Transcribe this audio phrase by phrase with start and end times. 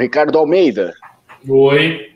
[0.00, 0.94] Ricardo Almeida.
[1.48, 2.10] Oi.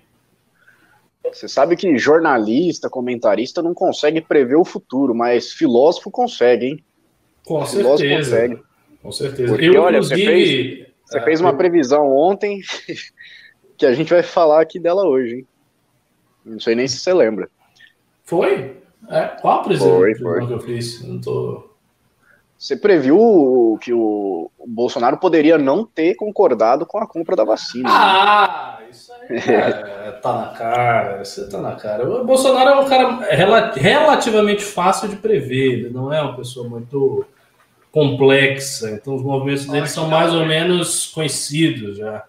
[1.32, 6.84] Você sabe que jornalista, comentarista não consegue prever o futuro, mas filósofo consegue, hein?
[7.44, 8.36] Com filósofo certeza.
[8.40, 8.62] Consegue.
[9.02, 9.52] Com certeza.
[9.52, 10.22] Porque, eu, olha, inclusive...
[10.22, 12.60] você fez, você fez uma previsão ontem
[13.76, 15.46] que a gente vai falar aqui dela hoje, hein?
[16.44, 17.48] Não sei nem se você lembra.
[18.22, 18.76] Foi?
[19.08, 20.46] É, qual a previsão foi, foi.
[20.46, 21.02] que eu fiz?
[21.02, 21.73] Não tô...
[22.64, 27.90] Você previu que o Bolsonaro poderia não ter concordado com a compra da vacina.
[27.92, 28.86] Ah, né?
[28.90, 32.08] isso aí é, tá na cara, isso tá na cara.
[32.08, 33.18] O Bolsonaro é um cara
[33.74, 37.26] relativamente fácil de prever, ele não é uma pessoa muito
[37.92, 42.24] complexa, então os movimentos dele são mais ou menos conhecidos já.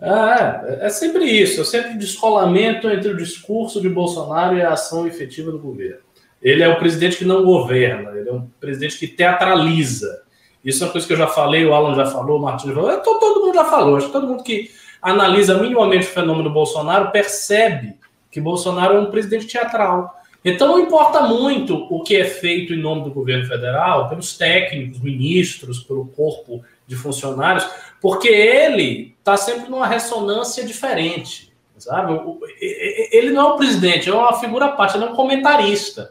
[0.00, 4.72] Ah, é, é sempre isso, é sempre descolamento entre o discurso de Bolsonaro e a
[4.72, 6.00] ação efetiva do governo.
[6.42, 10.22] Ele é o presidente que não governa, ele é um presidente que teatraliza.
[10.64, 12.74] Isso é uma coisa que eu já falei, o Alan já falou, o Martins já
[12.74, 13.96] falou, todo mundo já falou.
[13.96, 17.96] Acho que todo mundo que analisa minimamente o fenômeno Bolsonaro percebe
[18.30, 20.20] que Bolsonaro é um presidente teatral.
[20.44, 25.00] Então não importa muito o que é feito em nome do governo federal, pelos técnicos,
[25.00, 27.64] ministros, pelo corpo de funcionários,
[28.00, 32.20] porque ele está sempre numa ressonância diferente, sabe?
[32.60, 36.10] Ele não é um presidente, é uma figura à parte, ele é um comentarista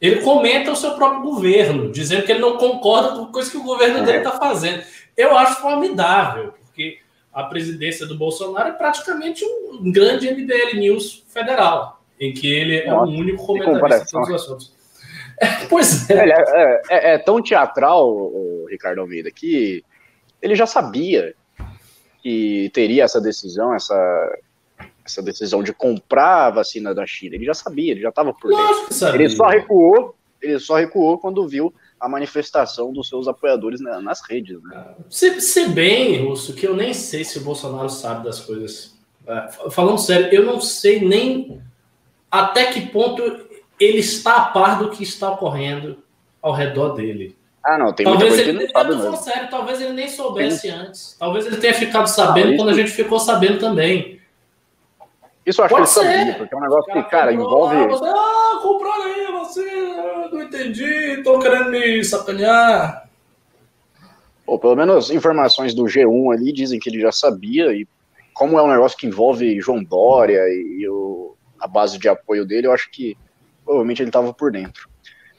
[0.00, 3.62] ele comenta o seu próprio governo, dizendo que ele não concorda com coisa que o
[3.62, 4.02] governo é.
[4.02, 4.82] dele está fazendo.
[5.16, 6.98] Eu acho formidável, porque
[7.32, 12.92] a presidência do Bolsonaro é praticamente um grande MBL News federal, em que ele é
[12.92, 14.80] o único comentarista de todos os assuntos.
[15.42, 16.18] É, pois é.
[16.18, 17.14] É, é, é.
[17.14, 19.82] é, tão teatral, o Ricardo Almeida, que
[20.42, 21.34] ele já sabia
[22.22, 23.94] que teria essa decisão, essa
[25.10, 27.34] essa decisão de comprar a vacina da China.
[27.34, 29.14] Ele já sabia, ele já estava por dentro.
[29.14, 34.62] Ele só recuou, ele só recuou quando viu a manifestação dos seus apoiadores nas redes.
[34.62, 34.84] Né?
[35.08, 38.98] Se, se bem, Russo, que eu nem sei se o Bolsonaro sabe das coisas.
[39.26, 41.60] É, falando sério, eu não sei nem
[42.30, 43.22] até que ponto
[43.78, 45.98] ele está a par do que está ocorrendo
[46.40, 47.36] ao redor dele.
[47.62, 50.70] Ah, não, tem talvez muita coisa ele, que não sabe sério, talvez ele nem soubesse
[50.70, 51.16] antes.
[51.18, 54.19] Talvez ele tenha ficado sabendo ah, quando a gente ficou sabendo também.
[55.44, 57.76] Isso eu acho Pode que ele sabia, porque é um negócio que, cara, envolve.
[57.76, 60.84] Lá, você, ah, compraram aí, você, não entendi,
[61.14, 63.08] estão querendo me sacanear.
[64.44, 67.86] Pô, pelo menos informações do G1 ali dizem que ele já sabia, e
[68.34, 72.44] como é um negócio que envolve João Dória e, e o, a base de apoio
[72.44, 73.16] dele, eu acho que
[73.64, 74.88] provavelmente ele estava por dentro.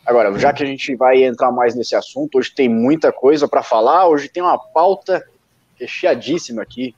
[0.05, 3.61] Agora, já que a gente vai entrar mais nesse assunto, hoje tem muita coisa para
[3.61, 5.23] falar, hoje tem uma pauta
[5.79, 6.95] recheadíssima aqui.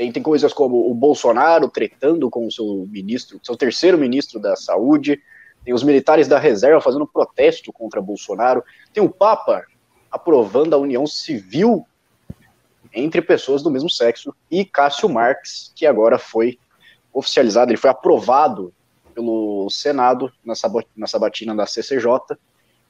[0.00, 4.56] Tem, tem coisas como o Bolsonaro tretando com o seu ministro, seu terceiro ministro da
[4.56, 5.20] Saúde,
[5.62, 9.62] tem os militares da reserva fazendo protesto contra Bolsonaro, tem o Papa
[10.10, 11.86] aprovando a união civil
[12.94, 16.58] entre pessoas do mesmo sexo, e Cássio Marques, que agora foi
[17.12, 18.72] oficializado, ele foi aprovado
[19.14, 20.54] pelo Senado na,
[20.96, 22.38] na sabatina da CCJ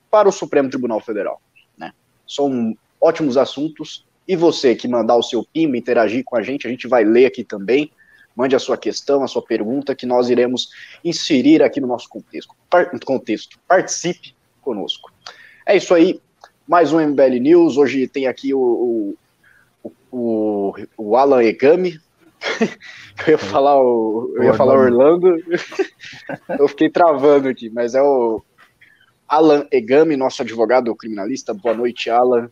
[0.08, 1.42] para o Supremo Tribunal Federal.
[1.76, 1.92] Né?
[2.24, 6.70] São ótimos assuntos, e você que mandar o seu PIM, interagir com a gente, a
[6.70, 7.90] gente vai ler aqui também.
[8.36, 10.68] Mande a sua questão, a sua pergunta, que nós iremos
[11.04, 12.54] inserir aqui no nosso contexto.
[12.70, 13.58] Par contexto.
[13.66, 15.12] Participe conosco.
[15.66, 16.20] É isso aí.
[16.64, 17.76] Mais um MBL News.
[17.76, 19.16] Hoje tem aqui o,
[19.82, 21.98] o, o, o Alan Egami.
[23.26, 25.34] eu ia falar o, eu ia falar Orlando.
[26.56, 28.40] eu fiquei travando aqui, mas é o
[29.26, 31.52] Alan Egami, nosso advogado criminalista.
[31.52, 32.48] Boa noite, Alan.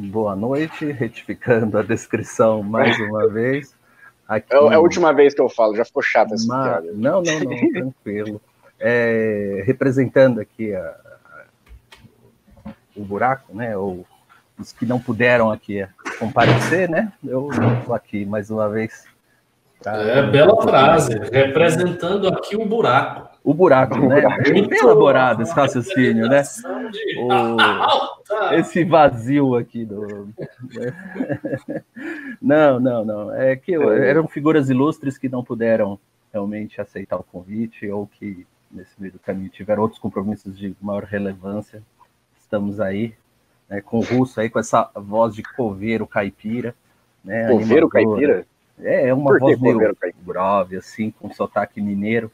[0.00, 3.74] Boa noite, retificando a descrição mais uma vez.
[4.28, 6.62] Aqui, é, é a última vez que eu falo, já ficou chato essa uma...
[6.62, 6.92] piada.
[6.94, 8.40] Não, não, não, tranquilo.
[8.78, 10.94] É, representando aqui a,
[12.64, 13.76] a, o buraco, né?
[13.76, 14.06] Ou
[14.56, 15.84] os que não puderam aqui
[16.20, 17.12] comparecer, né?
[17.26, 19.04] Eu estou aqui mais uma vez.
[19.82, 19.96] Pra...
[19.96, 24.20] É, bela frase, representando aqui o buraco o buraco, né?
[24.42, 26.42] Bem elaborado esse raciocínio, né?
[27.16, 30.28] O, esse vazio aqui do.
[32.42, 33.34] Não, não, não.
[33.34, 35.98] É que eram figuras ilustres que não puderam
[36.30, 41.04] realmente aceitar o convite ou que nesse meio do caminho tiveram outros compromissos de maior
[41.04, 41.82] relevância.
[42.38, 43.14] Estamos aí,
[43.66, 46.74] né, com o Russo aí, com essa voz de coveiro caipira.
[47.24, 48.46] Né, coveiro caipira?
[48.78, 52.30] É, é uma voz meio grave, assim, com sotaque mineiro.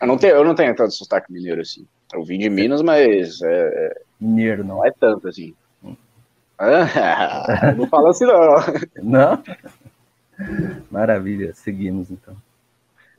[0.00, 1.86] Eu não tenho, eu não tenho tanto sotaque mineiro assim.
[2.12, 3.40] Eu vim de Minas, mas.
[3.42, 4.76] É, mineiro não.
[4.76, 5.54] Não é tanto assim.
[6.58, 8.54] Ah, não fala assim, não.
[9.02, 9.42] Não?
[10.90, 12.36] Maravilha, seguimos então.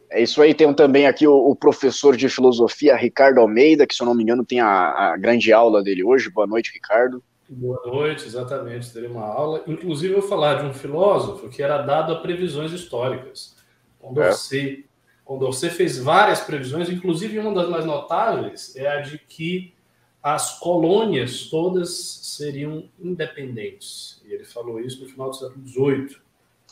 [0.10, 4.02] É isso aí, tem também aqui o, o, professor de filosofia Ricardo Almeida, que se
[4.02, 6.30] eu não me engano tem a, a, grande aula dele hoje.
[6.30, 7.22] Boa noite, Ricardo.
[7.50, 8.92] Boa noite, exatamente.
[8.92, 9.64] Teria uma aula.
[9.68, 13.56] Inclusive, eu vou falar de um filósofo que era dado a previsões históricas.
[14.00, 14.86] Condorcet.
[15.26, 19.74] Condorcet fez várias previsões, inclusive uma das mais notáveis é a de que
[20.22, 21.90] as colônias todas
[22.24, 24.22] seriam independentes.
[24.26, 26.18] E ele falou isso no final do século XVIII.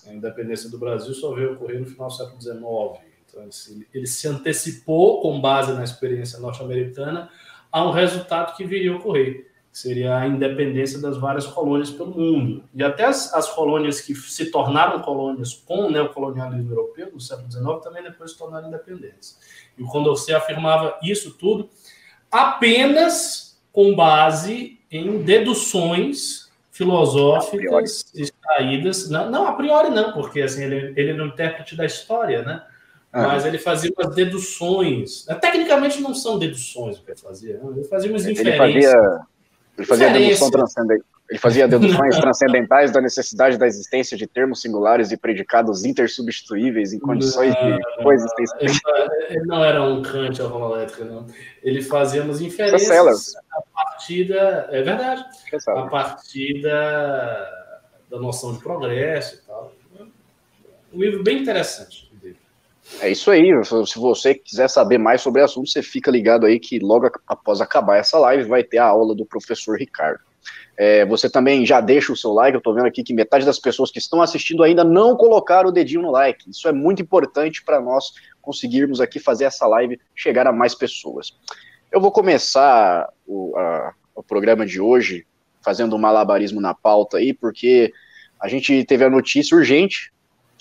[0.08, 3.14] A independência do Brasil só veio ocorrer no final do século XIX.
[3.28, 3.50] Então,
[3.94, 7.30] ele se antecipou, com base na experiência norte-americana,
[7.72, 12.12] a um resultado que viria a ocorrer, que seria a independência das várias colônias pelo
[12.12, 12.64] mundo.
[12.76, 17.52] E até as, as colônias que se tornaram colônias com o neocolonialismo europeu no século
[17.52, 19.36] XIX também depois se tornaram independentes.
[19.76, 21.68] E o Condorcet afirmava isso tudo
[22.32, 29.10] apenas com base em deduções filosóficas extraídas.
[29.10, 32.64] Não, não, a priori não, porque assim, ele, ele é um intérprete da história, né?
[33.12, 33.28] Ah.
[33.28, 35.26] Mas ele fazia umas deduções.
[35.42, 38.64] Tecnicamente não são deduções o que ele fazia, ele fazia umas inferências.
[38.64, 39.28] Ele fazia,
[39.78, 41.04] ele fazia dedução transcendente.
[41.30, 47.00] Ele fazia deduções transcendentais da necessidade da existência de termos singulares e predicados intersubstituíveis em
[47.00, 48.56] condições não, de coexistência.
[48.60, 51.26] Ele, ele, não era um Kant homolétrico, não.
[51.64, 54.68] Ele fazia umas inferências a partir da.
[54.70, 55.26] É verdade.
[55.70, 57.50] A partir da,
[58.12, 59.74] da noção de progresso e tal.
[60.94, 62.03] Um livro bem interessante.
[63.02, 63.52] É isso aí.
[63.66, 67.60] Se você quiser saber mais sobre o assunto, você fica ligado aí que logo após
[67.62, 70.22] acabar essa live vai ter a aula do professor Ricardo.
[70.76, 72.56] É, você também já deixa o seu like.
[72.56, 75.72] Eu estou vendo aqui que metade das pessoas que estão assistindo ainda não colocaram o
[75.72, 76.50] dedinho no like.
[76.50, 81.38] Isso é muito importante para nós conseguirmos aqui fazer essa live chegar a mais pessoas.
[81.92, 85.26] Eu vou começar o, a, o programa de hoje
[85.64, 87.94] fazendo um malabarismo na pauta aí, porque
[88.40, 90.13] a gente teve a notícia urgente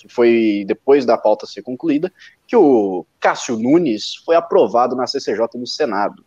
[0.03, 2.11] que foi depois da pauta ser concluída,
[2.45, 6.25] que o Cássio Nunes foi aprovado na CCJ no Senado.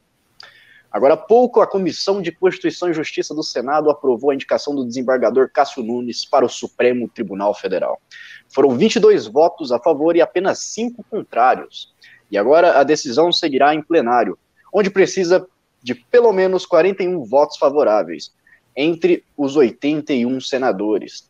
[0.90, 4.82] Agora há pouco, a Comissão de Constituição e Justiça do Senado aprovou a indicação do
[4.82, 8.00] desembargador Cássio Nunes para o Supremo Tribunal Federal.
[8.48, 11.92] Foram 22 votos a favor e apenas 5 contrários.
[12.30, 14.38] E agora a decisão seguirá em plenário,
[14.72, 15.46] onde precisa
[15.82, 18.32] de pelo menos 41 votos favoráveis,
[18.74, 21.28] entre os 81 senadores.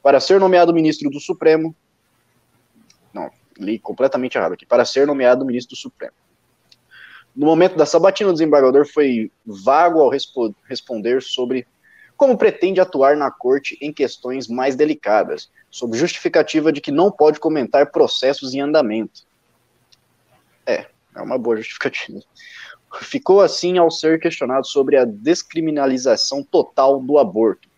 [0.00, 1.74] Para ser nomeado ministro do Supremo,
[3.58, 4.64] li completamente errado aqui.
[4.64, 6.12] Para ser nomeado ministro do Supremo.
[7.34, 11.66] No momento da sabatina, o desembargador foi vago ao respo responder sobre
[12.16, 17.38] como pretende atuar na corte em questões mais delicadas, sob justificativa de que não pode
[17.38, 19.22] comentar processos em andamento.
[20.66, 22.18] É, é uma boa justificativa.
[23.02, 27.68] Ficou assim ao ser questionado sobre a descriminalização total do aborto.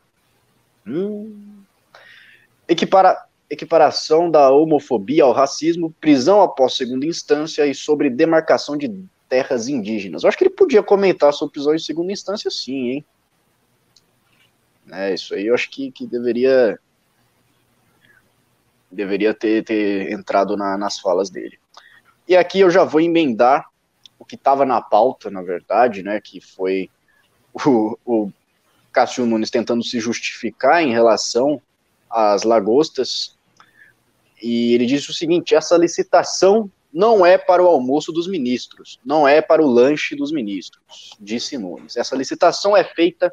[0.86, 1.62] Hum.
[2.66, 8.88] Equipara equiparação da homofobia ao racismo, prisão após segunda instância e sobre demarcação de
[9.28, 10.22] terras indígenas.
[10.22, 13.04] Eu acho que ele podia comentar sobre prisão em segunda instância, sim, hein?
[14.92, 16.78] É, isso aí eu acho que, que deveria
[18.90, 21.58] deveria ter, ter entrado na, nas falas dele.
[22.26, 23.68] E aqui eu já vou emendar
[24.18, 26.90] o que estava na pauta, na verdade, né, que foi
[27.54, 28.32] o, o
[28.92, 31.62] Cássio Nunes tentando se justificar em relação
[32.08, 33.38] às lagostas
[34.42, 39.26] e ele disse o seguinte: essa licitação não é para o almoço dos ministros, não
[39.26, 41.96] é para o lanche dos ministros, disse Nunes.
[41.96, 43.32] Essa licitação é feita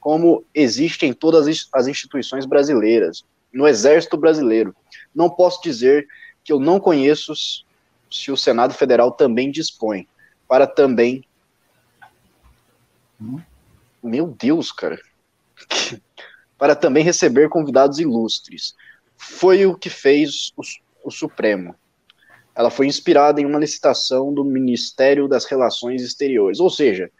[0.00, 4.74] como existe em todas as instituições brasileiras, no Exército Brasileiro.
[5.14, 6.06] Não posso dizer
[6.42, 7.32] que eu não conheço
[8.10, 10.08] se o Senado Federal também dispõe,
[10.48, 11.24] para também.
[14.02, 14.98] Meu Deus, cara.
[16.58, 18.74] para também receber convidados ilustres
[19.20, 20.62] foi o que fez o,
[21.04, 21.74] o Supremo.
[22.56, 26.58] Ela foi inspirada em uma licitação do Ministério das Relações Exteriores.
[26.58, 27.10] Ou seja,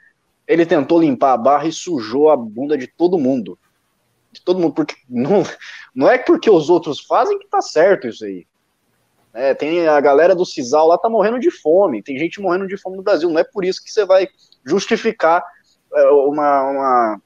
[0.48, 3.58] ele tentou limpar a barra e sujou a bunda de todo mundo.
[4.32, 5.42] De todo mundo, porque não,
[5.94, 8.46] não é porque os outros fazem que tá certo isso aí.
[9.34, 12.78] É, tem a galera do Cisal lá tá morrendo de fome, tem gente morrendo de
[12.78, 13.28] fome no Brasil.
[13.28, 14.26] Não é por isso que você vai
[14.64, 15.44] justificar
[15.94, 17.22] é, uma, uma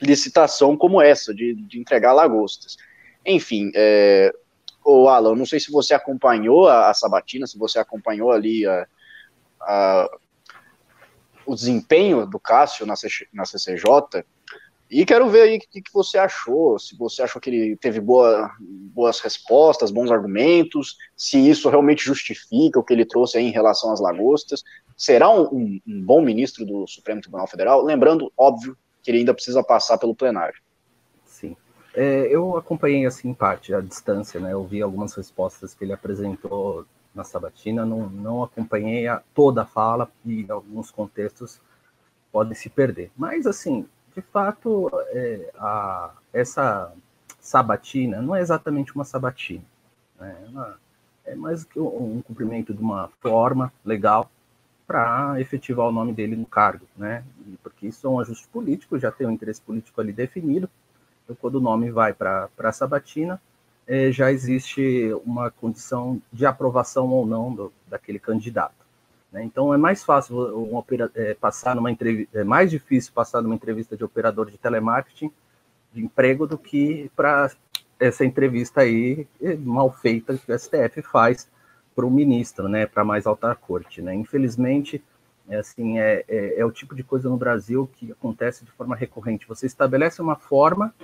[0.00, 2.76] licitação como essa, de, de entregar lagostas.
[3.24, 4.32] Enfim, é,
[4.84, 8.86] o Alan, não sei se você acompanhou a, a Sabatina, se você acompanhou ali a,
[9.60, 10.10] a,
[11.46, 14.24] o desempenho do Cássio na, CC, na CCJ,
[14.90, 18.00] e quero ver aí o que, que, você achou, se você achou que ele teve
[18.00, 23.52] boa, boas respostas, bons argumentos, se isso realmente justifica o que ele trouxe aí em
[23.52, 24.64] relação às lagostas.
[24.96, 27.84] Será um, um, um bom ministro do Supremo Tribunal Federal?
[27.84, 30.60] Lembrando, óbvio, que ele ainda precisa passar pelo plenário.
[31.94, 34.52] É, eu acompanhei assim em parte, à distância, né?
[34.52, 39.66] Eu vi algumas respostas que ele apresentou na sabatina, não, não acompanhei a, toda a
[39.66, 41.60] fala e alguns contextos
[42.30, 43.10] podem se perder.
[43.16, 46.92] Mas assim, de fato, é, a, essa
[47.40, 49.64] sabatina não é exatamente uma sabatina.
[50.18, 50.76] Né?
[51.26, 54.30] É, é mais que um, um cumprimento de uma forma legal
[54.86, 57.22] para efetivar o nome dele no cargo, né?
[57.62, 60.68] Porque isso é um ajuste político, já tem um interesse político ali definido.
[61.36, 63.40] Quando o nome vai para a sabatina,
[63.86, 68.74] é, já existe uma condição de aprovação ou não do, daquele candidato.
[69.32, 69.44] Né?
[69.44, 73.54] Então, é mais fácil um opera, é, passar numa entrevista, é mais difícil passar numa
[73.54, 75.30] entrevista de operador de telemarketing
[75.92, 77.50] de emprego do que para
[77.98, 81.48] essa entrevista aí é, mal feita que o STF faz
[81.94, 84.14] para o ministro, né, para mais alta corte, né?
[84.14, 85.02] Infelizmente,
[85.48, 88.94] é assim, é, é, é, o tipo de coisa no Brasil que acontece de forma
[88.94, 89.48] recorrente.
[89.48, 90.94] Você estabelece uma forma,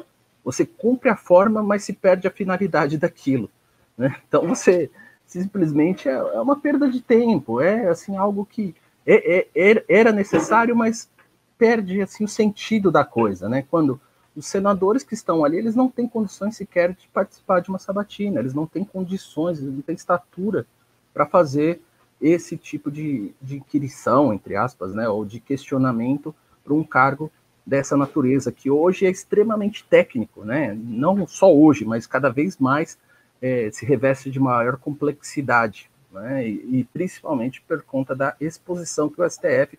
[0.47, 3.50] você cumpre a forma, mas se perde a finalidade daquilo,
[3.99, 4.15] né?
[4.29, 4.88] Então você
[5.26, 8.73] simplesmente é, é uma perda de tempo, é assim algo que
[9.05, 11.11] é, é, era necessário, mas
[11.59, 13.65] perde assim o sentido da coisa, né?
[13.69, 14.00] Quando
[14.37, 18.38] os senadores que estão ali, eles não têm condições sequer de participar de uma sabatina,
[18.38, 20.65] eles não têm condições, eles não têm estatura
[21.12, 21.81] para fazer
[22.21, 27.33] esse tipo de, de inquirição, entre aspas, né, ou de questionamento para um cargo
[27.67, 32.97] dessa natureza, que hoje é extremamente técnico, né, não só hoje, mas cada vez mais
[33.43, 39.21] é, se reveste de maior complexidade, né, e, e, principalmente por conta da exposição que
[39.21, 39.77] o STF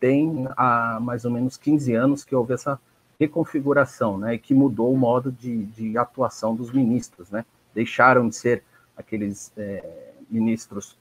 [0.00, 2.78] tem há mais ou menos 15 anos que houve essa
[3.20, 8.34] reconfiguração, né, e que mudou o modo de, de atuação dos ministros, né, deixaram de
[8.34, 8.64] ser
[8.96, 10.98] aqueles é, ministros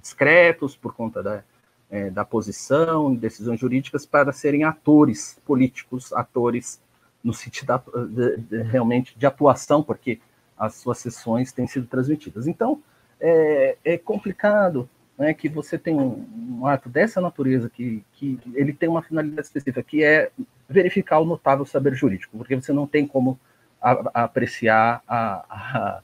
[0.00, 1.44] discretos por conta da,
[1.90, 6.80] é, da posição, decisões jurídicas, para serem atores políticos, atores
[7.22, 10.20] no sentido da, de, de, realmente de atuação, porque
[10.58, 12.46] as suas sessões têm sido transmitidas.
[12.46, 12.82] Então,
[13.20, 16.26] é, é complicado né, que você tem um,
[16.60, 20.30] um, ato dessa natureza, que, que ele tem uma finalidade específica, que é
[20.68, 23.38] verificar o notável saber jurídico, porque você não tem como
[23.80, 26.00] a, a apreciar a, a,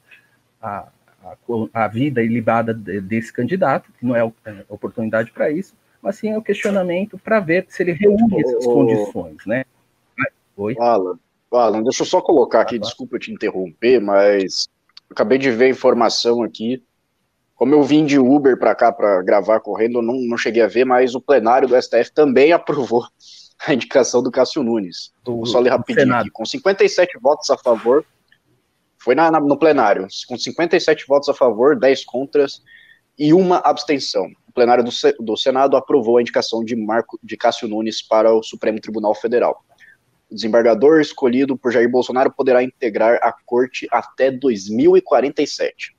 [0.62, 0.88] a
[1.22, 6.30] a, a vida ilibada desse candidato, que não é, é oportunidade para isso, mas sim
[6.30, 9.64] é o questionamento para ver se ele reúne essas oh, condições, né?
[10.56, 10.74] Oi?
[10.78, 11.18] Alan,
[11.52, 14.68] Alan, deixa eu só colocar aqui, ah, desculpa te interromper, mas
[15.10, 16.82] acabei de ver a informação aqui.
[17.54, 20.66] Como eu vim de Uber para cá para gravar correndo, eu não, não cheguei a
[20.66, 23.04] ver, mas o plenário do STF também aprovou
[23.66, 25.12] a indicação do Cássio Nunes.
[25.22, 26.30] Do, Vou só ler rapidinho aqui.
[26.30, 28.04] Com 57 votos a favor,
[29.00, 32.62] foi na, na, no plenário, com 57 votos a favor, 10 contras
[33.18, 34.30] e uma abstenção.
[34.46, 34.90] O plenário do,
[35.20, 39.64] do Senado aprovou a indicação de Marco de Cássio Nunes para o Supremo Tribunal Federal.
[40.30, 45.96] O desembargador escolhido por Jair Bolsonaro poderá integrar a corte até 2047.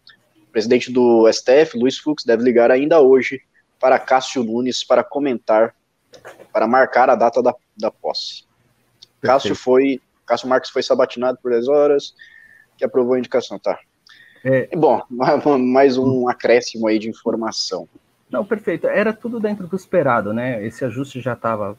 [0.48, 3.42] O presidente do STF, Luiz Fux, deve ligar ainda hoje
[3.80, 5.74] para Cássio Nunes para comentar,
[6.54, 8.44] para marcar a data da, da posse.
[9.20, 9.22] Perfeito.
[9.22, 12.14] Cássio foi, Cássio Marques foi sabatinado por 10 horas,
[12.82, 13.80] que aprovou a indicação, tá?
[14.44, 14.76] É...
[14.76, 15.02] Bom,
[15.60, 17.88] mais um acréscimo aí de informação.
[18.30, 18.88] Não, perfeito.
[18.88, 20.66] Era tudo dentro do esperado, né?
[20.66, 21.78] Esse ajuste já estava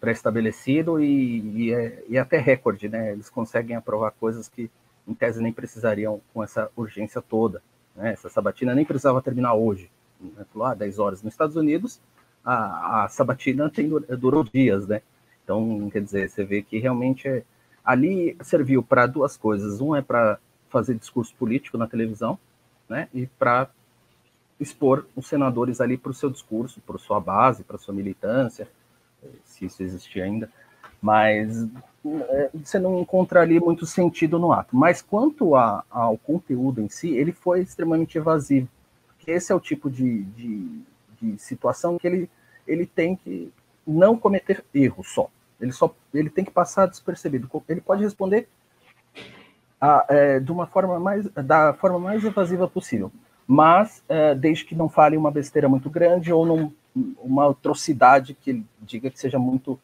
[0.00, 3.12] pré-estabelecido e, e, é, e até recorde, né?
[3.12, 4.70] Eles conseguem aprovar coisas que,
[5.06, 7.62] em tese, nem precisariam com essa urgência toda.
[7.94, 8.12] Né?
[8.12, 9.90] Essa sabatina nem precisava terminar hoje.
[10.18, 10.46] Né?
[10.62, 11.22] Ah, 10 horas.
[11.22, 12.00] Nos Estados Unidos,
[12.42, 15.02] a, a sabatina tem, durou dias, né?
[15.44, 17.42] Então, quer dizer, você vê que realmente é,
[17.84, 19.80] ali serviu para duas coisas.
[19.80, 22.38] Um é para fazer discurso político na televisão,
[22.88, 23.08] né?
[23.12, 23.68] E para
[24.58, 28.68] expor os senadores ali para o seu discurso, para sua base, para sua militância,
[29.44, 30.50] se isso existir ainda.
[31.00, 31.66] Mas
[32.28, 34.76] é, você não encontra ali muito sentido no ato.
[34.76, 38.68] Mas quanto a, ao conteúdo em si, ele foi extremamente evasivo.
[39.08, 40.82] Porque esse é o tipo de, de,
[41.20, 42.30] de situação que ele,
[42.66, 43.52] ele tem que
[43.86, 45.30] não cometer erro só.
[45.60, 47.50] Ele só ele tem que passar despercebido.
[47.68, 48.48] Ele pode responder
[49.80, 53.10] a, é, de uma forma mais da forma mais evasiva possível,
[53.46, 56.72] mas é, desde que não fale uma besteira muito grande ou num,
[57.22, 59.78] uma atrocidade que ele diga que seja muito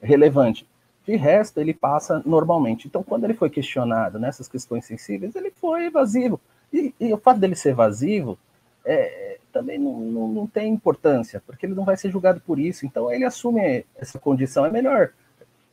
[0.00, 0.66] relevante.
[1.04, 2.86] De resto, ele passa normalmente.
[2.86, 6.38] Então, quando ele foi questionado nessas questões sensíveis, ele foi evasivo.
[6.72, 8.38] E, e o fato dele ser evasivo
[8.84, 12.86] é, também não, não, não, tem importância, porque ele não vai ser julgado por isso.
[12.86, 14.64] Então ele assume essa condição.
[14.64, 15.10] É melhor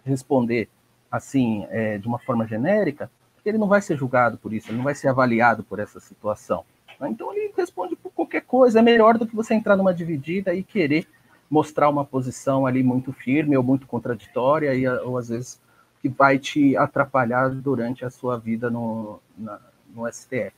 [0.03, 0.70] responder
[1.12, 4.77] assim, é, de uma forma genérica, porque ele não vai ser julgado por isso, ele
[4.77, 6.65] não vai ser avaliado por essa situação.
[7.01, 8.79] Então ele responde por qualquer coisa.
[8.79, 11.08] É melhor do que você entrar numa dividida e querer
[11.50, 15.62] mostrar uma posição ali muito firme ou muito contraditória, e, ou às vezes
[16.01, 19.60] que vai te atrapalhar durante a sua vida no, na,
[19.94, 20.53] no STF.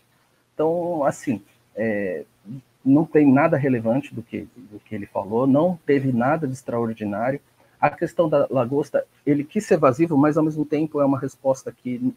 [0.54, 1.42] Então, assim,
[1.76, 2.26] é,
[2.88, 7.40] não tem nada relevante do que, do que ele falou, não teve nada de extraordinário.
[7.80, 11.72] a questão da lagosta, ele quis ser evasivo, mas ao mesmo tempo é uma resposta
[11.72, 12.14] que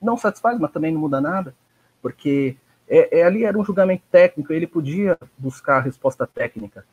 [0.00, 1.54] não satisfaz, mas também não muda nada,
[2.00, 2.56] porque
[2.88, 6.84] é, é, ali era um julgamento técnico, ele podia buscar a resposta técnica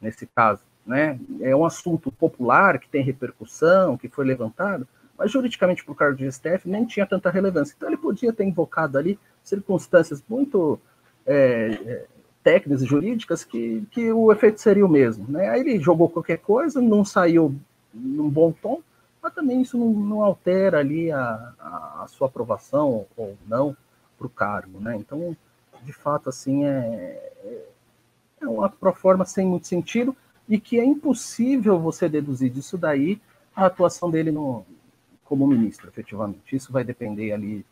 [0.00, 1.18] nesse caso, né?
[1.40, 4.86] É um assunto popular que tem repercussão, que foi levantado,
[5.16, 7.74] mas juridicamente por cargo de STF nem tinha tanta relevância.
[7.76, 10.78] Então ele podia ter invocado ali circunstâncias muito
[11.26, 12.06] é, é
[12.48, 15.26] técnicas e jurídicas que, que o efeito seria o mesmo.
[15.28, 15.50] Né?
[15.50, 17.54] Aí ele jogou qualquer coisa, não saiu
[17.92, 18.80] num bom tom,
[19.22, 23.76] mas também isso não, não altera ali a, a, sua aprovação ou não
[24.16, 24.80] para o cargo.
[24.80, 24.96] Né?
[24.96, 25.36] Então,
[25.82, 27.32] de fato, assim, é,
[28.40, 30.16] é uma proforma sem muito sentido
[30.48, 33.20] e que é impossível você deduzir disso daí
[33.54, 34.64] a atuação dele no,
[35.22, 36.56] como ministro, efetivamente.
[36.56, 37.62] Isso vai depender ali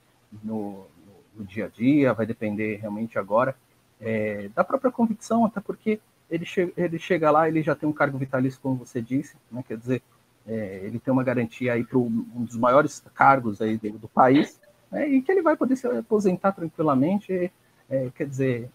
[0.45, 3.57] no, no, no dia a dia, vai depender realmente agora
[4.01, 6.01] é, da própria convicção, até porque
[6.31, 9.65] ele, che ele chega lá, ele já tem um cargo vitalício, como você disse, né?
[9.67, 10.03] quer dizer,
[10.47, 14.61] é, ele tem uma garantia aí para um dos maiores cargos aí do, do país,
[14.91, 15.09] né?
[15.09, 17.51] e que ele vai poder se aposentar tranquilamente,
[17.89, 18.69] é, quer dizer,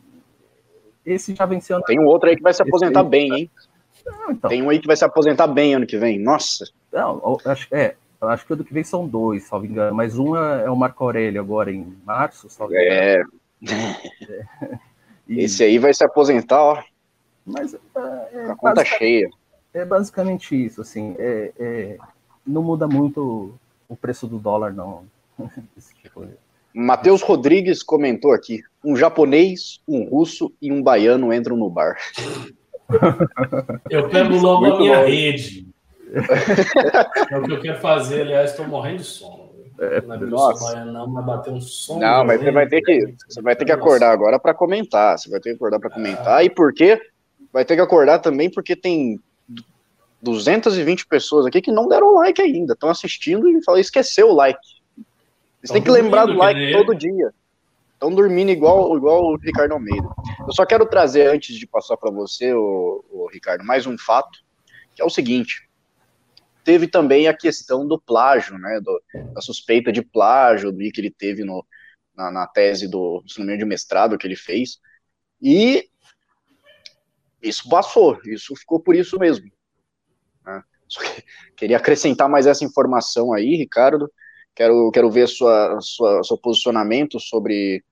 [1.06, 1.82] esse já venceu...
[1.82, 3.52] Tem um outro aí que vai se aposentar bem, hein?
[4.06, 4.50] Não, então.
[4.50, 6.66] Tem um aí que vai se aposentar bem ano que vem, nossa!
[6.92, 10.66] Não, acho, é, acho que ano que vem são dois, salvo engano, mas um é,
[10.66, 12.92] é o Marco Aurélio agora em março, salvo engano.
[12.92, 13.24] É...
[14.30, 14.91] é.
[15.40, 16.84] Esse aí vai se aposentar, ó.
[17.46, 17.80] Mas é,
[18.34, 19.30] é a conta cheia.
[19.74, 21.16] É basicamente isso, assim.
[21.18, 21.98] É, é,
[22.46, 23.54] não muda muito
[23.88, 25.06] o preço do dólar, não.
[26.02, 26.26] tipo
[26.74, 31.98] Matheus Rodrigues comentou aqui: um japonês, um russo e um baiano entram no bar.
[33.90, 35.06] Eu pego logo Muito a minha bom.
[35.06, 35.66] rede.
[37.32, 39.41] é o que eu quero fazer, aliás, estou morrendo de sono.
[39.82, 40.86] É, nossa.
[40.86, 41.98] não, vai bater um som.
[41.98, 45.18] Não, mas você vai ter que, você vai ter que acordar agora para comentar.
[45.18, 46.38] Você vai ter que acordar para comentar.
[46.38, 46.44] Ah.
[46.44, 47.02] E por quê?
[47.52, 49.20] Vai ter que acordar também porque tem
[50.22, 54.60] 220 pessoas aqui que não deram like ainda, estão assistindo e falam, esqueceu o like.
[55.64, 57.34] Você tem que lembrar do like todo dia.
[57.94, 60.08] Estão dormindo igual, igual o Ricardo Almeida.
[60.46, 64.40] Eu só quero trazer, antes de passar para você, o, o Ricardo, mais um fato,
[64.96, 65.68] que é o seguinte
[66.64, 69.02] teve também a questão do plágio, né, do,
[69.34, 71.66] da suspeita de plágio que ele teve no,
[72.16, 74.80] na, na tese do de mestrado que ele fez,
[75.42, 75.90] e
[77.42, 79.52] isso passou, isso ficou por isso mesmo.
[80.46, 80.64] Né?
[81.56, 84.12] queria acrescentar mais essa informação aí, Ricardo,
[84.56, 87.84] quero, quero ver sua, sua, seu posicionamento sobre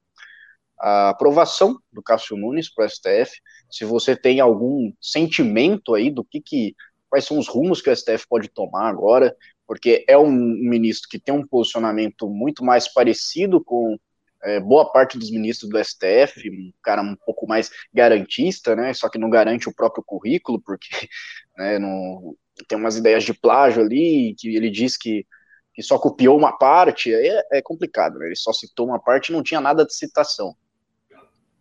[0.80, 6.24] a aprovação do Cássio Nunes para o STF, se você tem algum sentimento aí do
[6.24, 6.76] que, que
[7.10, 9.36] quais são os rumos que o STF pode tomar agora,
[9.68, 13.98] porque é um ministro que tem um posicionamento muito mais parecido com
[14.42, 19.10] é, boa parte dos ministros do STF, um cara um pouco mais garantista, né, só
[19.10, 20.88] que não garante o próprio currículo, porque
[21.58, 22.36] né, não,
[22.68, 25.26] tem umas ideias de plágio ali, que ele diz que,
[25.74, 29.34] que só copiou uma parte, é, é complicado, né, ele só citou uma parte e
[29.34, 30.56] não tinha nada de citação.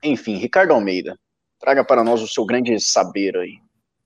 [0.03, 1.19] Enfim, Ricardo Almeida,
[1.59, 3.59] traga para nós o seu grande saber aí.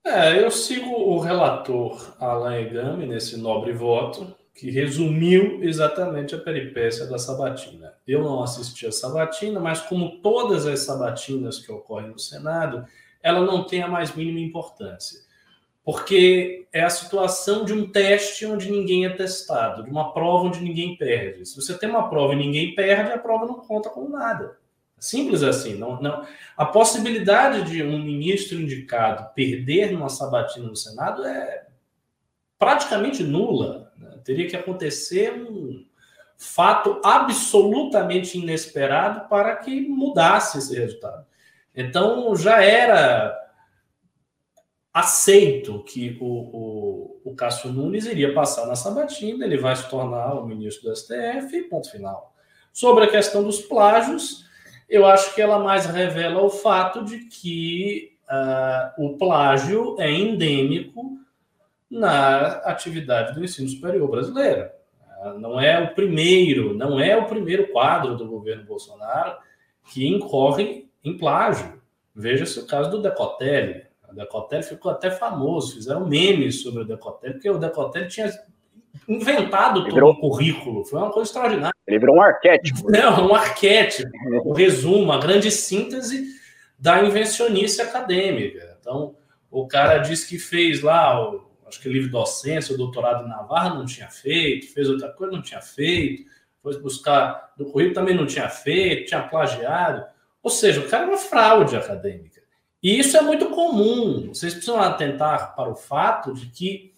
[0.04, 7.06] É, eu sigo o relator Alain Egami nesse nobre voto, que resumiu exatamente a peripécia
[7.06, 7.94] da sabatina.
[8.06, 12.84] Eu não assisti a sabatina, mas como todas as sabatinas que ocorrem no Senado,
[13.22, 15.20] ela não tem a mais mínima importância.
[15.84, 20.60] Porque é a situação de um teste onde ninguém é testado, de uma prova onde
[20.60, 21.46] ninguém perde.
[21.46, 24.58] Se você tem uma prova e ninguém perde, a prova não conta com nada.
[25.02, 25.74] Simples assim.
[25.74, 26.24] Não, não.
[26.56, 31.66] A possibilidade de um ministro indicado perder numa sabatina no Senado é
[32.56, 33.92] praticamente nula.
[33.98, 34.20] Né?
[34.22, 35.84] Teria que acontecer um
[36.38, 41.26] fato absolutamente inesperado para que mudasse esse resultado.
[41.74, 43.36] Então já era
[44.94, 50.34] aceito que o, o, o Cássio Nunes iria passar na sabatina, ele vai se tornar
[50.34, 52.32] o ministro do STF, ponto final.
[52.72, 54.51] Sobre a questão dos plágios,
[54.92, 61.18] eu acho que ela mais revela o fato de que uh, o plágio é endêmico
[61.90, 64.68] na atividade do ensino superior brasileiro.
[65.24, 69.38] Uh, não é o primeiro, não é o primeiro quadro do governo Bolsonaro
[69.90, 71.80] que incorre em plágio.
[72.14, 73.86] Veja-se o caso do Decotelli.
[74.10, 78.30] O Decotelli ficou até famoso, fizeram memes sobre o Decotelli, porque o Decotelli tinha
[79.08, 80.84] inventado todo um currículo.
[80.84, 81.74] Foi uma coisa extraordinária.
[81.86, 82.88] Ele virou um arquétipo.
[82.90, 84.10] Não, um arquétipo.
[84.44, 86.26] Um resumo, a grande síntese
[86.78, 88.76] da invencionice acadêmica.
[88.80, 89.16] Então,
[89.50, 93.74] o cara disse que fez lá, o, acho que livre docência, o doutorado em Navarra
[93.74, 96.24] não tinha feito, fez outra coisa, não tinha feito,
[96.62, 100.04] foi buscar no currículo também não tinha feito, tinha plagiado.
[100.42, 102.40] Ou seja, o cara é uma fraude acadêmica.
[102.82, 104.28] E isso é muito comum.
[104.28, 106.91] Vocês precisam atentar para o fato de que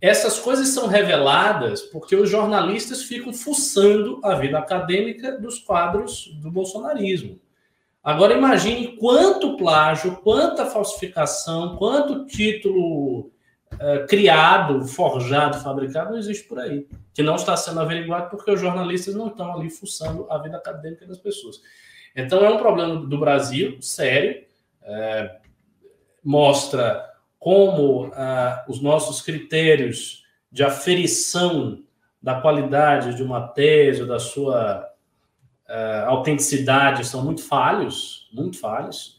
[0.00, 6.50] essas coisas são reveladas porque os jornalistas ficam fuçando a vida acadêmica dos quadros do
[6.50, 7.38] bolsonarismo.
[8.02, 13.30] Agora imagine quanto plágio, quanta falsificação, quanto título
[13.74, 18.60] uh, criado, forjado, fabricado não existe por aí, que não está sendo averiguado porque os
[18.60, 21.60] jornalistas não estão ali fuçando a vida acadêmica das pessoas.
[22.16, 24.44] Então é um problema do Brasil, sério,
[24.82, 25.36] é,
[26.24, 27.09] mostra
[27.40, 28.12] como uh,
[28.68, 31.82] os nossos critérios de aferição
[32.22, 34.86] da qualidade de uma tese, da sua
[35.66, 39.18] uh, autenticidade, são muito falhos, muito falhos.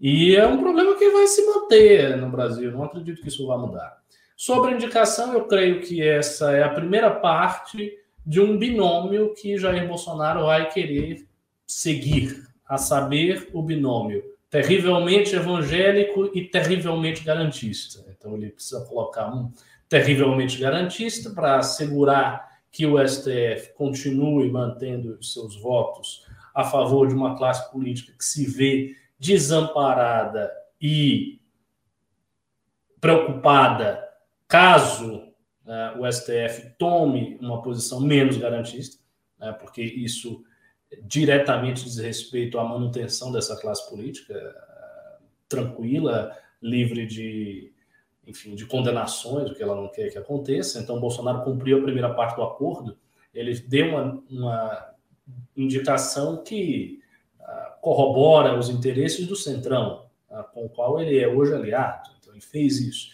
[0.00, 2.72] E é um problema que vai se manter no Brasil.
[2.72, 3.98] Não acredito que isso vá mudar.
[4.34, 7.92] Sobre indicação, eu creio que essa é a primeira parte
[8.24, 11.26] de um binômio que Jair Bolsonaro vai querer
[11.66, 18.04] seguir, a saber, o binômio terrivelmente evangélico e terrivelmente garantista.
[18.10, 19.50] Então ele precisa colocar um
[19.88, 27.34] terrivelmente garantista para assegurar que o STF continue mantendo seus votos a favor de uma
[27.34, 31.40] classe política que se vê desamparada e
[33.00, 34.06] preocupada
[34.46, 35.32] caso
[35.64, 39.02] né, o STF tome uma posição menos garantista,
[39.40, 40.44] né, porque isso
[41.02, 44.34] diretamente diz respeito à manutenção dessa classe política
[45.48, 47.72] tranquila, livre de,
[48.26, 50.78] enfim, de condenações, o que ela não quer que aconteça.
[50.78, 52.96] Então, Bolsonaro cumpriu a primeira parte do acordo,
[53.34, 54.94] ele deu uma, uma
[55.56, 57.00] indicação que
[57.40, 62.10] uh, corrobora os interesses do Centrão, uh, com o qual ele é hoje aliado.
[62.18, 63.10] Então, ele fez isso.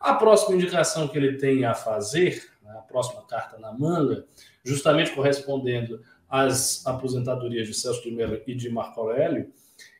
[0.00, 4.26] A próxima indicação que ele tem a fazer, né, a próxima carta na manga,
[4.64, 9.52] justamente correspondendo as aposentadorias de Celso de Mello e de Marco Aurélio,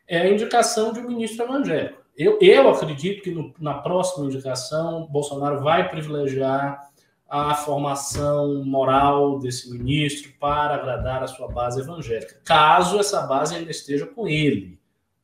[0.08, 2.00] é a indicação de um ministro evangélico.
[2.16, 6.90] Eu, eu acredito que no, na próxima indicação, Bolsonaro vai privilegiar
[7.28, 13.70] a formação moral desse ministro para agradar a sua base evangélica, caso essa base ainda
[13.70, 14.78] esteja com ele.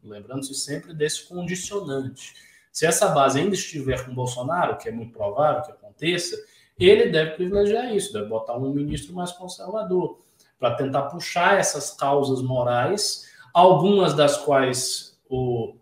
[0.05, 2.35] Lembrando-se sempre desse condicionante.
[2.71, 6.37] Se essa base ainda estiver com Bolsonaro, que é muito provável que aconteça,
[6.79, 10.19] ele deve privilegiar isso, deve botar um ministro mais conservador
[10.59, 15.75] para tentar puxar essas causas morais, algumas das quais o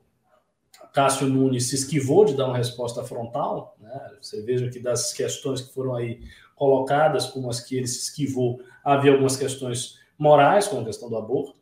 [0.93, 3.77] Cássio Nunes se esquivou de dar uma resposta frontal.
[3.79, 4.01] Né?
[4.21, 6.21] Você veja que das questões que foram aí
[6.55, 11.17] colocadas, como as que ele se esquivou, havia algumas questões morais, como a questão do
[11.17, 11.55] aborto.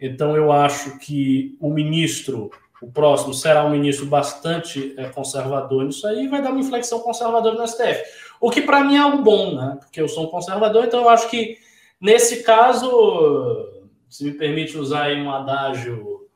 [0.00, 2.50] Então, eu acho que o ministro,
[2.82, 6.98] o próximo, será um ministro bastante é, conservador nisso aí e vai dar uma inflexão
[6.98, 8.02] conservadora no STF.
[8.40, 9.76] O que, para mim, é algo bom, né?
[9.78, 11.56] Porque eu sou um conservador, então eu acho que
[12.02, 16.28] Nesse caso, se me permite usar aí um adágio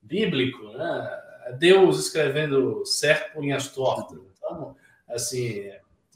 [0.00, 1.20] bíblico, né?
[1.58, 4.18] Deus escrevendo certo por linhas tortas.
[4.38, 4.74] Então,
[5.10, 5.70] assim,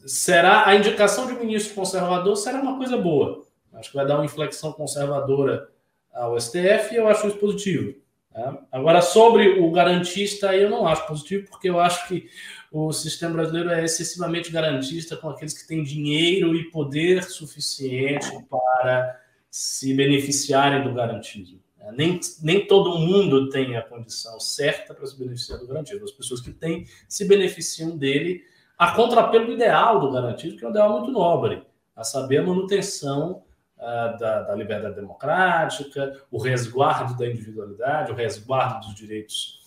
[0.07, 3.45] será a indicação de ministro conservador será uma coisa boa.
[3.75, 5.69] Acho que vai dar uma inflexão conservadora
[6.11, 7.95] ao STF e eu acho isso positivo.
[8.35, 8.59] Né?
[8.73, 12.31] Agora, sobre o garantista, eu não acho positivo, porque eu acho que
[12.77, 19.17] o sistema brasileiro é excessivamente garantista com aqueles que têm dinheiro e poder suficiente para
[19.49, 21.61] se beneficiarem do garantismo.
[21.79, 21.95] Né?
[21.97, 26.05] Nem, nem todo mundo tem a condição certa para se beneficiar do garantismo.
[26.05, 28.43] As pessoas que têm se beneficiam dele
[28.77, 31.63] a contrapelo ideal do garantismo, que é um ideal muito nobre,
[31.95, 33.45] a saber, a manutenção
[33.79, 39.64] uh, da, da liberdade democrática, o resguardo da individualidade, o resguardo dos direitos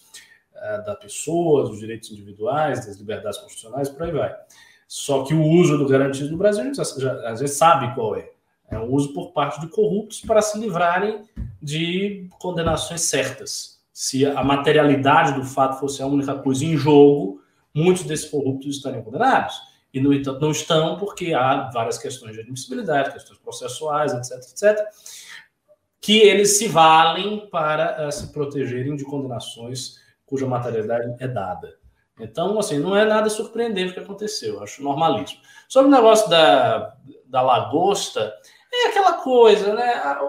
[0.86, 4.36] da pessoa, dos direitos individuais, das liberdades constitucionais, por aí vai.
[4.88, 8.30] Só que o uso do garantismo no Brasil, a gente, já, sabe qual é.
[8.70, 11.24] É um uso por parte de corruptos para se livrarem
[11.62, 13.82] de condenações certas.
[13.94, 17.42] Se a materialidade do fato fosse a única coisa em jogo,
[17.74, 19.56] muitos desses corruptos estariam condenados.
[19.94, 24.86] E, no entanto, não estão porque há várias questões de admissibilidade, questões processuais, etc, etc,
[26.00, 31.76] que eles se valem para uh, se protegerem de condenações cuja materialidade é dada.
[32.20, 35.42] Então, assim, não é nada surpreendente o que aconteceu, acho normalíssimo.
[35.68, 38.34] Sobre o negócio da, da lagosta,
[38.72, 39.94] é aquela coisa, né?
[39.94, 40.20] A,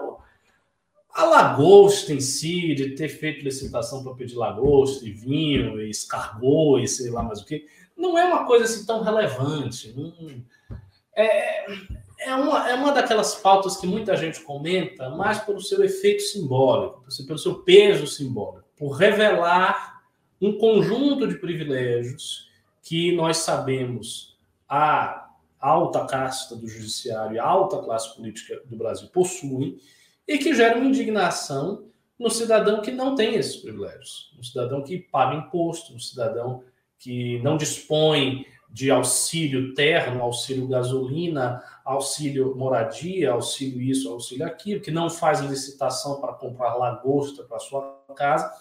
[1.11, 6.81] a lagosta em si, de ter feito licitação para pedir lagosta e vinho e escargot
[6.81, 7.65] e sei lá mais o que,
[7.97, 9.93] não é uma coisa assim tão relevante.
[11.13, 11.65] É,
[12.19, 17.03] é, uma, é uma daquelas pautas que muita gente comenta, mais pelo seu efeito simbólico,
[17.25, 20.01] pelo seu peso simbólico por revelar
[20.41, 22.49] um conjunto de privilégios
[22.81, 24.37] que nós sabemos
[24.67, 25.27] a
[25.59, 29.77] alta casta do judiciário e a alta classe política do Brasil possuem
[30.25, 35.35] e que geram indignação no cidadão que não tem esses privilégios, no cidadão que paga
[35.35, 36.63] imposto, no cidadão
[36.97, 44.91] que não dispõe de auxílio terno, auxílio gasolina, auxílio moradia, auxílio isso, auxílio aquilo, que
[44.91, 48.51] não faz licitação para comprar lagosta para sua casa.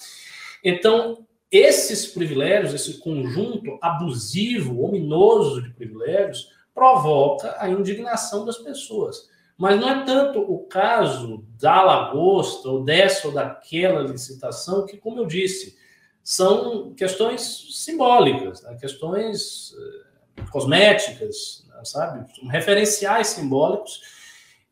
[0.64, 9.28] Então, esses privilégios, esse conjunto abusivo, ominoso de privilégios, provoca a indignação das pessoas.
[9.56, 15.20] Mas não é tanto o caso da lagosta, ou dessa ou daquela licitação, que, como
[15.20, 15.76] eu disse,
[16.22, 18.76] são questões simbólicas, né?
[18.78, 21.80] questões uh, cosméticas, né?
[21.84, 22.24] sabe?
[22.48, 24.17] Referenciais simbólicos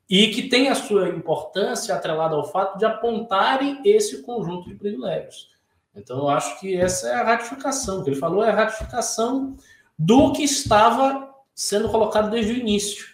[0.09, 5.51] e que têm a sua importância atrelada ao fato de apontarem esse conjunto de privilégios.
[5.95, 8.01] Então, eu acho que essa é a ratificação.
[8.01, 9.57] O que ele falou é a ratificação
[9.99, 13.07] do que estava sendo colocado desde o início.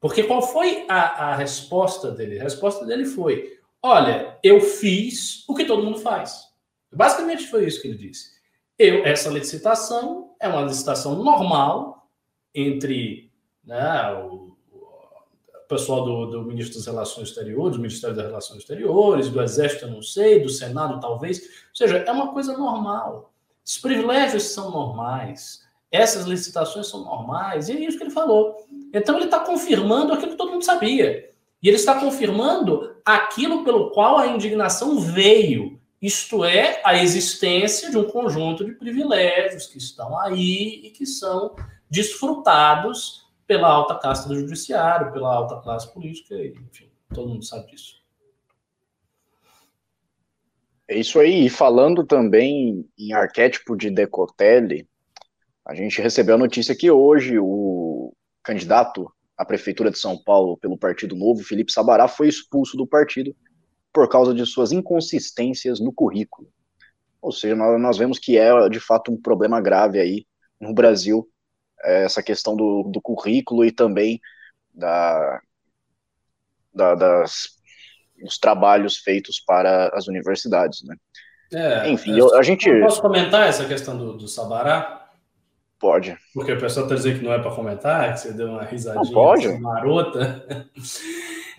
[0.00, 2.40] Porque qual foi a, a resposta dele?
[2.40, 6.48] A resposta dele foi: olha, eu fiz o que todo mundo faz.
[6.90, 8.30] Basicamente foi isso que ele disse.
[8.78, 12.08] Eu, essa licitação é uma licitação normal
[12.54, 13.30] entre
[13.62, 14.49] né, o
[15.70, 19.90] pessoal do, do, Ministro das Relações Exteriores, do Ministério das Relações Exteriores, do Exército, eu
[19.90, 21.38] não sei, do Senado, talvez.
[21.38, 23.32] Ou seja, é uma coisa normal.
[23.64, 25.64] Os privilégios são normais.
[25.90, 27.68] Essas licitações são normais.
[27.68, 28.56] E é isso que ele falou.
[28.92, 31.30] Então, ele está confirmando aquilo que todo mundo sabia.
[31.62, 37.98] E ele está confirmando aquilo pelo qual a indignação veio isto é, a existência de
[37.98, 41.54] um conjunto de privilégios que estão aí e que são
[41.90, 48.00] desfrutados pela alta casta do judiciário, pela alta classe política, enfim, todo mundo sabe disso.
[50.86, 54.88] É isso aí, e falando também em arquétipo de Decotelli,
[55.66, 60.78] a gente recebeu a notícia que hoje o candidato à prefeitura de São Paulo pelo
[60.78, 63.34] Partido Novo, Felipe Sabará, foi expulso do partido
[63.92, 66.48] por causa de suas inconsistências no currículo.
[67.20, 70.24] Ou seja, nós, vemos que é de fato um problema grave aí
[70.60, 71.28] no Brasil,
[71.82, 74.20] essa questão do, do currículo e também
[74.74, 75.40] da,
[76.74, 77.48] da, das,
[78.22, 80.96] dos trabalhos feitos para as universidades, né?
[81.52, 82.70] É, Enfim, eu, a gente.
[82.80, 85.08] Posso comentar essa questão do, do Sabará?
[85.80, 86.16] Pode.
[86.34, 89.02] Porque o pessoal está dizendo que não é para comentar, que você deu uma risadinha
[89.02, 89.46] não, pode.
[89.46, 90.68] Assim, marota.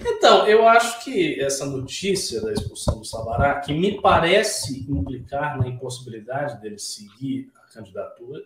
[0.03, 5.67] Então, eu acho que essa notícia da expulsão do Sabará, que me parece implicar na
[5.67, 8.41] impossibilidade dele seguir a candidatura,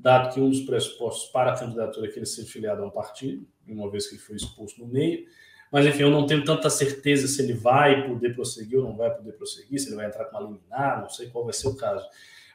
[0.00, 2.90] dado que um dos pressupostos para a candidatura é que ele seja filiado a um
[2.90, 5.24] partido, uma vez que ele foi expulso no meio.
[5.70, 9.14] Mas, enfim, eu não tenho tanta certeza se ele vai poder prosseguir ou não vai
[9.14, 11.76] poder prosseguir, se ele vai entrar com uma liminar, não sei qual vai ser o
[11.76, 12.04] caso.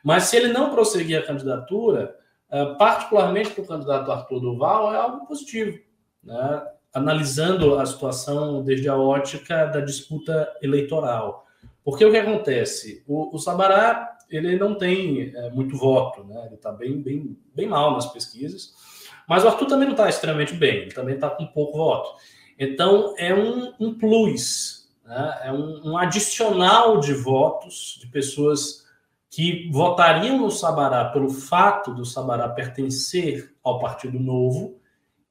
[0.03, 2.17] Mas se ele não prosseguir a candidatura,
[2.51, 5.79] eh, particularmente para o candidato Arthur Duval, é algo positivo.
[6.21, 6.67] Né?
[6.95, 11.45] analisando a situação desde a ótica da disputa eleitoral.
[11.84, 13.03] Porque o que acontece?
[13.05, 16.45] O, o Sabará ele não tem é, muito voto, né?
[16.45, 18.73] ele está bem, bem, bem mal nas pesquisas,
[19.27, 22.09] mas o Arthur também não está extremamente bem, ele também está com pouco voto.
[22.57, 25.39] Então, é um, um plus, né?
[25.43, 28.85] é um, um adicional de votos de pessoas
[29.29, 34.79] que votariam no Sabará pelo fato do Sabará pertencer ao Partido Novo,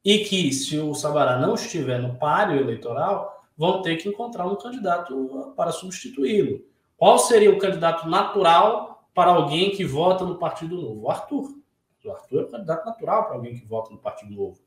[0.04, 4.57] e que, se o Sabará não estiver no páreo eleitoral, vão ter que encontrar um
[4.57, 6.61] candidato para substituí-lo.
[7.05, 11.03] Qual seria o candidato natural para alguém que vota no Partido Novo?
[11.03, 11.55] O Arthur.
[12.03, 14.59] O Arthur é o candidato natural para alguém que vota no Partido Novo.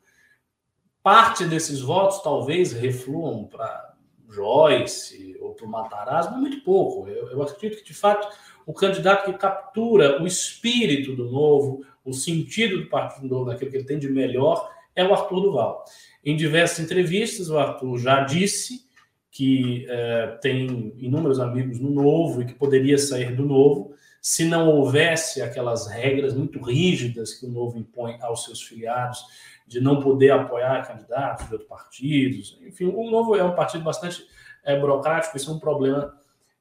[1.01, 3.95] Parte desses votos talvez refluam para
[4.29, 7.09] Joyce ou para o Matarazzo, mas muito pouco.
[7.09, 8.27] Eu, eu acredito que, de fato,
[8.67, 13.77] o candidato que captura o espírito do novo, o sentido do Partido Novo, naquilo que
[13.77, 15.85] ele tem de melhor, é o Arthur Duval.
[16.23, 18.86] Em diversas entrevistas, o Arthur já disse
[19.37, 24.67] que é, tem inúmeros amigos no Novo e que poderia sair do Novo se não
[24.67, 29.23] houvesse aquelas regras muito rígidas que o Novo impõe aos seus filiados
[29.67, 32.57] de não poder apoiar candidatos de outros partidos.
[32.65, 34.25] Enfim, o Novo é um partido bastante
[34.65, 36.17] é, burocrático, isso é um problema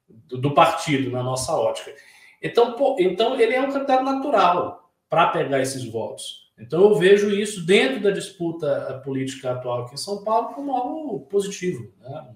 [0.07, 1.91] do, do partido, na nossa ótica.
[2.39, 6.47] Então, pô, então, ele é um candidato natural para pegar esses votos.
[6.59, 11.19] Então eu vejo isso dentro da disputa política atual aqui em São Paulo como algo
[11.21, 12.35] positivo, né?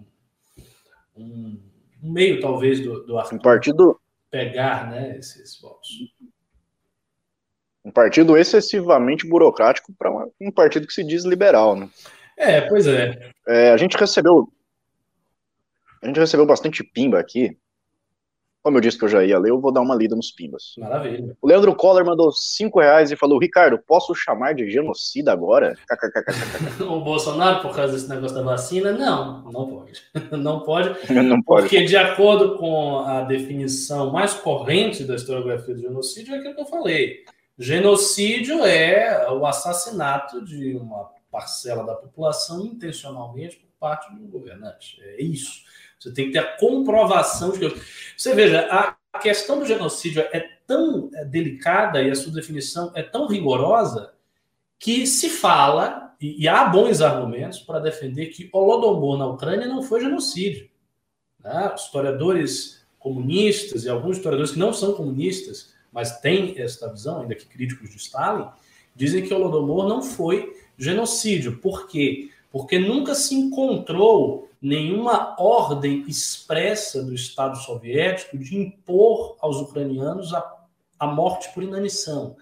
[1.21, 1.59] Um,
[2.03, 5.89] um, meio talvez do, do um partido pegar, né, esses votos.
[7.83, 11.89] Um partido excessivamente burocrático para um partido que se diz liberal, né?
[12.37, 13.31] É, pois é.
[13.47, 13.71] é.
[13.71, 14.51] A gente recebeu
[16.01, 17.57] a gente recebeu bastante pimba aqui
[18.63, 20.73] como eu disse que eu já ia ler, eu vou dar uma lida nos pimbas.
[20.77, 21.35] Maravilha.
[21.41, 25.75] O Leandro Coller mandou 5 reais e falou: Ricardo, posso chamar de genocida agora?
[26.79, 28.91] o Bolsonaro, por causa desse negócio da vacina?
[28.91, 30.01] Não, não pode.
[30.31, 30.89] Não pode.
[31.11, 31.63] Não pode.
[31.63, 36.61] Porque, de acordo com a definição mais corrente da historiografia do genocídio, é aquilo que
[36.61, 37.23] eu falei.
[37.57, 45.01] Genocídio é o assassinato de uma parcela da população intencionalmente por parte do governante.
[45.01, 45.63] É isso.
[46.01, 47.81] Você tem que ter a comprovação de que.
[48.17, 53.03] Você veja, a questão do genocídio é tão é, delicada e a sua definição é
[53.03, 54.11] tão rigorosa
[54.79, 60.01] que se fala, e, há bons argumentos para defender que Holodomor na Ucrânia não foi
[60.01, 60.67] genocídio.
[61.39, 61.71] Né?
[61.75, 67.45] Historiadores comunistas e alguns historiadores que não são comunistas, mas têm esta visão, ainda que
[67.45, 68.47] críticos de Stalin,
[68.95, 71.59] dizem que Holodomor não foi genocídio.
[71.59, 72.31] Por quê?
[72.51, 80.65] Porque nunca se encontrou nenhuma ordem expressa do Estado soviético de impor aos ucranianos a,
[80.99, 82.35] a morte por inanição.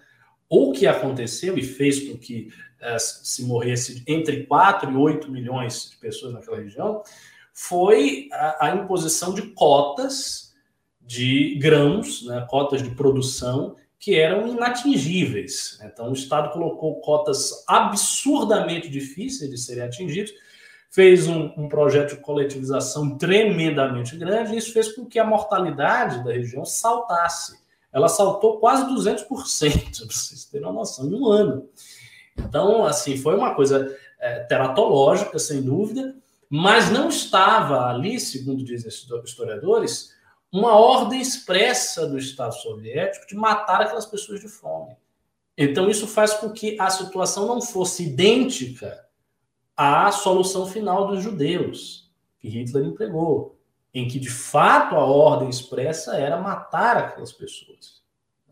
[0.48, 2.52] O que aconteceu e fez com que
[2.82, 7.02] uh, se morresse entre 4 e 8 milhões de pessoas naquela região
[7.54, 10.54] foi a, a imposição de cotas
[11.00, 15.78] de grãos, né, cotas de produção que eram inatingíveis.
[15.82, 20.32] Então, o Estado colocou cotas absurdamente difíceis de serem atingidas,
[20.90, 26.24] fez um, um, projeto de coletivização tremendamente grande, e isso fez com que a mortalidade
[26.24, 27.60] da região saltasse.
[27.92, 31.68] Ela saltou quase 200%, para vocês terem uma noção, em um ano.
[32.36, 36.16] Então, assim, foi uma coisa é, teratológica, sem dúvida,
[36.48, 38.90] mas não estava ali, segundo dizem
[39.24, 40.12] historiadores,
[40.52, 44.96] uma ordem expressa do Estado soviético de matar aquelas pessoas de fome.
[45.56, 49.08] Então, isso faz com que a situação não fosse idêntica
[49.80, 53.58] à solução final dos judeus, que Hitler empregou,
[53.94, 58.02] em que, de fato, a ordem expressa era matar aquelas pessoas.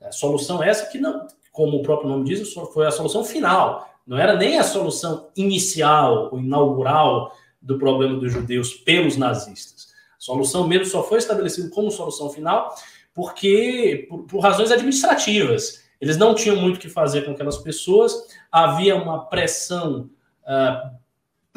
[0.01, 3.93] A solução essa que, não, como o próprio nome diz, foi a solução final.
[4.07, 9.89] Não era nem a solução inicial, ou inaugural do problema dos judeus pelos nazistas
[10.19, 12.75] Solução mesmo só foi estabelecida como solução final
[13.13, 15.85] porque por, por razões administrativas.
[16.01, 18.15] Eles não tinham muito o que fazer com aquelas pessoas,
[18.51, 20.09] havia uma pressão
[20.45, 20.99] uh,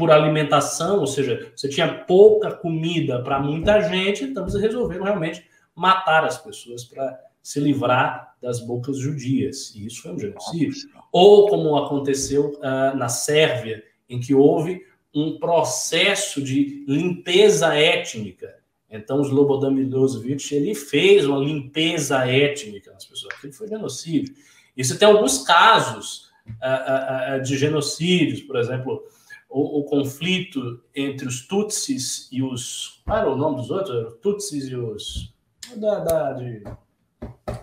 [0.02, 5.46] por alimentação, ou seja, você tinha pouca comida para muita gente, então eles resolveram realmente
[5.76, 9.76] matar as pessoas para se livrar das bocas judias.
[9.76, 10.90] E isso foi um genocídio.
[11.12, 14.84] Ou como aconteceu uh, na Sérvia, em que houve
[15.14, 18.56] um processo de limpeza étnica.
[18.90, 23.36] Então, Slobodan Milosevic ele fez uma limpeza étnica nas pessoas.
[23.36, 24.34] Aquilo foi genocídio.
[24.76, 29.04] Isso tem alguns casos uh, uh, de genocídios, por exemplo,
[29.52, 33.02] o, o, conflito entre os Tutsis e os.
[33.06, 34.16] Qual era o nome dos outros?
[34.22, 35.34] Tutsis e os.
[35.76, 36.64] Da, da, de...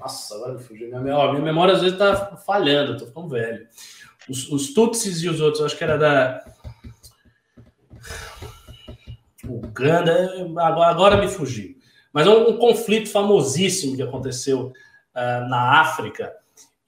[0.01, 0.89] Nossa, agora fugiu.
[0.89, 3.67] Minha, memória, minha memória às vezes está falhando, estou ficando velho.
[4.29, 6.45] Os, os Tutsis e os outros, acho que era da
[9.45, 11.77] Uganda, agora, agora me fugiu.
[12.13, 14.73] Mas é um, um, conflito famosíssimo que aconteceu
[15.15, 16.35] uh, na África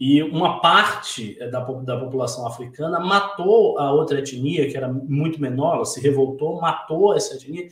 [0.00, 5.38] e uma parte eh, da, da população africana matou a outra etnia, que era muito
[5.38, 7.68] menor, ela se revoltou, matou essa etnia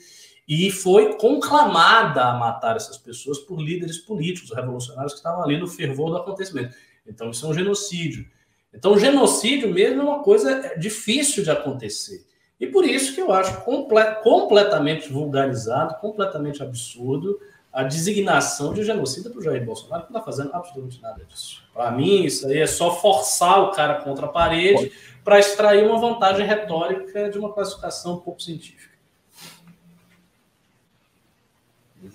[0.47, 5.67] e foi conclamada a matar essas pessoas por líderes políticos, revolucionários que estavam ali no
[5.67, 6.77] fervor do acontecimento.
[7.07, 8.27] Então, isso é um genocídio.
[8.75, 12.27] Então, o genocídio mesmo é uma coisa é, difícil de acontecer.
[12.61, 17.39] E por isso que eu acho comple completamente vulgarizado, completamente absurdo
[17.79, 21.63] a designação de genocida para o Jair Bolsonaro, que não está fazendo absolutamente nada disso.
[21.73, 24.91] Para mim, isso aí é só forçar o cara contra a parede
[25.23, 28.99] para extrair uma vantagem retórica de uma classificação pouco científica.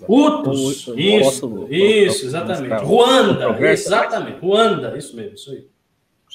[0.06, 2.84] Utos, isso, isso, exatamente.
[2.84, 4.40] Ruanda, exatamente.
[4.40, 5.66] Ruanda, isso mesmo, isso aí.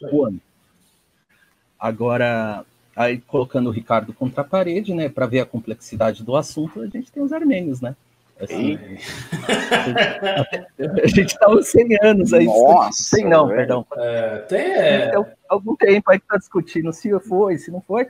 [0.09, 0.39] Ruanda.
[1.77, 2.65] Agora,
[2.95, 6.87] Aí, colocando o Ricardo contra a parede, né, para ver a complexidade do assunto, a
[6.87, 7.95] gente tem os armênios, né?
[8.41, 8.79] Assim,
[11.03, 12.45] a gente está uns 100 anos aí.
[12.45, 13.17] Nossa!
[13.17, 13.57] 100 não, velho.
[13.57, 13.85] perdão.
[13.97, 15.09] É, tem, é...
[15.09, 18.07] Tem algum tempo aí que está discutindo se foi, se não foi,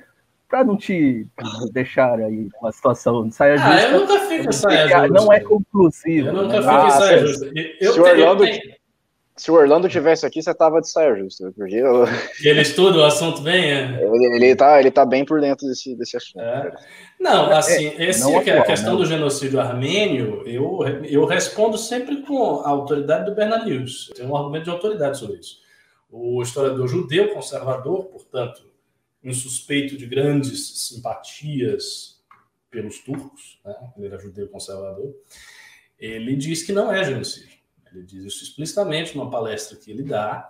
[0.48, 1.26] para não te
[1.72, 3.74] deixar aí uma situação de saia justa.
[3.74, 5.08] Ah, eu nunca fico em saia justa.
[5.08, 6.28] Não é conclusivo.
[6.28, 6.74] Eu nunca né?
[6.74, 7.52] fico em saia justa.
[7.80, 8.38] Eu, eu, eu,
[9.40, 12.04] se o Orlando tivesse aqui, você tava de saia justa, porque eu...
[12.44, 14.04] ele estuda o assunto bem, é?
[14.04, 16.42] Ele, ele, tá, ele tá bem por dentro desse, desse assunto.
[16.42, 16.76] É.
[17.18, 19.00] Não, assim, é, esse, não é atual, a questão né?
[19.00, 24.12] do genocídio armênio, eu, eu respondo sempre com a autoridade do Bernalius.
[24.14, 25.62] Tem um argumento de autoridade sobre isso.
[26.12, 28.62] O historiador judeu conservador, portanto,
[29.24, 32.20] insuspeito de grandes simpatias
[32.70, 33.74] pelos turcos, né?
[33.98, 35.16] ele era judeu conservador,
[35.98, 37.59] ele diz que não é genocídio.
[37.94, 40.50] Ele diz isso explicitamente numa palestra que ele dá,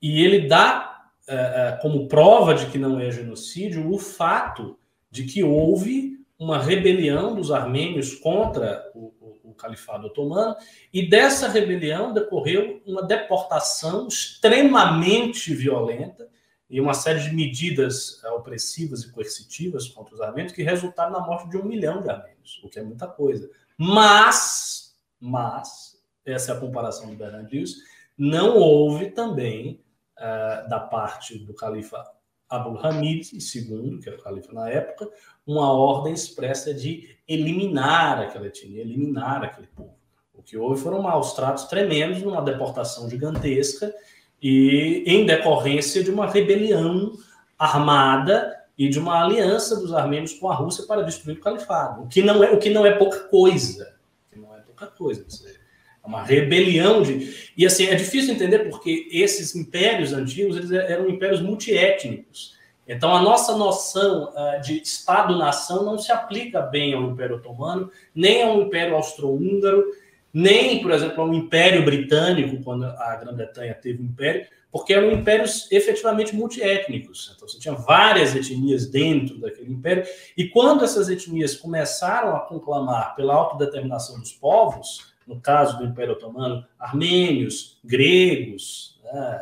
[0.00, 4.78] e ele dá é, é, como prova de que não é genocídio o fato
[5.10, 10.56] de que houve uma rebelião dos armênios contra o, o, o Califado Otomano,
[10.92, 16.28] e dessa rebelião decorreu uma deportação extremamente violenta
[16.68, 21.48] e uma série de medidas opressivas e coercitivas contra os armênios que resultaram na morte
[21.50, 23.48] de um milhão de armênios, o que é muita coisa.
[23.76, 25.91] Mas, mas,
[26.24, 27.76] essa é a comparação do Bernard Lewis,
[28.16, 29.80] não houve também,
[30.18, 32.04] uh, da parte do califa
[32.48, 35.08] Abu Hamid II, que era o califa na época,
[35.46, 39.96] uma ordem expressa de eliminar aquela etnia, eliminar aquele povo.
[40.34, 43.94] O que houve foram maus tratos tremendos, numa deportação gigantesca
[44.42, 47.12] e em decorrência de uma rebelião
[47.58, 52.08] armada e de uma aliança dos armênios com a Rússia para destruir o califado, o
[52.08, 53.94] que não é o que não é pouca coisa,
[54.34, 55.24] não é pouca coisa.
[55.48, 55.61] É
[56.04, 61.40] uma rebelião de e assim é difícil entender porque esses impérios antigos eles eram impérios
[61.40, 62.56] multiétnicos.
[62.86, 68.42] Então a nossa noção uh, de Estado-nação não se aplica bem ao Império Otomano, nem
[68.42, 69.84] ao Império Austro-Húngaro,
[70.32, 75.70] nem, por exemplo, ao Império Britânico, quando a Grã-Bretanha teve um império, porque eram impérios
[75.70, 77.32] efetivamente multiétnicos.
[77.36, 83.14] Então, você tinha várias etnias dentro daquele império, e quando essas etnias começaram a conclamar
[83.14, 89.40] pela autodeterminação dos povos, no caso do Império Otomano, armênios, gregos, né,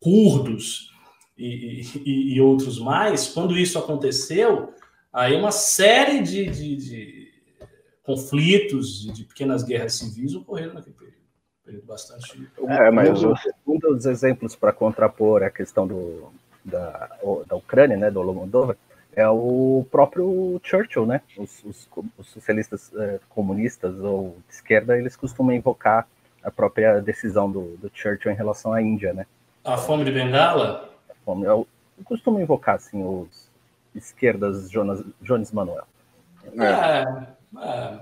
[0.00, 0.92] curdos
[1.36, 4.74] e, e, e, outros mais, quando isso aconteceu,
[5.12, 7.32] aí uma série de, de, de
[8.02, 11.16] conflitos e de pequenas guerras civis ocorreram naquele período.
[11.64, 12.50] período bastante.
[12.68, 13.22] É, mas
[13.66, 16.32] um dos exemplos para contrapor a questão do,
[16.64, 18.76] da, da Ucrânia, né, do Lomoldova,
[19.14, 21.20] é o próprio Churchill, né?
[21.36, 21.88] Os, os,
[22.18, 26.06] os socialistas é, comunistas ou de esquerda, eles costumam invocar
[26.42, 29.26] a própria decisão do, do Churchill em relação à Índia, né?
[29.64, 30.90] A fome de Bengala?
[31.08, 31.66] A fome, eu,
[31.98, 33.48] eu costumo invocar, assim, os
[33.94, 35.86] esquerdas Jonas, Jones Manuel.
[36.58, 37.04] É,
[37.60, 38.00] é.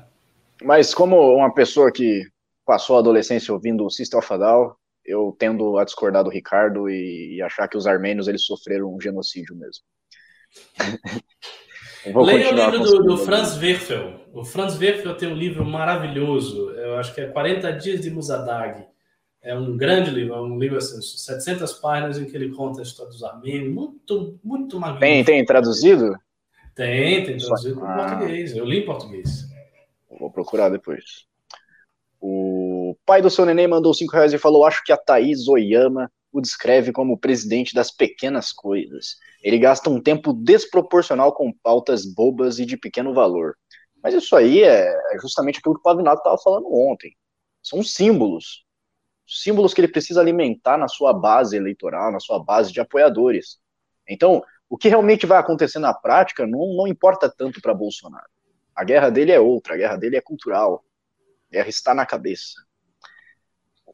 [0.63, 2.27] Mas como uma pessoa que
[2.65, 6.89] passou a adolescência ouvindo o System of a Down, eu tendo a discordar do Ricardo
[6.89, 9.83] e, e achar que os armênios eles sofreram um genocídio mesmo.
[12.07, 14.21] Leia o livro do, do, Franz Werfel.
[14.33, 18.87] O Franz Werfel tem um livro maravilhoso, eu acho que é 40 Dias de Musadag.
[19.43, 22.83] É um grande livro, é um livro assim, 700 páginas em que ele conta a
[22.83, 25.01] história dos armênios, muito, muito magnífico.
[25.01, 26.15] Tem, tem traduzido?
[26.75, 27.93] Tem, tem traduzido ah.
[27.93, 28.57] em português.
[28.57, 29.49] Eu li em português.
[30.19, 31.27] Vou procurar depois.
[32.21, 36.11] O pai do seu neném mandou 5 reais e falou: Acho que a Thaís Oyama
[36.33, 39.17] o descreve como o presidente das pequenas coisas.
[39.43, 43.57] Ele gasta um tempo desproporcional com pautas bobas e de pequeno valor.
[44.03, 47.17] Mas isso aí é, é justamente aquilo que o Pavinato estava falando ontem.
[47.63, 48.65] São símbolos.
[49.27, 53.59] Símbolos que ele precisa alimentar na sua base eleitoral, na sua base de apoiadores.
[54.09, 58.29] Então, o que realmente vai acontecer na prática não, não importa tanto para Bolsonaro.
[58.75, 60.85] A guerra dele é outra, a guerra dele é cultural.
[61.51, 62.55] A guerra está na cabeça.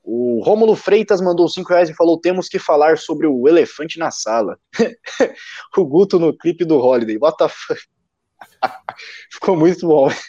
[0.08, 4.12] O Rômulo Freitas mandou 5 reais e falou: temos que falar sobre o elefante na
[4.12, 4.56] sala.
[5.76, 7.18] o Guto no clipe do Holiday.
[7.18, 7.80] What the fuck?
[9.34, 10.08] Ficou muito bom.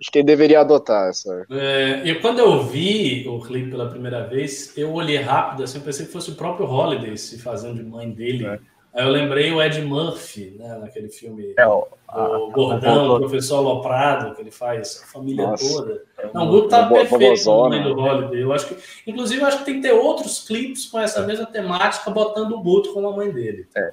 [0.00, 1.46] Acho que ele deveria adotar essa.
[1.50, 6.06] É, e quando eu vi o clipe pela primeira vez, eu olhei rápido, assim, pensei
[6.06, 8.46] que fosse o próprio Holiday se fazendo de mãe dele.
[8.46, 8.58] É.
[8.94, 11.84] Aí eu lembrei o Ed Murphy, né, naquele filme é, o,
[12.14, 16.02] o Gordão, o professor Loprado, que ele faz a família Nossa, toda.
[16.16, 18.40] É Não, o grupo tá perfeito no meio do Holiday.
[18.40, 21.26] Eu acho que, inclusive, eu acho que tem que ter outros clipes com essa é.
[21.26, 23.66] mesma temática, botando o Guto como a mãe dele.
[23.76, 23.92] É.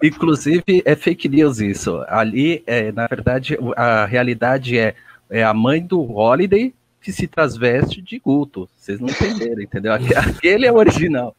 [0.00, 2.04] Inclusive, é fake news isso.
[2.06, 4.94] Ali, é, na verdade, a realidade é,
[5.28, 8.68] é a mãe do Holiday que se transveste de Guto.
[8.76, 9.92] Vocês não entenderam, entendeu?
[9.92, 11.34] Aquele é o original.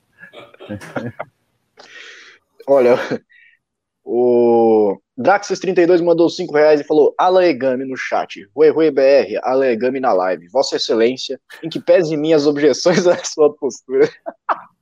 [2.68, 2.96] Olha,
[4.04, 8.48] o Draxis32 mandou 5 reais e falou Alaegami no chat.
[8.56, 10.48] Rui Rui BR, Alaegami na live.
[10.50, 14.10] Vossa Excelência, em que pese minhas objeções à sua postura.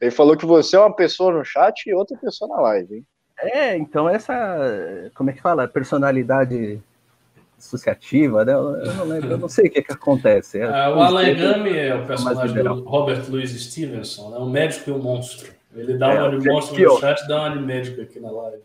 [0.00, 3.06] Ele falou que você é uma pessoa no chat e outra pessoa na live, hein?
[3.38, 5.66] É, então essa, como é que fala?
[5.66, 6.80] Personalidade
[7.58, 8.52] associativa, né?
[8.52, 10.60] Eu não lembro, eu não sei o que, que acontece.
[10.60, 14.38] É, o Alaegami é o personagem do Robert Louis Stevenson, né?
[14.38, 15.52] um médico e um monstro.
[15.74, 18.62] Ele dá é, uma de monstro no chat dá uma de médico aqui na live.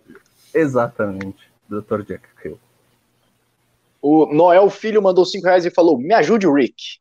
[0.54, 2.02] Exatamente, Dr.
[2.04, 2.60] Jack Kill.
[4.02, 7.00] O Noel Filho mandou 5 reais e falou: Me ajude, Rick.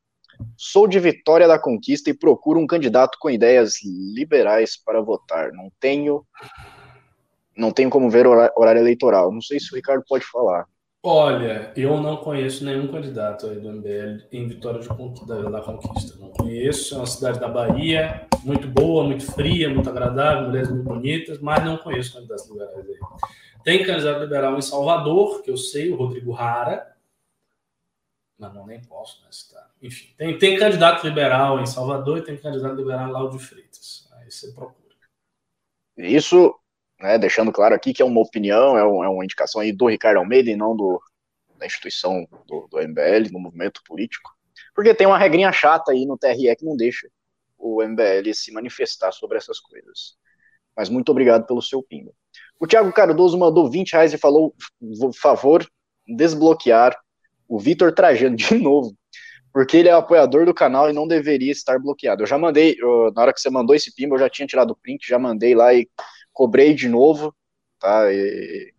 [0.56, 5.52] Sou de Vitória da Conquista e procuro um candidato com ideias liberais para votar.
[5.52, 6.24] Não tenho.
[7.56, 9.32] Não tenho como ver horário eleitoral.
[9.32, 10.66] Não sei se o Ricardo pode falar.
[11.08, 16.18] Olha, eu não conheço nenhum candidato aí do MBL em Vitória de Conquista, da Conquista.
[16.18, 20.82] Não conheço, é uma cidade da Bahia, muito boa, muito fria, muito agradável, mulheres muito
[20.82, 22.98] bonitas, mas não conheço candidatos liberais aí.
[23.62, 26.96] Tem candidato liberal em Salvador, que eu sei, o Rodrigo Rara.
[28.36, 29.70] Não, não, nem posso né, citar.
[29.80, 34.08] Enfim, tem, tem candidato liberal em Salvador e tem candidato liberal em de Freitas.
[34.16, 34.96] Aí você procura.
[35.96, 36.58] Isso,
[37.00, 39.86] né, deixando claro aqui que é uma opinião, é, um, é uma indicação aí do
[39.86, 41.00] Ricardo Almeida e não do,
[41.58, 44.30] da instituição do, do MBL, do movimento político.
[44.74, 47.08] Porque tem uma regrinha chata aí no TRE que não deixa
[47.58, 50.16] o MBL se manifestar sobre essas coisas.
[50.76, 52.14] Mas muito obrigado pelo seu pingo.
[52.60, 54.54] O Thiago Cardoso mandou 20 reais e falou:
[55.00, 55.66] por favor,
[56.06, 56.96] desbloquear
[57.48, 58.94] o Vitor Trajano de novo,
[59.52, 62.22] porque ele é apoiador do canal e não deveria estar bloqueado.
[62.22, 64.72] Eu já mandei, eu, na hora que você mandou esse pimba, eu já tinha tirado
[64.72, 65.88] o print, já mandei lá e
[66.36, 67.34] cobrei de novo,
[67.80, 68.12] tá?
[68.12, 68.74] E,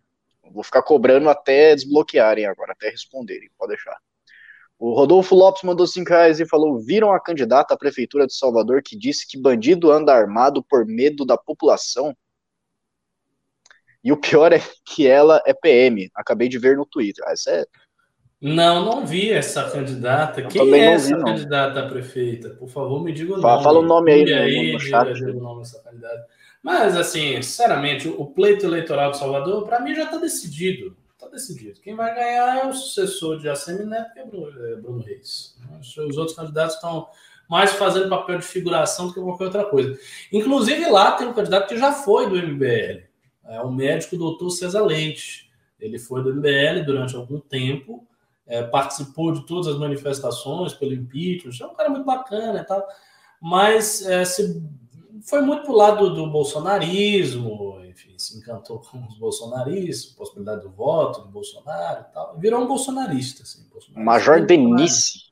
[0.52, 3.98] vou ficar cobrando até desbloquearem agora, até responderem, pode deixar.
[4.78, 8.80] O Rodolfo Lopes mandou 5 reais e falou: viram a candidata à Prefeitura de Salvador
[8.80, 12.16] que disse que bandido anda armado por medo da população?
[14.04, 16.08] E o pior é que ela é PM.
[16.14, 17.24] Acabei de ver no Twitter.
[17.26, 17.66] Ah, isso é...
[18.40, 20.42] Não, não vi essa candidata.
[20.42, 22.50] Eu Quem é essa vi, candidata a prefeita?
[22.50, 23.64] Por favor, me diga o fala, nome.
[23.64, 25.12] Fala o nome aí, aí no chat.
[25.12, 26.37] Diga, o nome dessa candidata.
[26.62, 30.96] Mas, assim, sinceramente, o pleito eleitoral de Salvador, para mim, já está decidido.
[31.12, 31.80] Está decidido.
[31.80, 35.56] Quem vai ganhar é o sucessor de ACM Neto, que é Bruno, é Reis.
[35.80, 37.08] Os outros candidatos estão
[37.48, 39.98] mais fazendo papel de figuração do que qualquer outra coisa.
[40.32, 43.08] Inclusive, lá tem um candidato que já foi do MBL
[43.48, 45.50] é o médico doutor César Leite.
[45.80, 48.06] Ele foi do MBL durante algum tempo,
[48.46, 52.86] é, participou de todas as manifestações pelo impeachment, é um cara muito bacana e tal,
[53.40, 54.62] mas é, se,
[55.24, 60.70] foi muito pro lado do, do bolsonarismo, enfim, se encantou com os bolsonaristas, possibilidade do
[60.70, 63.42] voto do Bolsonaro e tal, virou um bolsonarista.
[63.42, 63.66] Assim,
[63.96, 65.28] Major Denise.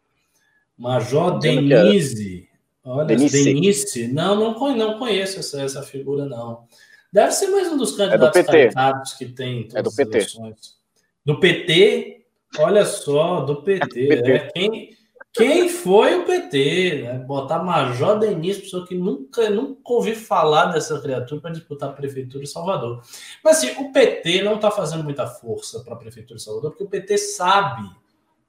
[0.76, 2.48] Major Denise.
[2.84, 3.44] Olha, Denise.
[3.44, 4.08] Denise.
[4.08, 6.66] Não, não, não conheço essa, essa figura, não.
[7.12, 10.18] Deve ser mais um dos candidatos é que tem é do PT.
[10.18, 10.76] Eleições.
[11.24, 12.26] Do PT?
[12.58, 14.12] Olha só, do PT.
[14.12, 14.32] É do PT.
[14.32, 14.50] Né?
[14.54, 14.95] Quem,
[15.36, 17.02] quem foi o PT?
[17.02, 17.18] Né?
[17.18, 22.42] Botar Major Denise, pessoa que nunca, nunca ouvi falar dessa criatura para disputar a Prefeitura
[22.42, 23.02] de Salvador.
[23.44, 26.84] Mas assim, o PT não está fazendo muita força para a Prefeitura de Salvador, porque
[26.84, 27.90] o PT sabe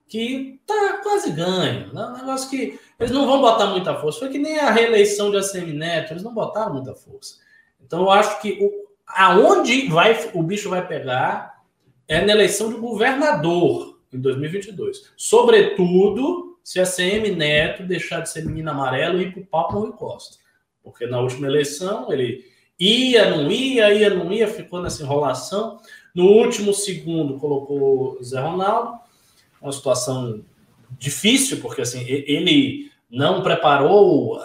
[0.08, 1.94] que tá quase ganho.
[1.94, 2.06] Né?
[2.06, 4.20] Um negócio que eles não vão botar muita força.
[4.20, 7.36] Foi que nem a reeleição de ACM Neto, eles não botaram muita força.
[7.86, 11.58] Então, eu acho que o, aonde vai, o bicho vai pegar
[12.08, 15.12] é na eleição de governador em 2022.
[15.18, 19.80] Sobretudo se a CM Neto deixar de ser menino amarelo e ir para o papo
[19.80, 20.36] Rui Costa.
[20.84, 22.43] Porque na última eleição ele
[22.78, 25.80] ia, não ia, ia, não ia, ficou nessa enrolação.
[26.13, 28.99] No último segundo colocou Zé Ronaldo,
[29.61, 30.43] uma situação
[30.99, 34.38] difícil, porque assim, ele não preparou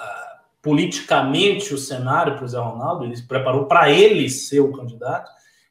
[0.63, 5.29] politicamente o cenário para o Zé Ronaldo, ele preparou para ele ser o candidato,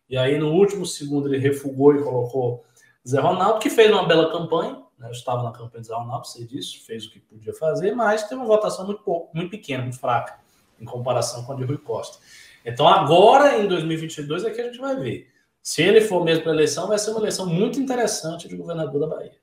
[0.10, 2.66] e aí no último segundo ele refugou e colocou
[3.08, 4.82] Zé Ronaldo, que fez uma bela campanha?
[5.08, 8.24] Eu estava na campanha do Zé Ronaldo, sei disso, fez o que podia fazer, mas
[8.24, 10.40] teve uma votação muito, pouco, muito pequena, muito fraca,
[10.80, 12.18] em comparação com a de Rui Costa.
[12.66, 15.28] Então agora, em 2022, é que a gente vai ver.
[15.62, 19.00] Se ele for mesmo para a eleição, vai ser uma eleição muito interessante de governador
[19.00, 19.34] da Bahia.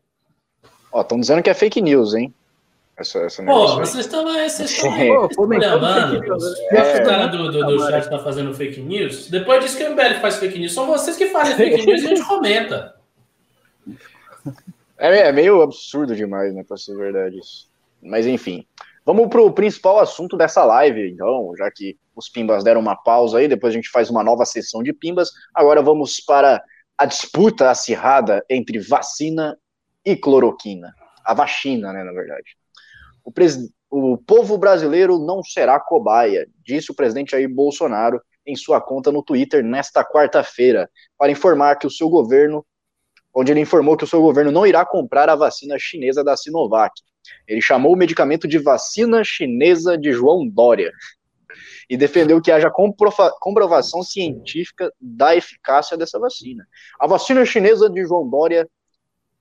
[0.93, 2.35] Ó, estão dizendo que é fake news, hein?
[2.97, 4.91] Essa, essa Pô, vocês estão vocês estão
[5.47, 6.25] levando.
[6.73, 9.29] É, o cara do, do, do chat está fazendo fake news.
[9.29, 10.75] Depois disso que o MBL faz fake news.
[10.75, 12.97] São vocês que fazem fake news e a gente comenta.
[14.99, 17.69] É, é meio absurdo demais, né, para ser verdade isso.
[18.03, 18.67] Mas enfim.
[19.05, 23.39] Vamos para o principal assunto dessa live, então, já que os Pimbas deram uma pausa
[23.39, 25.31] aí, depois a gente faz uma nova sessão de Pimbas.
[25.55, 26.63] Agora vamos para
[26.99, 29.57] a disputa acirrada entre vacina
[30.05, 30.93] e cloroquina.
[31.25, 32.57] A vacina, né, na verdade.
[33.25, 33.59] O, pres...
[33.91, 39.23] o povo brasileiro não será cobaia, disse o presidente Jair Bolsonaro em sua conta no
[39.23, 42.65] Twitter nesta quarta-feira, para informar que o seu governo,
[43.35, 46.93] onde ele informou que o seu governo não irá comprar a vacina chinesa da Sinovac.
[47.47, 50.93] Ele chamou o medicamento de vacina chinesa de João Dória
[51.89, 52.71] e defendeu que haja
[53.41, 56.67] comprovação científica da eficácia dessa vacina.
[56.99, 58.69] A vacina chinesa de João Dória,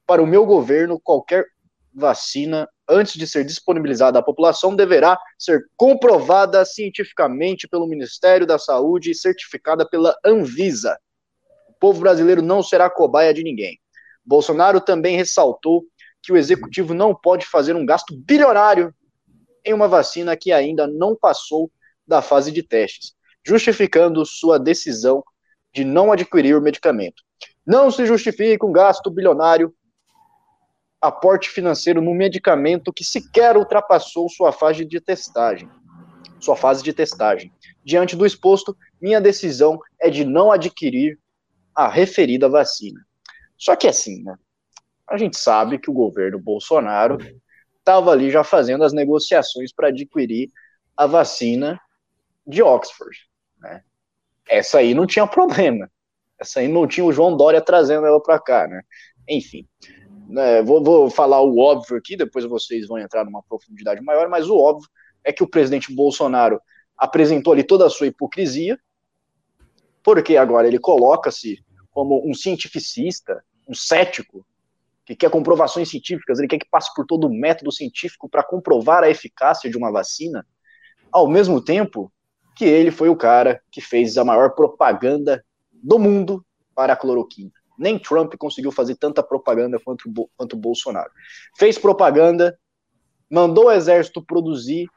[0.05, 1.45] para o meu governo, qualquer
[1.93, 9.11] vacina antes de ser disponibilizada à população, deverá ser comprovada cientificamente pelo Ministério da Saúde
[9.11, 10.97] e certificada pela Anvisa.
[11.79, 13.79] Povo brasileiro não será cobaia de ninguém.
[14.25, 15.85] Bolsonaro também ressaltou
[16.21, 18.93] que o executivo não pode fazer um gasto bilionário
[19.63, 21.71] em uma vacina que ainda não passou
[22.05, 23.13] da fase de testes,
[23.45, 25.23] justificando sua decisão
[25.73, 27.21] de não adquirir o medicamento.
[27.65, 29.73] Não se justifica um gasto bilionário
[31.01, 35.69] aporte financeiro no medicamento que sequer ultrapassou sua fase de testagem.
[36.39, 37.51] Sua fase de testagem.
[37.83, 41.19] Diante do exposto, minha decisão é de não adquirir
[41.77, 42.99] a referida vacina.
[43.55, 44.35] Só que assim, né?
[45.07, 47.19] a gente sabe que o governo Bolsonaro
[47.77, 50.49] estava ali já fazendo as negociações para adquirir
[50.97, 51.79] a vacina
[52.47, 53.15] de Oxford.
[53.59, 53.83] Né?
[54.49, 55.87] Essa aí não tinha problema.
[56.39, 58.81] Essa aí não tinha o João Dória trazendo ela para cá, né?
[59.27, 59.67] Enfim,
[60.27, 64.49] né, vou, vou falar o óbvio aqui, depois vocês vão entrar numa profundidade maior, mas
[64.49, 64.89] o óbvio
[65.23, 66.61] é que o presidente Bolsonaro
[66.95, 68.79] apresentou ali toda a sua hipocrisia,
[70.03, 71.59] porque agora ele coloca-se
[71.97, 74.45] como um cientificista, um cético,
[75.03, 79.03] que quer comprovações científicas, ele quer que passe por todo o método científico para comprovar
[79.03, 80.45] a eficácia de uma vacina,
[81.11, 82.13] ao mesmo tempo
[82.55, 85.43] que ele foi o cara que fez a maior propaganda
[85.73, 86.45] do mundo
[86.75, 87.51] para a cloroquina.
[87.79, 91.09] Nem Trump conseguiu fazer tanta propaganda quanto, quanto o Bolsonaro.
[91.57, 92.55] Fez propaganda,
[93.27, 94.87] mandou o exército produzir,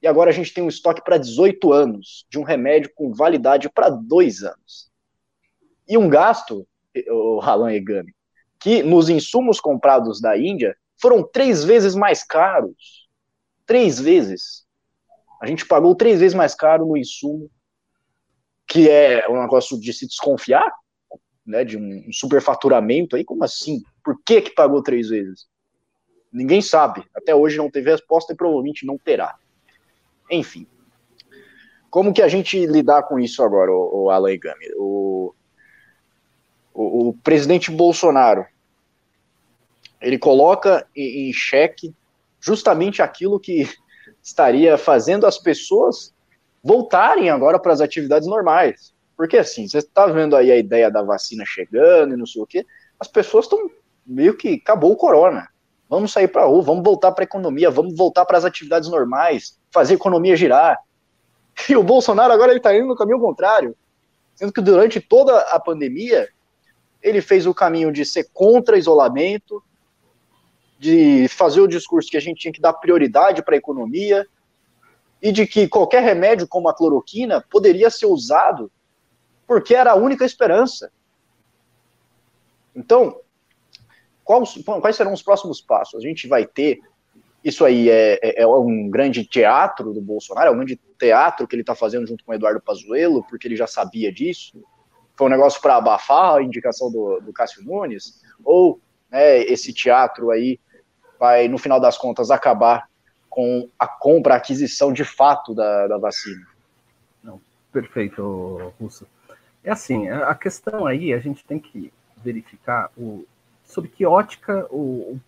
[0.00, 3.68] e agora a gente tem um estoque para 18 anos de um remédio com validade
[3.68, 4.88] para dois anos.
[5.88, 6.66] E um gasto,
[7.10, 8.14] o Halan Egami,
[8.60, 13.08] que nos insumos comprados da Índia foram três vezes mais caros.
[13.64, 14.66] Três vezes.
[15.40, 17.50] A gente pagou três vezes mais caro no insumo,
[18.66, 20.70] que é um negócio de se desconfiar,
[21.46, 23.82] né, de um superfaturamento aí, como assim?
[24.04, 25.46] Por que que pagou três vezes?
[26.30, 27.04] Ninguém sabe.
[27.14, 29.36] Até hoje não teve resposta e provavelmente não terá.
[30.30, 30.66] Enfim.
[31.88, 34.66] Como que a gente lidar com isso agora, o, o Alan Gami?
[34.76, 35.34] O,
[36.78, 38.46] o, o, presidente Bolsonaro,
[40.00, 41.92] ele coloca em, em xeque
[42.40, 43.68] justamente aquilo que
[44.22, 46.14] estaria fazendo as pessoas
[46.62, 48.94] voltarem agora para as atividades normais.
[49.16, 52.46] Porque assim, você está vendo aí a ideia da vacina chegando e não sei o
[52.46, 52.64] quê,
[53.00, 53.68] as pessoas estão
[54.06, 55.48] meio que acabou o corona.
[55.90, 58.88] Vamos sair para a rua, vamos voltar para a economia, vamos voltar para as atividades
[58.88, 60.78] normais, fazer a economia girar.
[61.68, 63.76] E o Bolsonaro agora ele está indo no caminho contrário,
[64.36, 66.28] sendo que durante toda a pandemia
[67.02, 69.62] ele fez o caminho de ser contra isolamento,
[70.78, 74.26] de fazer o discurso que a gente tinha que dar prioridade para a economia
[75.20, 78.70] e de que qualquer remédio como a cloroquina poderia ser usado
[79.46, 80.92] porque era a única esperança.
[82.76, 83.18] Então,
[84.22, 85.98] quais, serão os próximos passos?
[85.98, 86.78] A gente vai ter.
[87.42, 91.54] Isso aí é, é, é um grande teatro do Bolsonaro, é um grande teatro que
[91.54, 94.62] ele está fazendo junto com o Eduardo Pazuello, porque ele já sabia disso.
[95.18, 98.22] Foi um negócio para abafar a indicação do, do Cássio Nunes?
[98.44, 100.60] Ou né, esse teatro aí
[101.18, 102.88] vai, no final das contas, acabar
[103.28, 106.46] com a compra, a aquisição de fato da, da vacina?
[107.20, 107.40] Não,
[107.72, 109.08] perfeito, Russo.
[109.64, 111.92] É assim, a questão aí a gente tem que
[112.22, 113.26] verificar o,
[113.64, 115.18] sobre que ótica, o,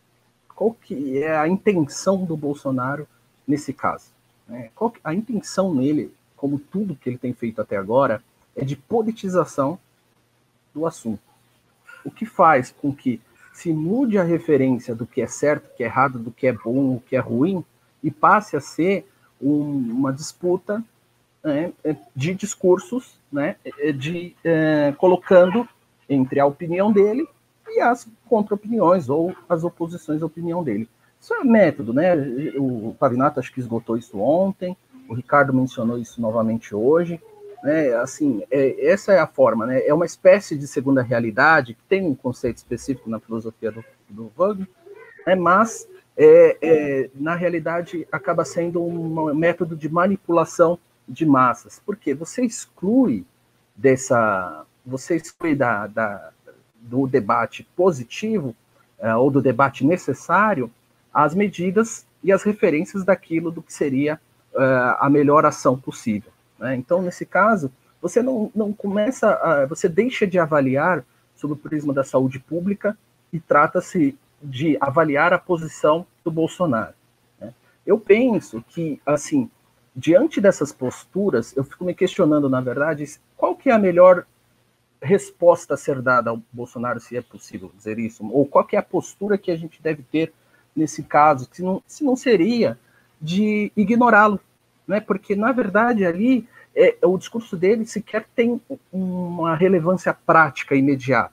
[0.55, 3.09] qual que é a intenção do Bolsonaro
[3.45, 4.07] nesse caso.
[4.47, 4.71] Né?
[4.73, 8.23] Qual, a intenção nele, como tudo que ele tem feito até agora,
[8.57, 9.79] é de politização
[10.75, 11.23] do assunto.
[12.05, 13.21] O que faz com que
[13.53, 16.53] se mude a referência do que é certo, do que é errado, do que é
[16.53, 17.65] bom, do que é ruim,
[18.03, 19.07] e passe a ser
[19.41, 20.83] um, uma disputa
[21.43, 21.73] né,
[22.15, 23.57] de discursos, né,
[23.95, 25.69] de é, colocando
[26.09, 27.27] entre a opinião dele
[27.69, 30.89] e as contra-opiniões ou as oposições à opinião dele.
[31.21, 32.15] Isso é método, né?
[32.57, 34.77] O Pavinato acho que esgotou isso ontem,
[35.09, 37.21] o Ricardo mencionou isso novamente hoje.
[37.63, 37.95] Né?
[37.95, 39.87] Assim, é, essa é a forma, né?
[39.87, 44.33] É uma espécie de segunda realidade que tem um conceito específico na filosofia do, do
[44.37, 44.69] Wagner,
[45.27, 45.35] né?
[45.35, 45.87] mas
[46.17, 53.25] é, é, na realidade acaba sendo um método de manipulação de massas, porque você exclui
[53.77, 56.31] dessa, você exclui da, da
[56.81, 58.55] do debate positivo
[58.99, 60.71] uh, ou do debate necessário
[61.13, 64.21] as medidas e as referências daquilo do que seria
[64.55, 66.31] uh, a melhor ação possível.
[66.61, 66.77] Né?
[66.77, 71.05] Então, nesse caso, você não, não começa, a, você deixa de avaliar
[71.35, 72.97] sob o prisma da saúde pública
[73.33, 76.95] e trata-se de avaliar a posição do Bolsonaro.
[77.41, 77.53] Né?
[77.87, 79.51] Eu penso que, assim,
[79.97, 83.05] diante dessas posturas, eu fico me questionando, na verdade,
[83.37, 84.27] qual que é a melhor
[85.03, 88.79] resposta a ser dada ao Bolsonaro, se é possível dizer isso, ou qual que é
[88.79, 90.33] a postura que a gente deve ter
[90.77, 92.79] nesse caso, se não, se não seria
[93.21, 94.39] de ignorá-lo,
[94.91, 95.01] né?
[95.01, 98.61] porque, na verdade, ali é, o discurso dele sequer tem
[98.93, 101.33] uma relevância prática imediata.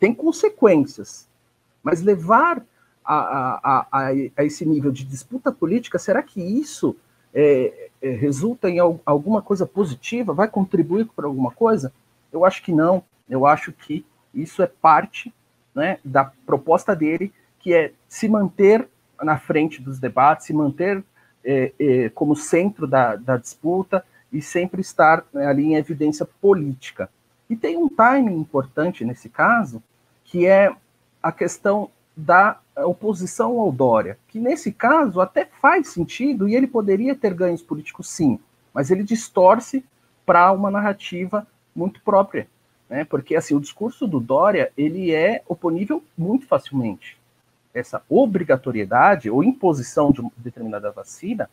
[0.00, 1.28] Tem consequências,
[1.80, 2.60] mas levar
[3.04, 6.96] a, a, a, a esse nível de disputa política, será que isso
[7.32, 10.34] é, é, resulta em alguma coisa positiva?
[10.34, 11.92] Vai contribuir para alguma coisa?
[12.32, 13.04] Eu acho que não.
[13.30, 14.04] Eu acho que
[14.34, 15.32] isso é parte
[15.72, 18.88] né, da proposta dele, que é se manter
[19.22, 21.04] na frente dos debates, se manter
[21.46, 27.08] é, é, como centro da, da, disputa e sempre estar né, ali em evidência política.
[27.48, 29.80] E tem um timing importante nesse caso,
[30.24, 30.74] que é
[31.22, 37.14] a questão da oposição ao Dória, que nesse caso até faz sentido e ele poderia
[37.14, 38.40] ter ganhos políticos sim,
[38.74, 39.84] mas ele distorce
[40.24, 42.48] para uma narrativa muito própria,
[42.88, 43.04] né?
[43.04, 47.16] Porque assim o discurso do Dória ele é oponível muito facilmente.
[47.76, 51.50] Essa obrigatoriedade ou imposição de determinada vacina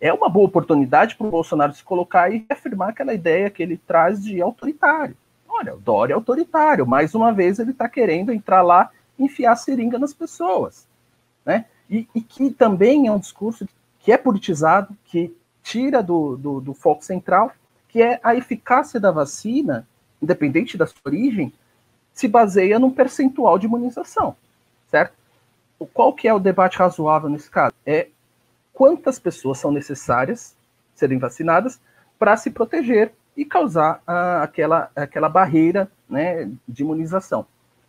[0.00, 3.76] é uma boa oportunidade para o Bolsonaro se colocar e afirmar aquela ideia que ele
[3.76, 5.16] traz de autoritário.
[5.48, 6.84] Olha, o Dória é autoritário.
[6.84, 10.84] Mais uma vez ele está querendo entrar lá e enfiar seringa nas pessoas.
[11.46, 11.66] Né?
[11.88, 13.68] E, e, que também é um discurso
[14.00, 15.32] que é politizado, que
[15.62, 17.52] tira do, do, do foco central,
[17.88, 19.86] que é a eficácia da vacina,
[20.20, 21.52] independente da sua origem,
[22.12, 24.34] se baseia num percentual de imunização,
[24.90, 25.21] certo?
[25.86, 27.74] Qual que é o debate razoável nesse caso?
[27.86, 28.08] É
[28.72, 30.56] quantas pessoas são necessárias
[30.94, 31.80] serem vacinadas
[32.18, 37.46] para se proteger e causar ah, aquela, aquela barreira né, de imunização.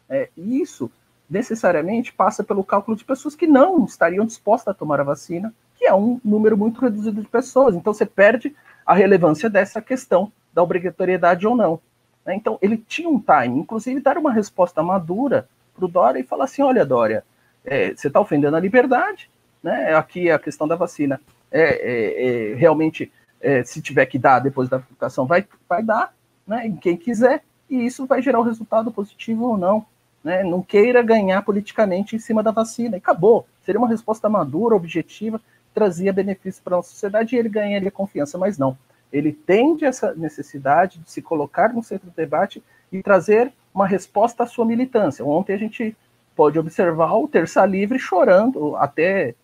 [0.09, 0.89] É, isso
[1.29, 5.85] necessariamente passa pelo cálculo de pessoas que não estariam dispostas a tomar a vacina, que
[5.85, 7.75] é um número muito reduzido de pessoas.
[7.75, 11.79] Então você perde a relevância dessa questão da obrigatoriedade ou não.
[12.25, 12.35] Né?
[12.35, 16.45] Então ele tinha um time, inclusive dar uma resposta madura para o Dória e falar
[16.45, 17.23] assim: olha, Dória,
[17.65, 19.29] é, você está ofendendo a liberdade,
[19.61, 19.95] né?
[19.95, 21.19] Aqui a questão da vacina
[21.51, 23.11] é, é, é realmente
[23.43, 26.13] é, se tiver que dar depois da aplicação, vai, vai dar,
[26.47, 29.85] né, em quem quiser, e isso vai gerar um resultado positivo ou não.
[30.23, 33.45] Né, não queira ganhar politicamente em cima da vacina, e acabou.
[33.65, 35.41] Seria uma resposta madura, objetiva,
[35.73, 38.77] trazia benefícios para a sociedade e ele ganharia confiança, mas não.
[39.11, 44.43] Ele tende essa necessidade de se colocar no centro do debate e trazer uma resposta
[44.43, 45.25] à sua militância.
[45.25, 45.95] Ontem a gente
[46.35, 49.35] pode observar o Terça Livre chorando até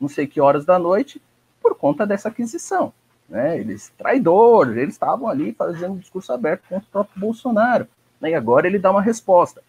[0.00, 1.20] não sei que horas da noite
[1.60, 2.92] por conta dessa aquisição.
[3.28, 3.58] Né?
[3.58, 7.86] Eles, traidores, eles estavam ali fazendo um discurso aberto contra o próprio Bolsonaro.
[8.20, 8.30] Né?
[8.30, 9.62] E agora ele dá uma resposta,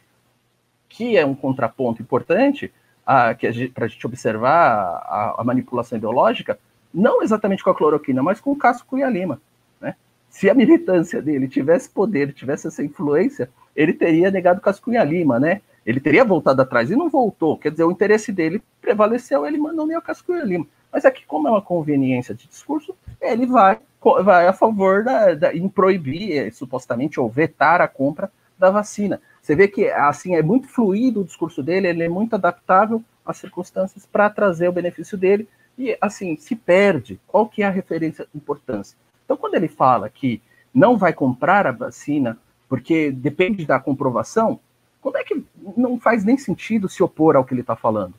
[0.88, 2.71] que é um contraponto importante
[3.03, 6.59] para a gente observar a, a, manipulação ideológica,
[6.93, 9.41] não exatamente com a cloroquina, mas com o Cássio Cunha Lima.
[9.82, 9.95] Né?
[10.30, 15.03] Se a militância dele tivesse poder, tivesse essa influência, ele teria negado o Cássio Cunha
[15.03, 15.61] Lima, né?
[15.86, 17.57] Ele teria voltado atrás e não voltou.
[17.57, 20.67] Quer dizer, o mandou dele prevaleceu, ele mandou o Cássio Cunha Lima.
[20.91, 23.80] Mas aqui, como é uma conveniência de discurso, ele vai,
[24.23, 29.21] vai a favor da, da, em proibir, eh, supostamente, ou vetar a compra da vacina.
[29.41, 33.38] Você vê que assim é muito fluido o discurso dele, ele é muito adaptável às
[33.38, 37.19] circunstâncias para trazer o benefício dele e assim se perde.
[37.25, 38.97] Qual que é a referência importância?
[39.23, 40.41] Então, quando ele fala que
[40.73, 44.59] não vai comprar a vacina porque depende da comprovação,
[45.01, 45.43] como é que
[45.76, 48.13] não faz nem sentido se opor ao que ele está falando?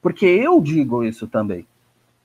[0.00, 1.66] Porque eu digo isso também.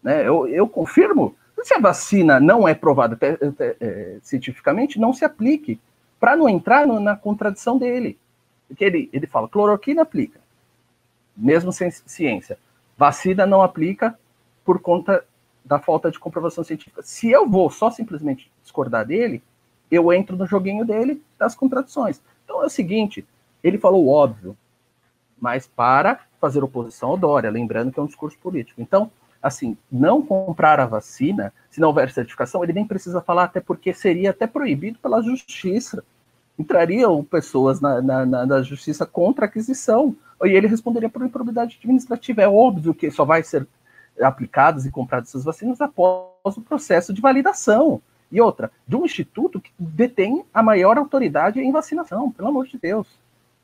[0.04, 0.28] Né?
[0.28, 1.36] Eu, eu confirmo.
[1.64, 5.80] Se a vacina não é provada é, cientificamente, não se aplique,
[6.20, 8.18] para não entrar no, na contradição dele.
[8.68, 10.40] Porque ele, ele fala, cloroquina aplica,
[11.36, 12.58] mesmo sem ciência.
[12.98, 14.18] Vacina não aplica
[14.64, 15.26] por conta
[15.66, 17.02] da falta de comprovação científica.
[17.04, 19.42] Se eu vou só simplesmente discordar dele,
[19.90, 22.22] eu entro no joguinho dele das contradições.
[22.44, 23.26] Então é o seguinte,
[23.64, 24.58] ele falou óbvio,
[25.40, 28.82] mas para fazer oposição ao Dória, lembrando que é um discurso político.
[28.82, 33.60] Então, assim, não comprar a vacina, se não houver certificação, ele nem precisa falar, até
[33.60, 36.04] porque seria até proibido pela justiça.
[36.58, 42.42] Entrariam pessoas na, na, na justiça contra a aquisição, e ele responderia por improbidade administrativa.
[42.42, 43.68] É óbvio que só vai ser
[44.22, 48.02] aplicadas e compradas essas vacinas após o processo de validação.
[48.32, 52.78] E outra, de um instituto que detém a maior autoridade em vacinação, pelo amor de
[52.78, 53.08] Deus,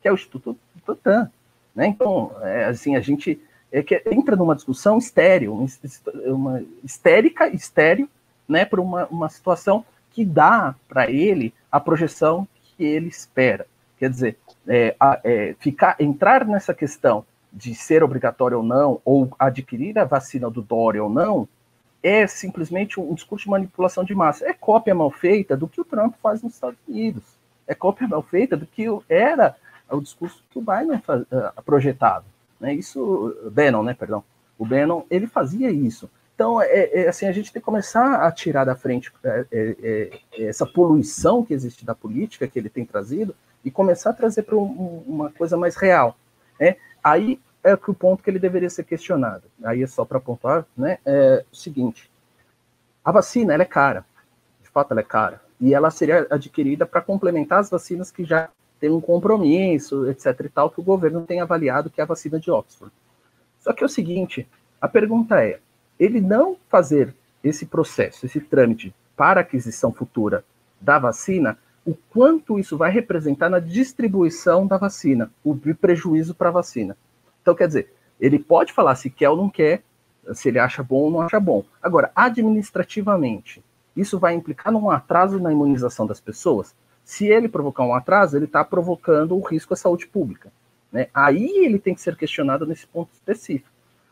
[0.05, 1.31] que é o Instituto Butantan.
[1.73, 1.87] Né?
[1.87, 3.41] Então, é, assim, a gente
[3.71, 5.67] é que entra numa discussão estéreo,
[6.27, 8.07] uma histérica, estéreo,
[8.47, 13.65] né, por uma, uma situação que dá para ele a projeção que ele espera.
[13.97, 14.37] Quer dizer,
[14.67, 20.51] é, é, ficar, entrar nessa questão de ser obrigatório ou não, ou adquirir a vacina
[20.51, 21.49] do Dória ou não,
[22.03, 24.47] é simplesmente um discurso de manipulação de massa.
[24.47, 27.23] É cópia mal feita do que o Trump faz nos Estados Unidos.
[27.65, 29.55] É cópia mal feita do que era
[29.89, 32.25] o discurso que o Biden uh, projetado.
[32.59, 32.73] Né?
[32.73, 34.23] Isso, Bannon, né, perdão.
[34.57, 36.09] O Bannon, ele fazia isso.
[36.33, 40.19] Então, é, é, assim, a gente tem que começar a tirar da frente é, é,
[40.33, 43.33] é essa poluição que existe da política que ele tem trazido
[43.63, 46.17] e começar a trazer para um, uma coisa mais real.
[46.59, 46.75] Né?
[47.03, 49.43] Aí é que o ponto que ele deveria ser questionado.
[49.63, 50.99] Aí é só para pontuar, né?
[51.03, 52.11] É o seguinte:
[53.03, 54.05] a vacina ela é cara,
[54.61, 58.49] de fato ela é cara, e ela seria adquirida para complementar as vacinas que já
[58.79, 62.39] tem um compromisso, etc e tal, que o governo tem avaliado que é a vacina
[62.39, 62.93] de Oxford.
[63.59, 64.47] Só que é o seguinte,
[64.79, 65.59] a pergunta é,
[65.99, 67.13] ele não fazer
[67.43, 70.43] esse processo, esse trâmite para aquisição futura
[70.79, 76.53] da vacina, o quanto isso vai representar na distribuição da vacina, o prejuízo para a
[76.53, 76.97] vacina.
[77.41, 79.83] Então, quer dizer, ele pode falar se quer ou não quer,
[80.33, 81.63] se ele acha bom ou não acha bom.
[81.81, 83.63] Agora, administrativamente,
[83.95, 86.75] isso vai implicar num atraso na imunização das pessoas?
[87.05, 90.51] Se ele provocar um atraso, ele está provocando o risco à saúde pública.
[90.91, 91.07] Né?
[91.13, 93.69] Aí ele tem que ser questionado nesse ponto específico.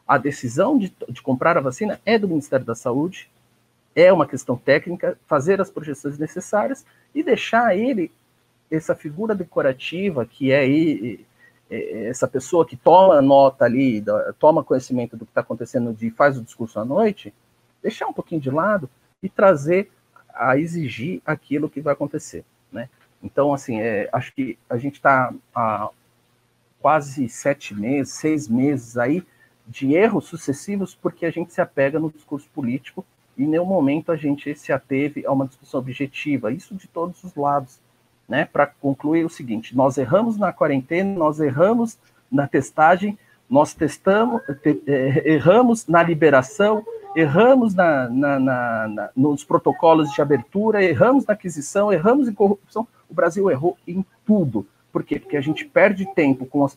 [0.08, 3.32] A decisão de, de comprar a vacina é do Ministério da Saúde,
[3.96, 6.86] é uma questão técnica, fazer as projeções necessárias
[7.16, 8.12] e deixar ele,
[8.70, 11.18] essa figura decorativa, que é
[12.08, 14.04] essa pessoa que toma nota ali,
[14.38, 17.34] toma conhecimento do que está acontecendo e faz o discurso à noite,
[17.82, 18.90] deixar um pouquinho de lado
[19.22, 19.90] e trazer
[20.34, 22.44] a exigir aquilo que vai acontecer?
[23.24, 25.90] Então, assim, é, acho que a gente está há
[26.82, 29.24] quase sete meses, seis meses aí
[29.66, 33.06] de erros sucessivos porque a gente se apega no discurso político
[33.38, 37.24] e em nenhum momento a gente se ateve a uma discussão objetiva, isso de todos
[37.24, 37.80] os lados,
[38.28, 38.46] né?
[38.46, 41.98] Para concluir o seguinte: nós erramos na quarentena, nós erramos
[42.30, 43.18] na testagem,
[43.50, 50.84] nós testamos, te, eh, erramos na liberação, erramos na, na, na, nos protocolos de abertura,
[50.84, 52.88] erramos na aquisição, erramos em corrupção.
[53.14, 54.66] O Brasil errou em tudo.
[54.92, 55.20] Por quê?
[55.20, 56.76] Porque a gente perde tempo com, as,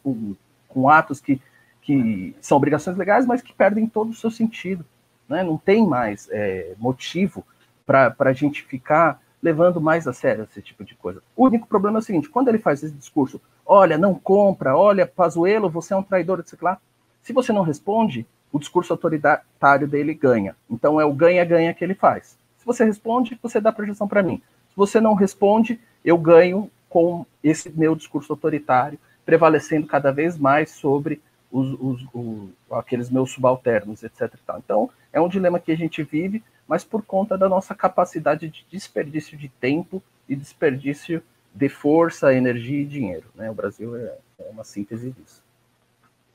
[0.69, 1.41] com atos que,
[1.81, 4.85] que são obrigações legais, mas que perdem todo o seu sentido.
[5.27, 5.43] Né?
[5.43, 7.43] Não tem mais é, motivo
[7.87, 11.23] para a gente ficar levando mais a sério esse tipo de coisa.
[11.35, 15.07] O único problema é o seguinte: quando ele faz esse discurso, olha, não compra, olha,
[15.07, 16.61] Pazuelo, você é um traidor, etc.
[16.61, 16.79] Lá,
[17.23, 20.55] se você não responde, o discurso autoritário dele ganha.
[20.71, 22.39] Então é o ganha-ganha que ele faz.
[22.59, 24.43] Se você responde, você dá projeção para mim.
[24.69, 30.71] Se você não responde, eu ganho com esse meu discurso autoritário, prevalecendo cada vez mais
[30.71, 34.33] sobre os, os, os, aqueles meus subalternos, etc.
[34.57, 38.65] Então, é um dilema que a gente vive, mas por conta da nossa capacidade de
[38.71, 41.21] desperdício de tempo e desperdício
[41.53, 43.25] de força, energia e dinheiro.
[43.35, 43.51] Né?
[43.51, 45.43] O Brasil é, é uma síntese disso.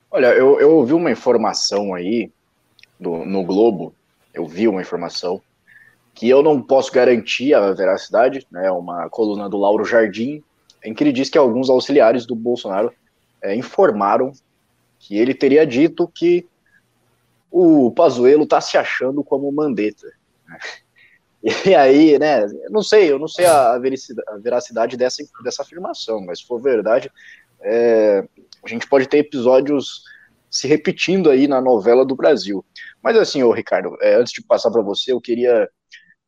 [0.09, 2.29] Olha, eu, eu ouvi uma informação aí
[2.99, 3.95] do, no Globo,
[4.33, 5.41] eu vi uma informação
[6.21, 8.69] que eu não posso garantir a veracidade, né?
[8.69, 10.43] Uma coluna do Lauro Jardim,
[10.85, 12.93] em que ele diz que alguns auxiliares do Bolsonaro
[13.41, 14.31] é, informaram
[14.99, 16.47] que ele teria dito que
[17.49, 20.07] o Pazuello está se achando como Mandetta.
[21.65, 23.75] E aí, né, não sei, eu não sei a
[24.43, 27.11] veracidade dessa, dessa afirmação, mas se for verdade,
[27.63, 28.23] é,
[28.63, 30.03] a gente pode ter episódios
[30.51, 32.63] se repetindo aí na novela do Brasil.
[33.01, 35.67] Mas assim, ô Ricardo, é, antes de passar para você, eu queria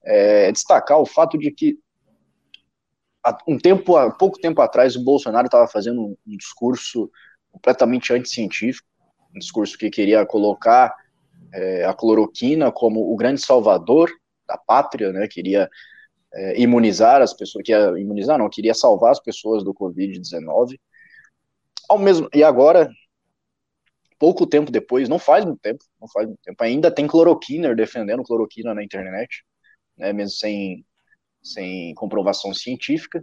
[0.04, 1.78] é, destacar o fato de que
[3.24, 7.10] há um tempo, há pouco tempo atrás, o Bolsonaro estava fazendo um, um, discurso
[7.52, 8.88] completamente anticientífico,
[9.36, 10.94] um discurso que queria colocar
[11.54, 14.12] é, a cloroquina como o grande salvador
[14.48, 15.28] da pátria, né?
[15.28, 15.70] Queria
[16.34, 20.78] é, imunizar as pessoas, queria imunizar, não, queria salvar as pessoas do Covid-19
[21.90, 22.90] ao mesmo e agora
[24.18, 28.24] pouco tempo depois, não faz muito tempo, não faz muito tempo, ainda tem cloroquina defendendo
[28.24, 29.44] cloroquina na internet,
[29.98, 30.86] né, mesmo sem
[31.42, 33.22] sem comprovação científica.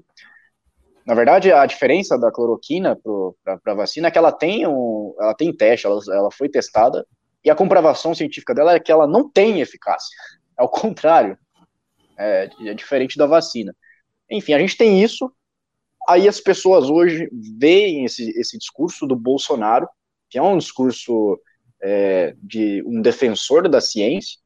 [1.07, 2.95] Na verdade, a diferença da cloroquina
[3.43, 7.07] para a vacina é que ela tem um, ela tem teste, ela, ela foi testada
[7.43, 10.15] e a comprovação científica dela é que ela não tem eficácia.
[10.55, 11.39] Ao contrário,
[12.19, 13.75] é, é diferente da vacina.
[14.31, 15.33] Enfim, a gente tem isso
[16.09, 19.89] Aí as pessoas hoje veem esse, esse discurso do Bolsonaro,
[20.29, 21.41] que é um discurso
[21.81, 24.39] é, de um defensor da ciência,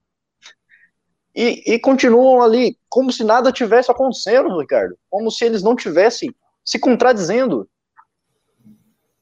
[1.35, 6.33] e, e, continuam ali como se nada tivesse acontecendo, Ricardo, como se eles não tivessem
[6.65, 7.69] se contradizendo.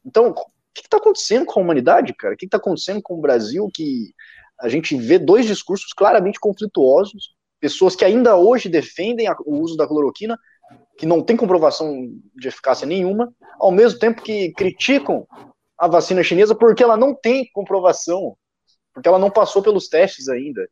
[0.05, 0.35] Então, o
[0.75, 2.35] que está acontecendo com a humanidade, cara?
[2.35, 3.69] O que está acontecendo com o Brasil?
[3.73, 4.13] Que
[4.61, 9.87] a gente vê dois discursos claramente conflituosos, pessoas que ainda hoje defendem o uso da
[9.87, 10.39] cloroquina,
[10.99, 15.27] que não tem comprovação de eficácia nenhuma, ao mesmo tempo que criticam
[15.79, 18.37] a vacina chinesa porque ela não tem comprovação,
[18.93, 20.69] porque ela não passou pelos testes ainda.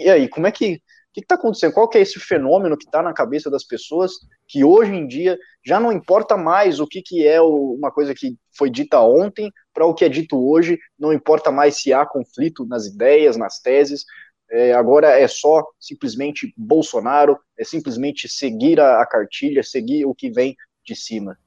[0.00, 1.72] E aí, como é que o que está acontecendo?
[1.72, 4.12] Qual que é esse fenômeno que está na cabeça das pessoas
[4.46, 5.36] que hoje em dia
[5.66, 9.84] já não importa mais o que, que é uma coisa que foi dita ontem para
[9.84, 14.04] o que é dito hoje, não importa mais se há conflito nas ideias, nas teses,
[14.50, 20.30] é, agora é só simplesmente Bolsonaro, é simplesmente seguir a, a, cartilha, seguir o que
[20.30, 21.38] vem de cima.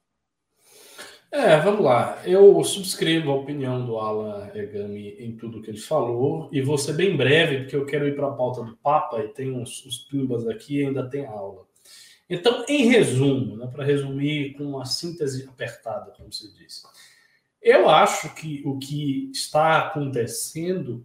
[1.34, 2.22] É, vamos lá.
[2.28, 6.94] Eu subscrevo a opinião do Alan Egami em tudo que ele falou e vou ser
[6.94, 9.98] bem breve, porque eu quero ir para a pauta do Papa e tem uns, uns
[9.98, 11.66] pimbas aqui e ainda tem aula.
[12.30, 16.84] Então, em resumo, né, para resumir com uma síntese apertada, como se diz,
[17.60, 21.04] eu acho que o que está acontecendo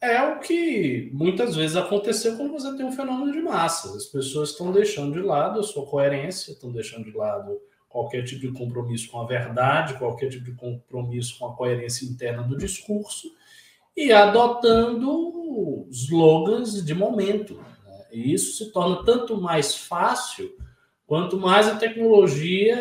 [0.00, 3.94] é o que muitas vezes aconteceu quando você tem um fenômeno de massa.
[3.94, 7.60] As pessoas estão deixando de lado a sua coerência, estão deixando de lado
[7.96, 12.42] qualquer tipo de compromisso com a verdade, qualquer tipo de compromisso com a coerência interna
[12.42, 13.32] do discurso
[13.96, 17.54] e adotando slogans de momento.
[17.54, 18.04] Né?
[18.12, 20.54] E isso se torna tanto mais fácil
[21.06, 22.76] quanto mais a tecnologia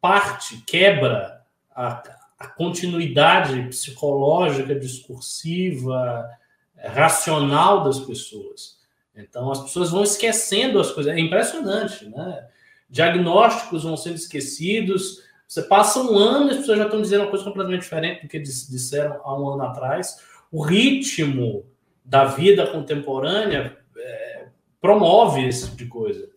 [0.00, 2.00] parte, quebra a,
[2.38, 6.30] a continuidade psicológica, discursiva,
[6.76, 8.78] racional das pessoas.
[9.16, 11.12] Então, as pessoas vão esquecendo as coisas.
[11.12, 12.48] É impressionante, né?
[12.90, 15.22] Diagnósticos vão sendo esquecidos.
[15.46, 18.28] Você passa um ano e as pessoas já estão dizendo uma coisa completamente diferente do
[18.28, 20.18] que disseram há um ano atrás.
[20.50, 21.64] O ritmo
[22.04, 24.46] da vida contemporânea é,
[24.80, 26.28] promove esse tipo de coisa.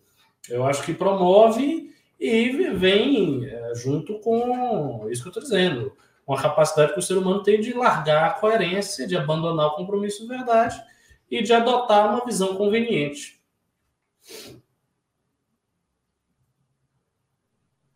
[0.48, 5.92] Eu acho que promove e vem é, junto com isso que eu estou dizendo,
[6.26, 10.22] uma capacidade que o ser humano tem de largar a coerência, de abandonar o compromisso
[10.22, 10.80] de verdade
[11.30, 13.40] e de adotar uma visão conveniente.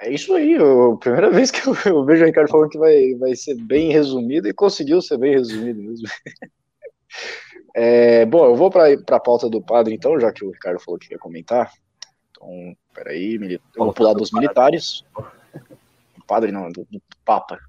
[0.01, 3.15] É isso aí, a primeira vez que eu, eu, vejo o Ricardo falando que vai,
[3.15, 6.07] vai ser bem resumido e conseguiu ser bem resumido mesmo.
[7.75, 10.99] É, bom, eu vou para a pauta do padre então, já que o Ricardo falou
[10.99, 11.71] que ia comentar.
[12.31, 13.39] Então, peraí,
[13.77, 15.05] eu vou pular dos militares.
[15.15, 17.61] O padre não, do, do Papa.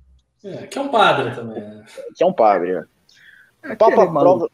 [0.44, 1.62] É, que é um padre também.
[1.62, 1.86] Né?
[2.16, 3.72] Que é um padre, é.
[3.72, 4.50] O Papa aprova.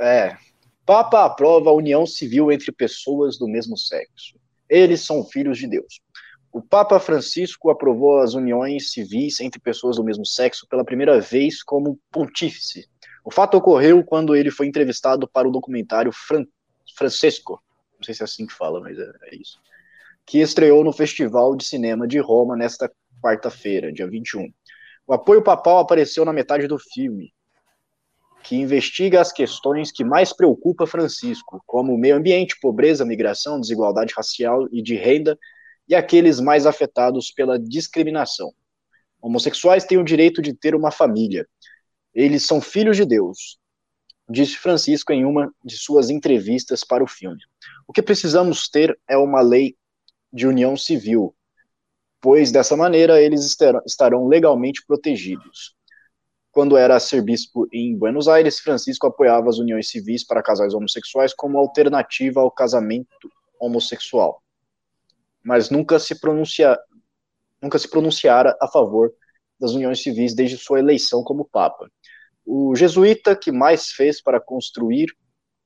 [0.00, 0.36] É.
[0.84, 4.34] Papa aprova a união civil entre pessoas do mesmo sexo.
[4.68, 6.00] Eles são filhos de Deus.
[6.54, 11.64] O Papa Francisco aprovou as uniões civis entre pessoas do mesmo sexo pela primeira vez
[11.64, 12.88] como pontífice.
[13.24, 16.44] O fato ocorreu quando ele foi entrevistado para o documentário Fran
[16.96, 17.60] Francesco,
[17.96, 19.58] não sei se é assim que fala, mas é, é isso,
[20.24, 22.88] que estreou no Festival de Cinema de Roma nesta
[23.20, 24.48] quarta-feira, dia 21.
[25.08, 27.34] O apoio papal apareceu na metade do filme,
[28.44, 34.68] que investiga as questões que mais preocupa Francisco, como meio ambiente, pobreza, migração, desigualdade racial
[34.70, 35.36] e de renda,
[35.88, 38.52] e aqueles mais afetados pela discriminação.
[39.20, 41.46] Homossexuais têm o direito de ter uma família.
[42.14, 43.58] Eles são filhos de Deus,
[44.28, 47.40] disse Francisco em uma de suas entrevistas para o filme.
[47.86, 49.76] O que precisamos ter é uma lei
[50.32, 51.34] de união civil,
[52.20, 53.56] pois dessa maneira eles
[53.86, 55.74] estarão legalmente protegidos.
[56.50, 61.58] Quando era arcebispo em Buenos Aires, Francisco apoiava as uniões civis para casais homossexuais como
[61.58, 63.28] alternativa ao casamento
[63.58, 64.40] homossexual,
[65.44, 66.78] mas nunca se, pronuncia,
[67.60, 69.12] nunca se pronunciara a favor
[69.60, 71.90] das uniões civis desde sua eleição como Papa.
[72.44, 75.06] O jesuíta que mais fez para construir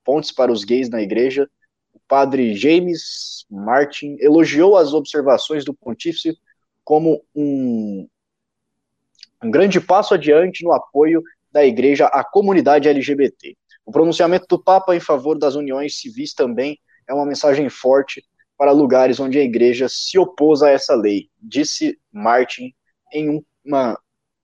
[0.05, 1.49] pontes para os gays na igreja,
[1.93, 6.37] o padre James Martin, elogiou as observações do pontífice
[6.85, 8.09] como um,
[9.43, 11.23] um grande passo adiante no apoio
[11.53, 13.57] da igreja à comunidade LGBT.
[13.85, 18.25] O pronunciamento do Papa em favor das uniões civis também é uma mensagem forte
[18.59, 22.75] para lugares onde a igreja se opôs a essa lei, disse Martin
[23.13, 23.99] em, uma,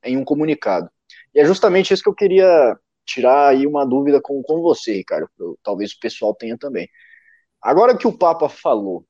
[0.04, 0.88] em um comunicado.
[1.34, 5.28] E é justamente isso que eu queria tirar aí uma dúvida com, com você, Ricardo.
[5.64, 6.88] Talvez o pessoal tenha também.
[7.60, 9.04] Agora que o Papa falou,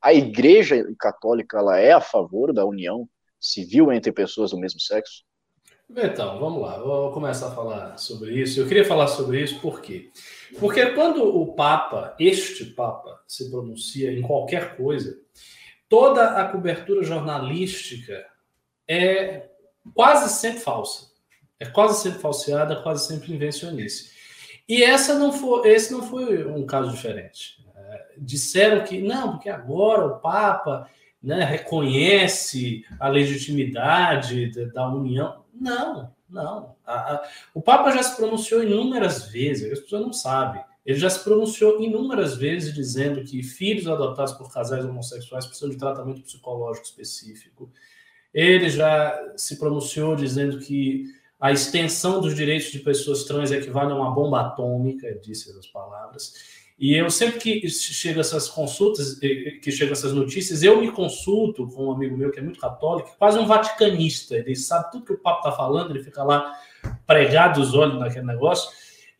[0.00, 3.08] a Igreja Católica ela é a favor da união
[3.40, 5.24] civil entre pessoas do mesmo sexo?
[5.96, 8.60] Então, vamos lá, vou começar a falar sobre isso.
[8.60, 10.10] Eu queria falar sobre isso por quê?
[10.58, 15.18] Porque quando o Papa, este Papa, se pronuncia em qualquer coisa,
[15.88, 18.24] toda a cobertura jornalística
[18.86, 19.48] é
[19.92, 21.10] quase sempre falsa.
[21.58, 24.12] É quase sempre falseada, quase sempre invencionice.
[24.68, 27.56] E essa não foi, esse não foi um caso diferente.
[27.76, 30.88] É, disseram que não, porque agora o Papa
[31.22, 35.39] né, reconhece a legitimidade da, união.
[35.60, 36.74] Não, não.
[36.86, 40.64] A, a, o Papa já se pronunciou inúmeras vezes, as pessoas não sabem.
[40.86, 45.76] Ele já se pronunciou inúmeras vezes dizendo que filhos adotados por casais homossexuais precisam de
[45.76, 47.70] tratamento psicológico específico.
[48.32, 51.04] Ele já se pronunciou dizendo que
[51.38, 56.59] a extensão dos direitos de pessoas trans equivale a uma bomba atômica, disse essas palavras.
[56.80, 61.88] E eu sempre que chego essas consultas, que chegam essas notícias, eu me consulto com
[61.88, 64.34] um amigo meu que é muito católico, quase um vaticanista.
[64.34, 66.58] Ele sabe tudo que o Papa está falando, ele fica lá
[67.06, 68.70] pregado os olhos naquele negócio,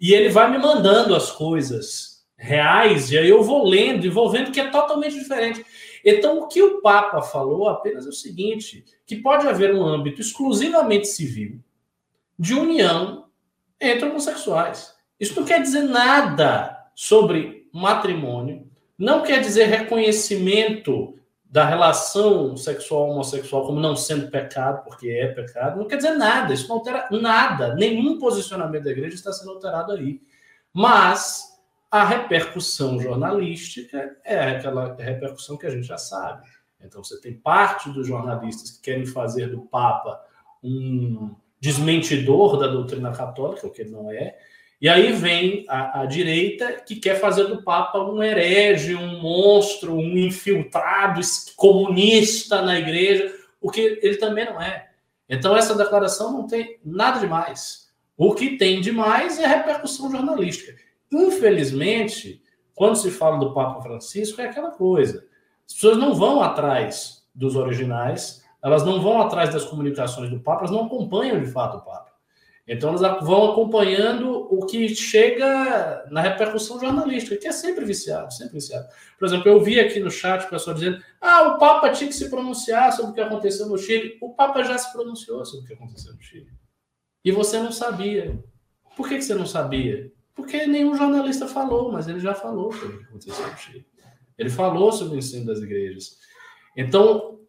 [0.00, 4.30] e ele vai me mandando as coisas reais, e aí eu vou lendo e vou
[4.30, 5.62] vendo que é totalmente diferente.
[6.02, 10.22] Então, o que o Papa falou apenas é o seguinte: que pode haver um âmbito
[10.22, 11.60] exclusivamente civil
[12.38, 13.26] de união
[13.78, 14.94] entre homossexuais.
[15.20, 23.64] Isso não quer dizer nada sobre matrimônio, não quer dizer reconhecimento da relação sexual homossexual
[23.64, 27.74] como não sendo pecado, porque é pecado, não quer dizer nada, isso não altera nada,
[27.74, 30.20] nenhum posicionamento da igreja está sendo alterado aí.
[30.74, 31.58] Mas
[31.90, 36.46] a repercussão jornalística é aquela repercussão que a gente já sabe.
[36.82, 40.22] Então você tem parte dos jornalistas que querem fazer do Papa
[40.62, 44.36] um desmentidor da doutrina católica, o que ele não é,
[44.80, 49.94] e aí vem a, a, direita que quer fazer do Papa um herege, um monstro,
[49.94, 51.20] um infiltrado
[51.54, 54.88] comunista na igreja, o que ele também não é.
[55.28, 57.90] Então essa declaração não tem nada demais.
[58.16, 60.74] O que tem demais é a repercussão jornalística.
[61.12, 62.42] Infelizmente,
[62.74, 65.26] quando se fala do Papa Francisco, é aquela coisa.
[65.66, 70.60] As pessoas não vão atrás dos originais, elas não vão atrás das comunicações do Papa,
[70.60, 72.09] elas não acompanham de fato o Papa.
[72.72, 78.54] Então, eles vão acompanhando o que chega na repercussão jornalística, que é sempre viciado, sempre
[78.54, 78.86] viciado.
[79.18, 82.14] Por exemplo, eu vi aqui no chat o pessoal dizendo: ah, o Papa tinha que
[82.14, 84.16] se pronunciar sobre o que aconteceu no Chile.
[84.20, 86.46] O Papa já se pronunciou sobre o que aconteceu no Chile.
[87.24, 88.38] E você não sabia.
[88.96, 90.12] Por que, você não sabia?
[90.32, 93.86] Porque nenhum jornalista falou, mas ele já falou sobre o que aconteceu no Chile.
[94.38, 96.18] Ele falou sobre o ensino das igrejas.
[96.76, 97.39] Então,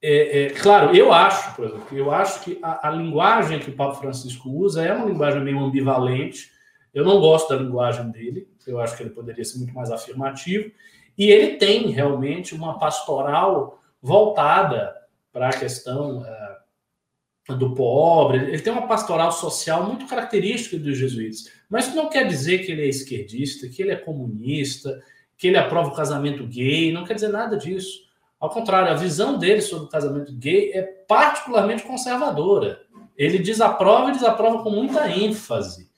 [0.00, 3.74] é, é, claro, eu acho, por exemplo, eu acho que a, a, linguagem que o
[3.74, 6.52] Papa Francisco usa é uma linguagem meio ambivalente.
[6.94, 10.70] Eu não gosto da linguagem dele, eu acho que ele poderia ser muito mais afirmativo.
[11.16, 14.94] E ele tem realmente uma pastoral voltada
[15.32, 18.38] para a questão uh, do pobre.
[18.38, 21.50] Ele tem uma pastoral social muito característica dos jesuítas.
[21.68, 25.02] Mas isso não quer dizer que ele é esquerdista, que ele é comunista,
[25.36, 28.07] que ele aprova o casamento gay, não quer dizer nada disso.
[28.40, 32.80] Ao contrário, a visão dele sobre o casamento gay é particularmente conservadora.
[33.16, 35.88] Ele desaprova e desaprova com muita ênfase.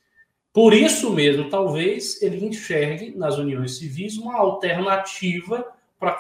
[0.53, 5.67] Por isso mesmo, talvez ele enxergue nas uniões civis uma alternativa
[5.99, 6.19] para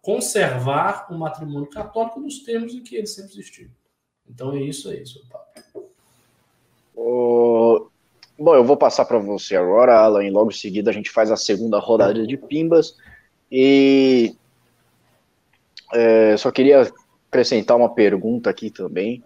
[0.00, 3.68] conservar o matrimônio católico nos termos em que ele sempre existiu.
[4.28, 5.90] Então é isso aí, seu papo.
[6.96, 7.88] Oh,
[8.38, 11.30] bom, eu vou passar para você agora, Alan, e logo em seguida a gente faz
[11.30, 12.96] a segunda rodada de pimbas.
[13.50, 14.34] E
[15.92, 16.90] é, só queria
[17.28, 19.22] acrescentar uma pergunta aqui também.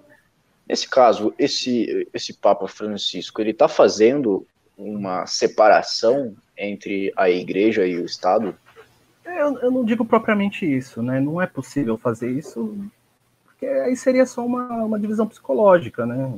[0.69, 4.47] Nesse caso, esse, esse Papa Francisco, ele está fazendo
[4.77, 8.55] uma separação entre a igreja e o Estado?
[9.25, 11.21] Eu, eu, não digo propriamente isso, né?
[11.21, 12.77] Não é possível fazer isso,
[13.45, 16.33] porque aí seria só uma, uma divisão psicológica, né?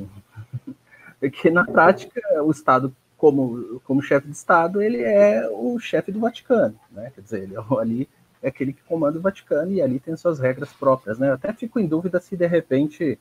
[1.20, 6.20] Porque na prática, o Estado, como, como chefe de Estado, ele é o chefe do
[6.20, 7.10] Vaticano, né?
[7.12, 8.08] Quer dizer, ele é ali
[8.42, 11.30] é aquele que comanda o Vaticano e ali tem suas regras próprias, né?
[11.30, 13.18] Eu até fico em dúvida se de repente,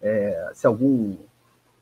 [0.00, 1.16] é, se algum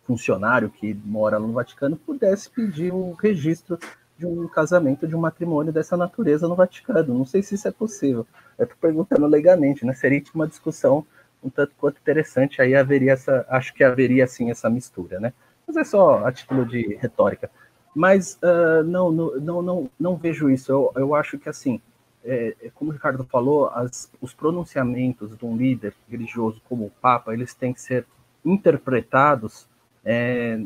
[0.05, 3.79] funcionário que mora no Vaticano pudesse pedir um registro
[4.17, 7.13] de um casamento, de um matrimônio dessa natureza no Vaticano.
[7.13, 8.27] Não sei se isso é possível.
[8.59, 9.93] Eu estou perguntando legalmente, né?
[9.93, 11.05] Seria uma discussão
[11.43, 12.63] um tanto quanto interessante.
[12.63, 15.33] Aí haveria essa, acho que haveria sim essa mistura, né?
[15.67, 17.51] Mas é só a título de retórica.
[17.95, 20.71] Mas uh, não, não, não, não, não vejo isso.
[20.71, 21.81] Eu, eu acho que assim
[22.27, 26.91] é, é, como o Ricardo falou, as, os pronunciamentos de um líder religioso como o
[26.91, 28.05] Papa, eles têm que ser
[28.45, 29.69] interpretados
[30.05, 30.61] é,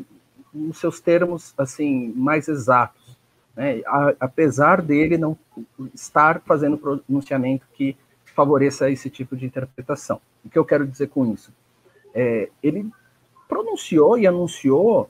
[0.53, 3.17] nos seus termos assim mais exatos,
[3.55, 3.81] né?
[3.85, 5.37] A, apesar dele não
[5.93, 7.95] estar fazendo pronunciamento que
[8.25, 10.19] favoreça esse tipo de interpretação.
[10.43, 11.53] O que eu quero dizer com isso?
[12.13, 12.89] É, ele
[13.47, 15.09] pronunciou e anunciou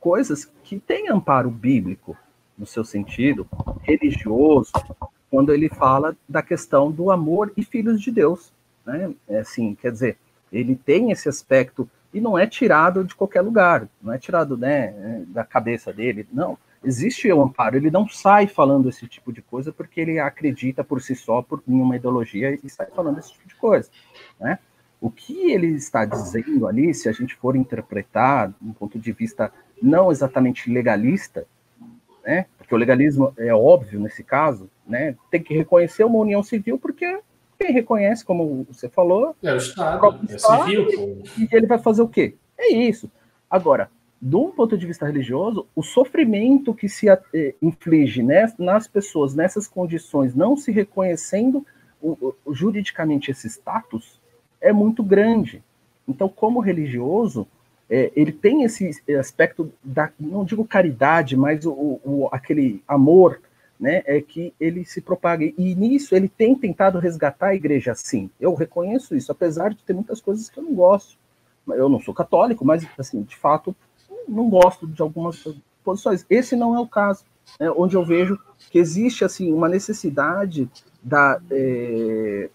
[0.00, 2.16] coisas que têm amparo bíblico
[2.58, 3.46] no seu sentido
[3.82, 4.72] religioso,
[5.34, 8.52] quando ele fala da questão do amor e filhos de Deus.
[8.86, 9.12] Né?
[9.28, 10.16] É assim, quer dizer,
[10.52, 15.24] ele tem esse aspecto e não é tirado de qualquer lugar, não é tirado né,
[15.26, 16.56] da cabeça dele, não.
[16.84, 21.02] Existe o amparo, ele não sai falando esse tipo de coisa porque ele acredita por
[21.02, 23.90] si só por, em uma ideologia e sai falando esse tipo de coisa.
[24.38, 24.60] Né?
[25.00, 29.52] O que ele está dizendo ali, se a gente for interpretar um ponto de vista
[29.82, 31.44] não exatamente legalista,
[32.24, 32.46] né?
[32.56, 35.16] Porque o legalismo é óbvio nesse caso, né?
[35.30, 37.20] Tem que reconhecer uma união civil porque
[37.58, 41.22] quem reconhece, como você falou, é o Estado, é Estado civil.
[41.38, 42.34] E, e ele vai fazer o quê?
[42.58, 43.10] É isso.
[43.48, 43.90] Agora,
[44.20, 49.34] de um ponto de vista religioso, o sofrimento que se eh, inflige né, nas pessoas
[49.34, 51.64] nessas condições, não se reconhecendo
[52.00, 54.20] o, o, juridicamente esse status,
[54.60, 55.62] é muito grande.
[56.08, 57.46] Então, como religioso,
[57.88, 63.40] é, ele tem esse aspecto da, não digo caridade, mas o, o, aquele amor,
[63.78, 65.44] né, é que ele se propaga.
[65.44, 68.30] E nisso ele tem tentado resgatar a igreja, sim.
[68.40, 71.16] Eu reconheço isso, apesar de ter muitas coisas que eu não gosto.
[71.68, 73.74] Eu não sou católico, mas, assim, de fato,
[74.28, 75.42] não gosto de algumas
[75.82, 76.24] posições.
[76.28, 77.24] Esse não é o caso,
[77.58, 78.38] né, onde eu vejo
[78.70, 80.70] que existe, assim, uma necessidade
[81.02, 81.40] da...
[81.50, 82.50] É,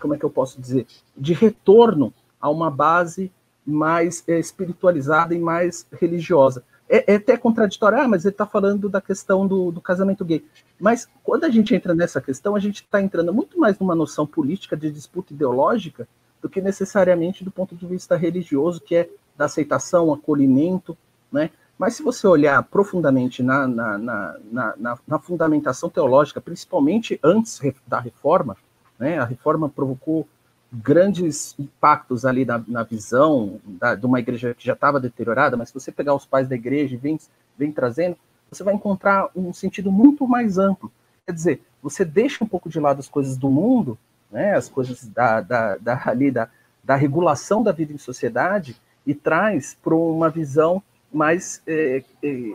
[0.00, 3.30] como é que eu posso dizer, de retorno a uma base
[3.64, 6.64] mais é, espiritualizada e mais religiosa.
[6.92, 10.44] É, é até contraditório, ah, mas ele está falando da questão do, do, casamento gay.
[10.78, 14.26] Mas quando a gente entra nessa questão, a gente está entrando muito mais numa noção
[14.26, 16.06] política de disputa ideológica
[16.42, 20.94] do que necessariamente do ponto de vista religioso, que é da aceitação, acolhimento,
[21.32, 21.48] né?
[21.78, 24.36] Mas se você olhar profundamente na, na, na,
[24.76, 28.54] na, na fundamentação teológica, principalmente antes da reforma,
[28.98, 30.28] né, a reforma provocou
[30.72, 35.68] grandes impactos ali na, na visão da, de uma igreja que já estava deteriorada, mas
[35.68, 37.18] se você pegar os pais da igreja e vem,
[37.58, 38.16] vem trazendo,
[38.50, 40.90] você vai encontrar um sentido muito mais amplo.
[41.26, 43.98] Quer dizer, você deixa um pouco de lado as coisas do mundo,
[44.30, 46.48] né, as coisas da, da, da, ali, da,
[46.82, 48.76] da regulação da vida em sociedade,
[49.06, 50.82] e traz para uma visão
[51.12, 52.52] mais é, é,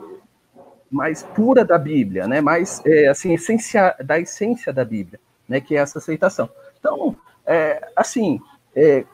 [0.90, 2.40] mais pura da Bíblia, né?
[2.40, 6.50] Mais é, assim essência da essência da Bíblia né, que é essa aceitação.
[6.80, 7.16] Então,
[7.48, 8.42] é, assim,
[8.76, 9.06] é,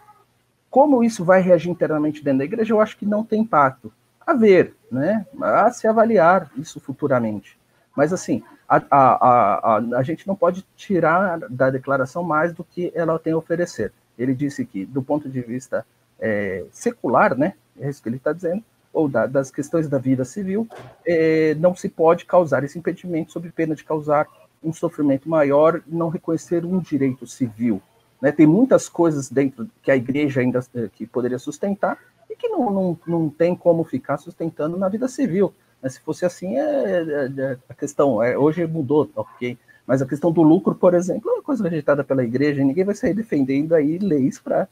[0.70, 3.94] como isso vai reagir internamente dentro da igreja, eu acho que não tem impacto.
[4.26, 7.60] A ver, né, a se avaliar isso futuramente.
[7.96, 12.92] Mas, assim, a, a, a, a gente não pode tirar da declaração mais do que
[12.96, 13.94] ela tem a oferecer.
[14.18, 15.86] Ele disse que, do ponto de vista
[16.20, 20.26] é, secular, né, é isso que ele está dizendo, ou da, das questões da vida
[20.26, 20.68] civil,
[21.06, 24.28] é, não se pode causar esse impedimento sob pena de causar
[24.64, 27.82] um sofrimento maior não reconhecer um direito civil.
[28.24, 28.32] Né?
[28.32, 32.72] Tem muitas coisas dentro que a igreja ainda eh, que poderia sustentar e que não,
[32.72, 35.54] não, não tem como ficar sustentando na vida civil.
[35.82, 39.58] Mas se fosse assim, é, é, é a questão é, hoje mudou, ok.
[39.86, 42.86] Mas a questão do lucro, por exemplo, é uma coisa rejeitada pela igreja e ninguém
[42.86, 44.70] vai sair defendendo aí leis para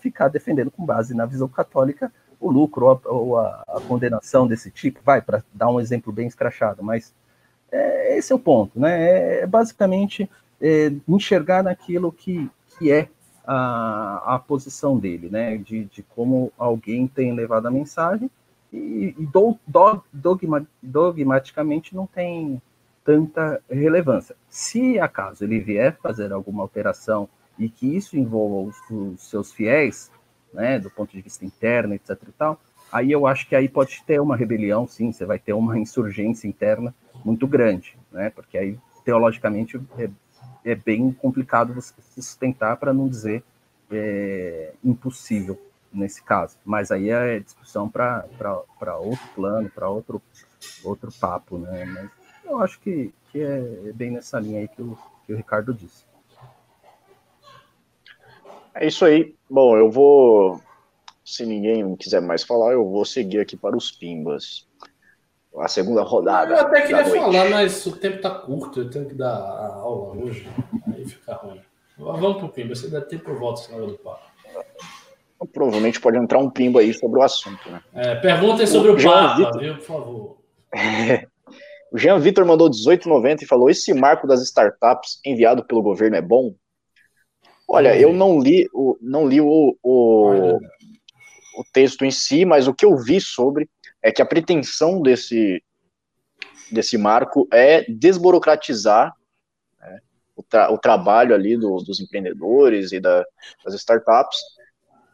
[0.00, 2.10] ficar defendendo com base na visão católica
[2.40, 5.00] o lucro ou a, ou a, a condenação desse tipo.
[5.04, 7.12] Vai, para dar um exemplo bem escrachado, mas
[7.70, 8.98] é, esse é o ponto, né?
[8.98, 13.08] É, é basicamente é, enxergar naquilo que, que é
[13.46, 15.56] a, a posição dele, né?
[15.56, 18.30] De, de como alguém tem levado a mensagem
[18.72, 22.60] e, e do, do, dogma, dogmaticamente não tem
[23.04, 24.34] tanta relevância.
[24.48, 27.28] Se acaso ele vier fazer alguma alteração
[27.58, 30.10] e que isso envolva os, os seus fiéis,
[30.52, 32.60] né, do ponto de vista interno, etc e tal,
[32.90, 36.48] aí eu acho que aí pode ter uma rebelião, sim, você vai ter uma insurgência
[36.48, 36.94] interna
[37.24, 38.30] muito grande, né?
[38.30, 40.08] Porque aí, teologicamente, é,
[40.64, 43.44] é bem complicado você sustentar, para não dizer
[43.90, 45.60] é, impossível
[45.92, 46.56] nesse caso.
[46.64, 48.24] Mas aí é discussão para
[48.98, 50.22] outro plano, para outro,
[50.82, 51.84] outro papo, né?
[51.84, 52.10] Mas
[52.44, 56.04] eu acho que, que é bem nessa linha aí que o, que o Ricardo disse.
[58.74, 59.34] É isso aí.
[59.48, 60.60] Bom, eu vou.
[61.24, 64.66] Se ninguém quiser mais falar, eu vou seguir aqui para os Pimbas
[65.58, 66.54] a segunda rodada.
[66.54, 70.16] Eu até queria falar, mas o tempo tá curto, eu tenho que dar a aula
[70.16, 70.48] hoje,
[70.92, 71.60] aí fica ruim.
[71.96, 74.22] Vamos pro Pimba, você deve ter por volta na hora do papo.
[75.52, 77.80] Provavelmente pode entrar um Pimba aí sobre o assunto, né?
[77.92, 79.60] É, perguntem sobre o, o Papa, Vitor...
[79.60, 80.38] viu, por favor.
[81.92, 86.22] o Jean Vitor mandou 18,90 e falou: esse marco das startups enviado pelo governo é
[86.22, 86.54] bom?
[87.68, 92.74] Olha, eu não li o, não li o, o, o texto em si, mas o
[92.74, 93.68] que eu vi sobre
[94.04, 95.64] é que a pretensão desse,
[96.70, 99.14] desse marco é desburocratizar
[99.80, 99.98] né,
[100.36, 103.24] o, tra o, trabalho ali do, dos empreendedores e da,
[103.64, 104.38] das startups,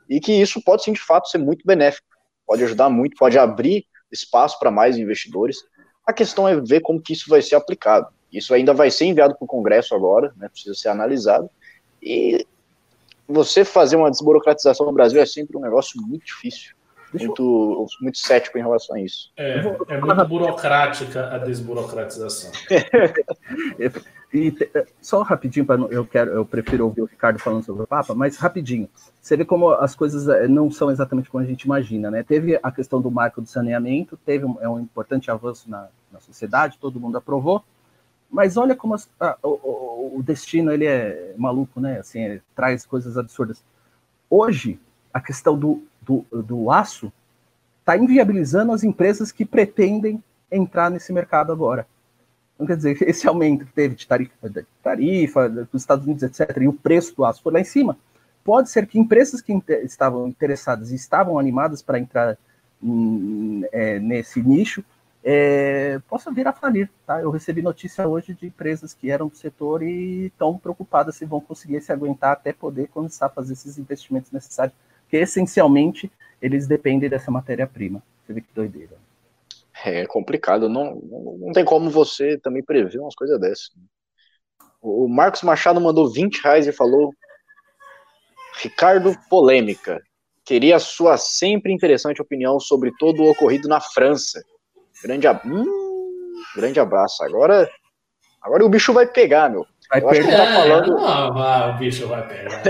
[0.09, 2.05] e que isso pode sim, de fato, ser muito benéfico,
[2.45, 5.59] pode ajudar muito, pode abrir espaço para mais investidores.
[6.05, 8.09] A questão é ver como que isso vai ser aplicado.
[8.33, 11.49] Isso ainda vai ser enviado para o Congresso agora, né, precisa ser analisado,
[12.03, 12.45] e
[13.29, 16.75] você fazer uma desburocratização no Brasil é sempre um negócio muito difícil
[17.13, 19.31] muito, muito cético em relação a isso.
[19.37, 19.59] É,
[19.89, 22.51] é muito burocrática a desburocratização.
[24.33, 24.55] e,
[25.01, 28.37] só rapidinho, para eu quero, eu prefiro ouvir o Ricardo falando sobre o Papa, mas
[28.37, 28.89] rapidinho.
[29.21, 32.23] Você vê como as coisas eh, não são exatamente como a gente imagina, né?
[32.23, 36.21] Teve a questão do marco do saneamento, teve um, é um importante avanço na, na
[36.21, 37.65] sociedade, todo mundo aprovou,
[38.31, 41.99] mas olha como as, a, o, o, destino ele é maluco, né?
[41.99, 43.63] Assim, traz coisas absurdas.
[44.29, 44.79] Hoje,
[45.13, 47.13] a questão do do, do aço
[47.79, 51.87] está inviabilizando as empresas que pretendem entrar nesse mercado agora.
[52.55, 56.57] Então, quer dizer, esse aumento que teve de tarifa, de tarifa dos Estados Unidos, etc.,
[56.61, 57.97] e o preço do aço foi lá em cima,
[58.45, 59.53] pode ser que empresas que
[59.85, 62.37] estavam interessadas e estavam animadas para entrar
[63.73, 64.85] é, nesse nicho
[65.23, 66.91] é, possa vir a falir.
[67.07, 67.21] Tá?
[67.21, 71.41] Eu recebi notícia hoje de empresas que eram do setor e estão preocupadas se vão
[71.41, 74.75] conseguir se aguentar até poder começar a fazer esses investimentos necessários
[75.11, 76.11] porque essencialmente
[76.41, 78.01] eles dependem dessa matéria-prima.
[78.25, 78.97] Você vê que doideira.
[79.85, 83.71] É complicado, não, não tem como você também prever umas coisas dessas.
[84.81, 87.13] O Marcos Machado mandou 20 reais e falou:
[88.63, 90.01] Ricardo Polêmica.
[90.45, 94.43] Queria a sua sempre interessante opinião sobre todo o ocorrido na França.
[95.03, 95.41] Grande, ab...
[95.45, 95.65] hum,
[96.55, 97.23] grande abraço.
[97.25, 97.69] Agora,
[98.41, 99.67] agora o bicho vai pegar, meu.
[99.91, 100.37] Vai perder.
[100.37, 100.87] Tá falando...
[100.95, 102.63] Não, não, o bicho vai pegar.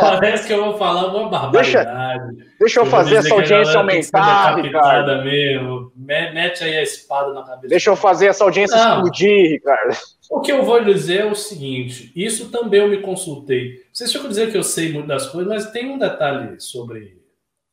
[0.00, 2.36] Parece que eu vou falar uma barbaridade.
[2.36, 5.24] Deixa, deixa eu, eu fazer essa audiência aumentar, Ricardo.
[5.24, 5.92] Mesmo.
[5.96, 7.68] Mete aí a espada na cabeça.
[7.68, 8.96] Deixa eu fazer essa audiência não.
[8.96, 9.96] explodir, Ricardo.
[10.30, 13.82] O que eu vou dizer é o seguinte: isso também eu me consultei.
[13.92, 17.18] Vocês ficam dizer que eu sei muito das coisas, mas tem um detalhe sobre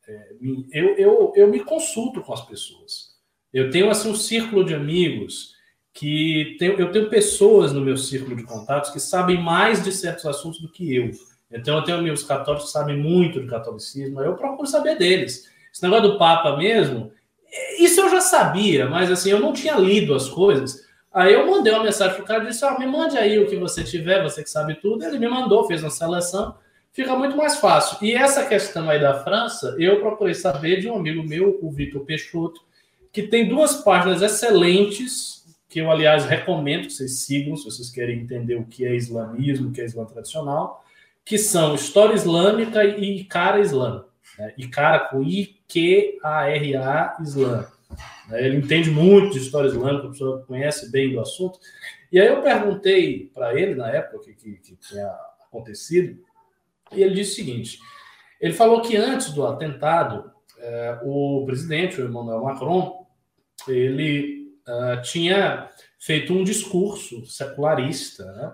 [0.08, 0.68] é, mim.
[0.72, 3.12] Eu, eu, eu me consulto com as pessoas.
[3.54, 5.61] Eu tenho assim um círculo de amigos
[5.94, 10.26] que tem, eu tenho pessoas no meu círculo de contatos que sabem mais de certos
[10.26, 11.12] assuntos do que eu.
[11.52, 15.50] Então eu tenho amigos católicos que sabem muito do catolicismo, eu procuro saber deles.
[15.72, 17.12] Esse negócio do Papa mesmo,
[17.78, 20.86] isso eu já sabia, mas assim, eu não tinha lido as coisas.
[21.14, 23.58] Aí eu mandei uma mensagem pro cara e disse: ah, me mande aí o que
[23.58, 25.04] você tiver, você que sabe tudo.
[25.04, 26.56] Ele me mandou, fez uma seleção,
[26.94, 27.98] fica muito mais fácil.
[28.02, 32.06] E essa questão aí da França, eu procurei saber de um amigo meu, o Vitor
[32.06, 32.62] Peixoto,
[33.12, 35.41] que tem duas páginas excelentes
[35.72, 39.70] que eu, aliás, recomendo que vocês sigam, se vocês querem entender o que é islamismo,
[39.70, 40.84] o que é islã tradicional,
[41.24, 44.04] que são História Islâmica e Cara Islã.
[44.38, 44.54] Né?
[44.58, 47.68] Icara com I-Q-A-R-A Islã.
[48.28, 48.46] Né?
[48.46, 51.58] Ele entende muito de história islâmica, a pessoa conhece bem do assunto.
[52.12, 55.08] E aí eu perguntei para ele, na época que, que, que tinha
[55.48, 56.22] acontecido,
[56.92, 57.80] e ele disse o seguinte:
[58.42, 63.08] ele falou que antes do atentado, eh, o presidente, o Emmanuel Macron,
[63.70, 65.70] ele uh, tinha
[66.00, 68.54] feito um discurso secularista, né?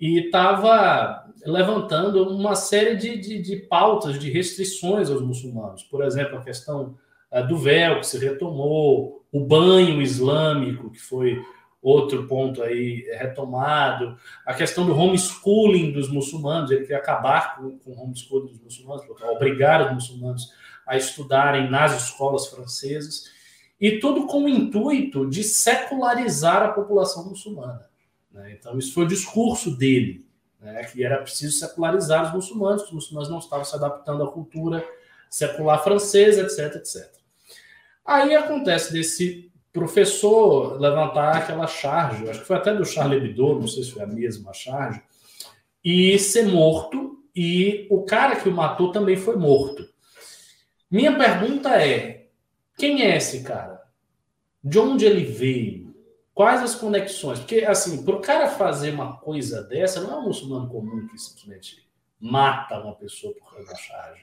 [0.00, 5.82] e estava levantando uma série de, de, de, pautas, de restrições aos muçulmanos.
[5.84, 6.96] Por exemplo, a questão
[7.30, 11.40] uh, do véu que se retomou, o banho islâmico, que foi
[11.82, 17.92] outro ponto aí retomado, a questão do homeschooling dos muçulmanos, ele queria acabar com, com
[17.92, 20.52] o homeschooling dos muçulmanos, obrigar os muçulmanos
[20.86, 23.30] a estudarem nas escolas francesas
[23.80, 27.86] e tudo com o intuito de secularizar a população muçulmana.
[28.30, 28.52] Né?
[28.58, 30.26] Então, isso foi o discurso dele,
[30.60, 30.84] né?
[30.84, 34.84] que era preciso secularizar os muçulmanos, os muçulmanos não estavam se adaptando à cultura
[35.30, 37.08] secular francesa, etc, etc.
[38.04, 43.68] Aí acontece desse professor levantar aquela charge, acho que foi até do Charles Hebdo, não
[43.68, 45.00] sei se foi a mesma charge,
[45.84, 49.88] e ser morto, e o cara que o matou também foi morto.
[50.90, 52.19] Minha pergunta é:
[52.80, 53.82] quem é esse cara?
[54.64, 55.94] De onde ele veio?
[56.32, 57.38] Quais as conexões?
[57.38, 61.18] Porque, assim, para o cara fazer uma coisa dessa, não é um muçulmano comum que
[61.18, 61.86] simplesmente
[62.18, 64.22] mata uma pessoa por causa da charge.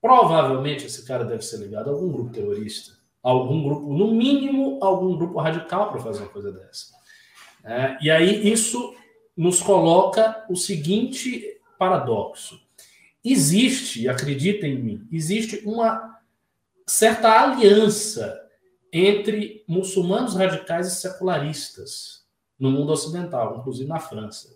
[0.00, 5.16] Provavelmente esse cara deve ser ligado a algum grupo terrorista, algum grupo, no mínimo, algum
[5.16, 6.94] grupo radical para fazer uma coisa dessa.
[7.62, 8.94] É, e aí isso
[9.36, 12.58] nos coloca o seguinte paradoxo:
[13.22, 16.15] existe, acreditem em mim, existe uma
[16.86, 18.40] certa aliança
[18.92, 22.24] entre muçulmanos radicais e secularistas
[22.58, 24.54] no mundo ocidental, inclusive na França.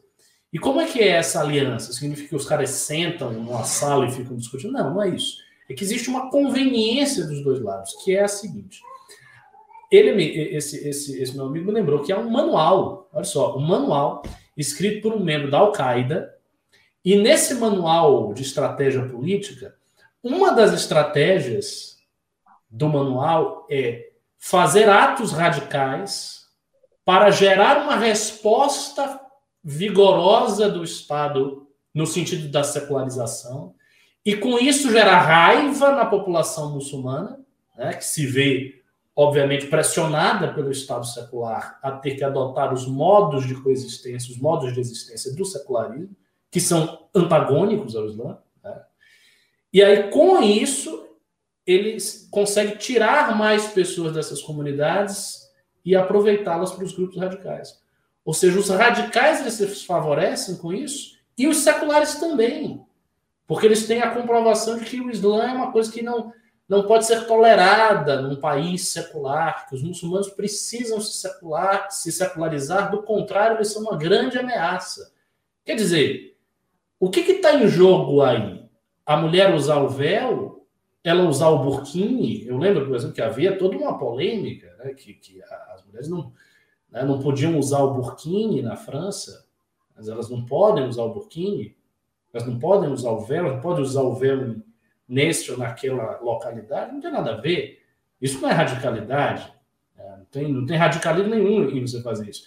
[0.52, 1.92] E como é que é essa aliança?
[1.92, 4.72] Significa que os caras sentam numa sala e ficam discutindo?
[4.72, 5.36] Não, não é isso.
[5.68, 8.80] É que existe uma conveniência dos dois lados, que é a seguinte.
[9.90, 10.24] Ele,
[10.56, 14.22] esse, esse, esse meu amigo me lembrou que há um manual, olha só, um manual
[14.56, 16.32] escrito por um membro da Al-Qaeda,
[17.04, 19.74] e nesse manual de estratégia política,
[20.22, 21.99] uma das estratégias
[22.70, 26.46] do manual é fazer atos radicais
[27.04, 29.20] para gerar uma resposta
[29.62, 33.74] vigorosa do Estado no sentido da secularização
[34.24, 37.40] e com isso gerar raiva na população muçulmana,
[37.76, 38.80] né, que se vê
[39.14, 44.72] obviamente pressionada pelo Estado secular a ter que adotar os modos de coexistência, os modos
[44.72, 46.16] de existência do secularismo,
[46.50, 48.38] que são antagônicos ao Islã.
[48.62, 48.82] Né?
[49.72, 51.09] E aí, com isso,
[51.70, 51.98] ele
[52.30, 55.48] consegue tirar mais pessoas dessas comunidades
[55.84, 57.80] e aproveitá-las para os grupos radicais.
[58.24, 62.84] Ou seja, os radicais eles se favorecem com isso e os seculares também,
[63.46, 66.32] porque eles têm a comprovação de que o Islã é uma coisa que não,
[66.68, 72.90] não pode ser tolerada num país secular, que os muçulmanos precisam se, secular, se secularizar,
[72.90, 75.12] do contrário, eles são uma grande ameaça.
[75.64, 76.36] Quer dizer,
[76.98, 78.64] o que está em jogo aí?
[79.06, 80.59] A mulher usar o véu
[81.02, 85.14] ela usar o burkini, eu lembro, por exemplo, que havia toda uma polêmica, né, que,
[85.14, 86.32] que as mulheres não,
[86.90, 89.46] né, não podiam usar o burkini na França,
[89.96, 91.76] mas elas não podem usar o burkini,
[92.32, 94.56] elas não podem usar o véu, não podem usar o véu
[95.08, 97.80] neste ou naquela localidade, não tem nada a ver.
[98.20, 99.50] Isso não é radicalidade,
[99.96, 102.44] né, não, tem, não tem radicalismo nenhum em você fazer isso.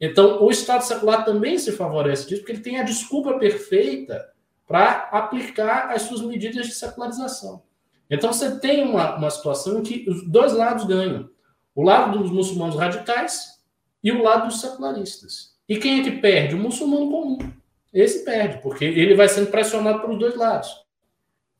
[0.00, 4.32] Então, o Estado secular também se favorece disso, porque ele tem a desculpa perfeita
[4.66, 7.62] para aplicar as suas medidas de secularização.
[8.12, 11.30] Então você tem uma, uma situação em que os dois lados ganham.
[11.74, 13.58] O lado dos muçulmanos radicais
[14.04, 15.54] e o lado dos secularistas.
[15.66, 16.54] E quem é que perde?
[16.54, 17.38] O muçulmano comum.
[17.90, 20.68] Esse perde, porque ele vai sendo pressionado pelos dois lados.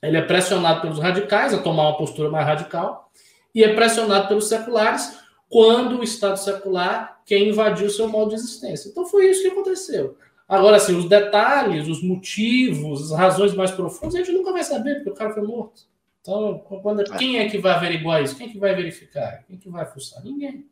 [0.02, 3.10] Ele é pressionado pelos radicais a tomar uma postura mais radical
[3.54, 5.16] e é pressionado pelos seculares
[5.48, 8.90] quando o Estado secular quer invadir o seu modo de existência.
[8.90, 10.18] Então foi isso que aconteceu.
[10.46, 14.96] Agora, assim, os detalhes, os motivos, as razões mais profundas, a gente nunca vai saber,
[14.96, 15.90] porque o cara foi morto.
[16.23, 18.36] Então, quando, quem é que vai averiguar isso?
[18.36, 19.43] Quem é que vai verificar?
[19.44, 20.23] Quem é que vai fuçar?
[20.23, 20.70] Ninguém.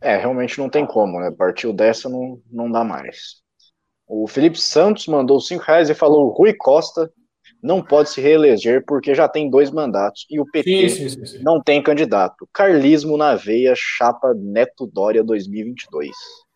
[0.00, 1.32] É, realmente não tem como, né?
[1.36, 3.42] Partiu dessa, não, não dá mais.
[4.06, 7.12] O Felipe Santos mandou cinco reais e falou: Rui Costa
[7.60, 11.42] não pode se reeleger porque já tem dois mandatos e o PT sim, sim, sim,
[11.42, 12.48] não tem candidato.
[12.52, 16.08] Carlismo na veia, chapa Neto Dória 2022.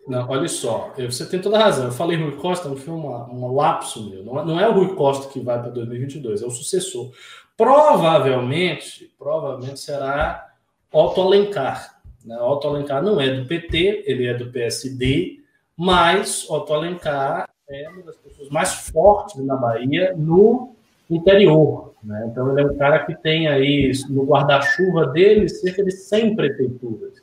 [0.06, 1.86] Não, olha só, você tem toda a razão.
[1.86, 4.22] Eu falei Rui Costa, não foi uma, um lapso meu.
[4.22, 7.10] Não, não é o Rui Costa que vai para 2022, é o sucessor.
[7.56, 10.54] Provavelmente, provavelmente será
[10.92, 12.00] Otto Alencar.
[12.24, 12.38] Né?
[12.40, 15.40] Otto Alencar não é do PT, ele é do PSD,
[15.76, 20.76] mas Otto Alencar é uma das pessoas mais fortes na Bahia no
[21.10, 21.94] interior.
[22.02, 22.28] Né?
[22.30, 27.14] Então, ele é um cara que tem aí no guarda-chuva dele cerca de 100 prefeituras,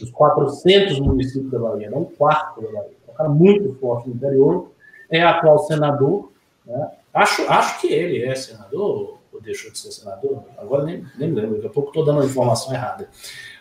[0.00, 2.96] os 400 municípios da Bahia, não um quarto da Bahia.
[3.06, 4.70] É um cara muito forte no interior,
[5.10, 6.32] é atual senador.
[6.64, 6.90] Né?
[7.12, 11.56] Acho, acho que ele é senador, ou deixou de ser senador, agora nem, nem lembro,
[11.56, 13.08] daqui a pouco estou dando a informação errada.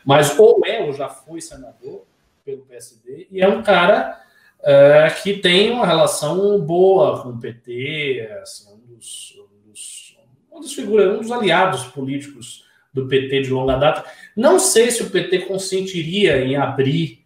[0.05, 2.03] Mas ou é ou já foi senador
[2.45, 4.21] pelo PSD, e é um cara
[4.61, 9.37] é, que tem uma relação boa com o PT, assim, um dos,
[10.51, 14.03] um dos figuras, um dos aliados políticos do PT de longa data.
[14.35, 17.25] Não sei se o PT consentiria em abrir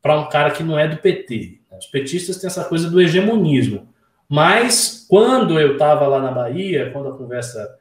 [0.00, 1.60] para um cara que não é do PT.
[1.78, 3.88] Os petistas têm essa coisa do hegemonismo.
[4.28, 7.78] Mas quando eu estava lá na Bahia, quando a conversa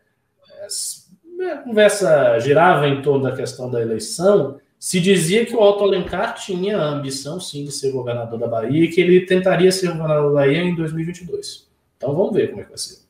[1.51, 6.35] a conversa girava em torno da questão da eleição, se dizia que o Otto Alencar
[6.35, 10.29] tinha a ambição, sim, de ser governador da Bahia e que ele tentaria ser governador
[10.29, 11.67] da Bahia em 2022.
[11.97, 13.00] Então vamos ver como é que vai ser.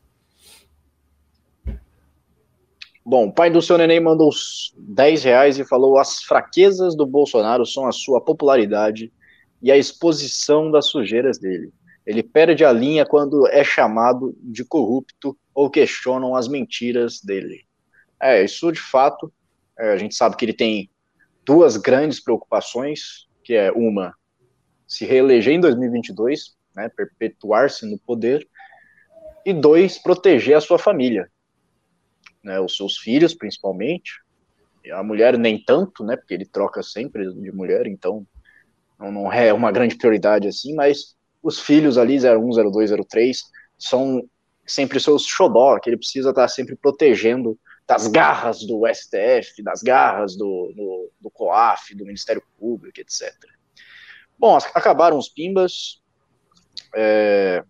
[3.03, 4.29] Bom, o pai do seu neném mandou
[4.77, 9.11] 10 reais e falou: as fraquezas do Bolsonaro são a sua popularidade
[9.61, 11.71] e a exposição das sujeiras dele.
[12.05, 17.61] Ele perde a linha quando é chamado de corrupto ou questionam as mentiras dele.
[18.19, 19.31] É, isso de fato,
[19.77, 20.89] é, a gente sabe que ele tem
[21.43, 24.13] duas grandes preocupações, que é uma,
[24.87, 28.47] se reeleger em 2022, né, perpetuar-se no poder,
[29.43, 31.27] e dois, proteger a sua família,
[32.43, 34.21] né, os seus filhos principalmente,
[34.91, 38.25] a mulher nem tanto, né, porque ele troca sempre de mulher, então
[38.99, 43.43] não, é uma grande prioridade assim, mas os filhos ali, 01, 02, 03,
[43.77, 44.23] são
[44.65, 50.35] sempre seus xodó, que ele precisa estar sempre protegendo das garras do STF, das garras
[50.35, 53.33] do, do, do COAF, do Ministério Público, etc.
[54.37, 56.01] Bom, acabaram os pimbas,
[56.95, 57.63] é,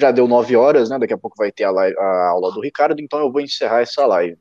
[0.00, 0.98] já deu nove horas, né?
[0.98, 3.80] Daqui a pouco vai ter a, live, a aula do Ricardo, então eu vou encerrar
[3.80, 4.38] essa live.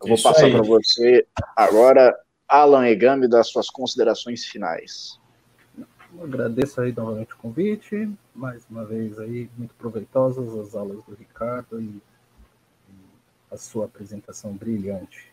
[0.00, 2.16] Eu vou Isso passar para você agora,
[2.48, 5.20] Alan Egami, das suas considerações finais.
[5.78, 11.14] Eu agradeço aí novamente o convite, mais uma vez aí, muito proveitosas as aulas do
[11.14, 12.94] Ricardo e, e
[13.50, 15.32] a sua apresentação brilhante.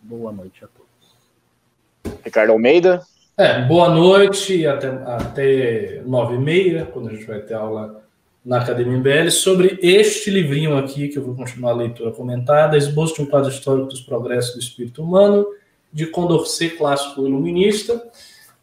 [0.00, 2.18] Boa noite a todos.
[2.24, 3.02] Ricardo Almeida.
[3.36, 8.07] É, boa noite, até, até nove e meia, quando a gente vai ter aula
[8.48, 13.16] na Academia MBL sobre este livrinho aqui, que eu vou continuar a leitura comentada, Esboço
[13.16, 15.46] de um quadro histórico dos progressos do espírito humano,
[15.92, 18.02] de Condorcet, clássico iluminista.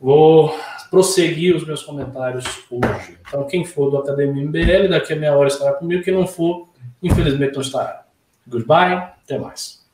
[0.02, 0.52] Vou
[0.90, 3.20] prosseguir os meus comentários hoje.
[3.28, 6.03] Então, quem for do Academia MBL, daqui a meia hora estará comigo.
[6.03, 6.68] Quem não for,
[7.03, 8.06] infelizmente não estará.
[8.48, 9.86] Goodbye, até mais.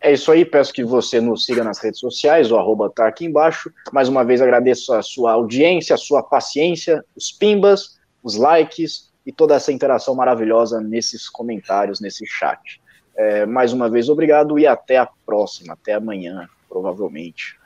[0.00, 3.26] É isso aí, peço que você nos siga nas redes sociais, o arroba tá aqui
[3.26, 3.70] embaixo.
[3.92, 9.32] Mais uma vez agradeço a sua audiência, a sua paciência, os pimbas, os likes, e
[9.32, 12.80] toda essa interação maravilhosa nesses comentários, nesse chat.
[13.16, 17.58] É, mais uma vez, obrigado e até a próxima, até amanhã, provavelmente.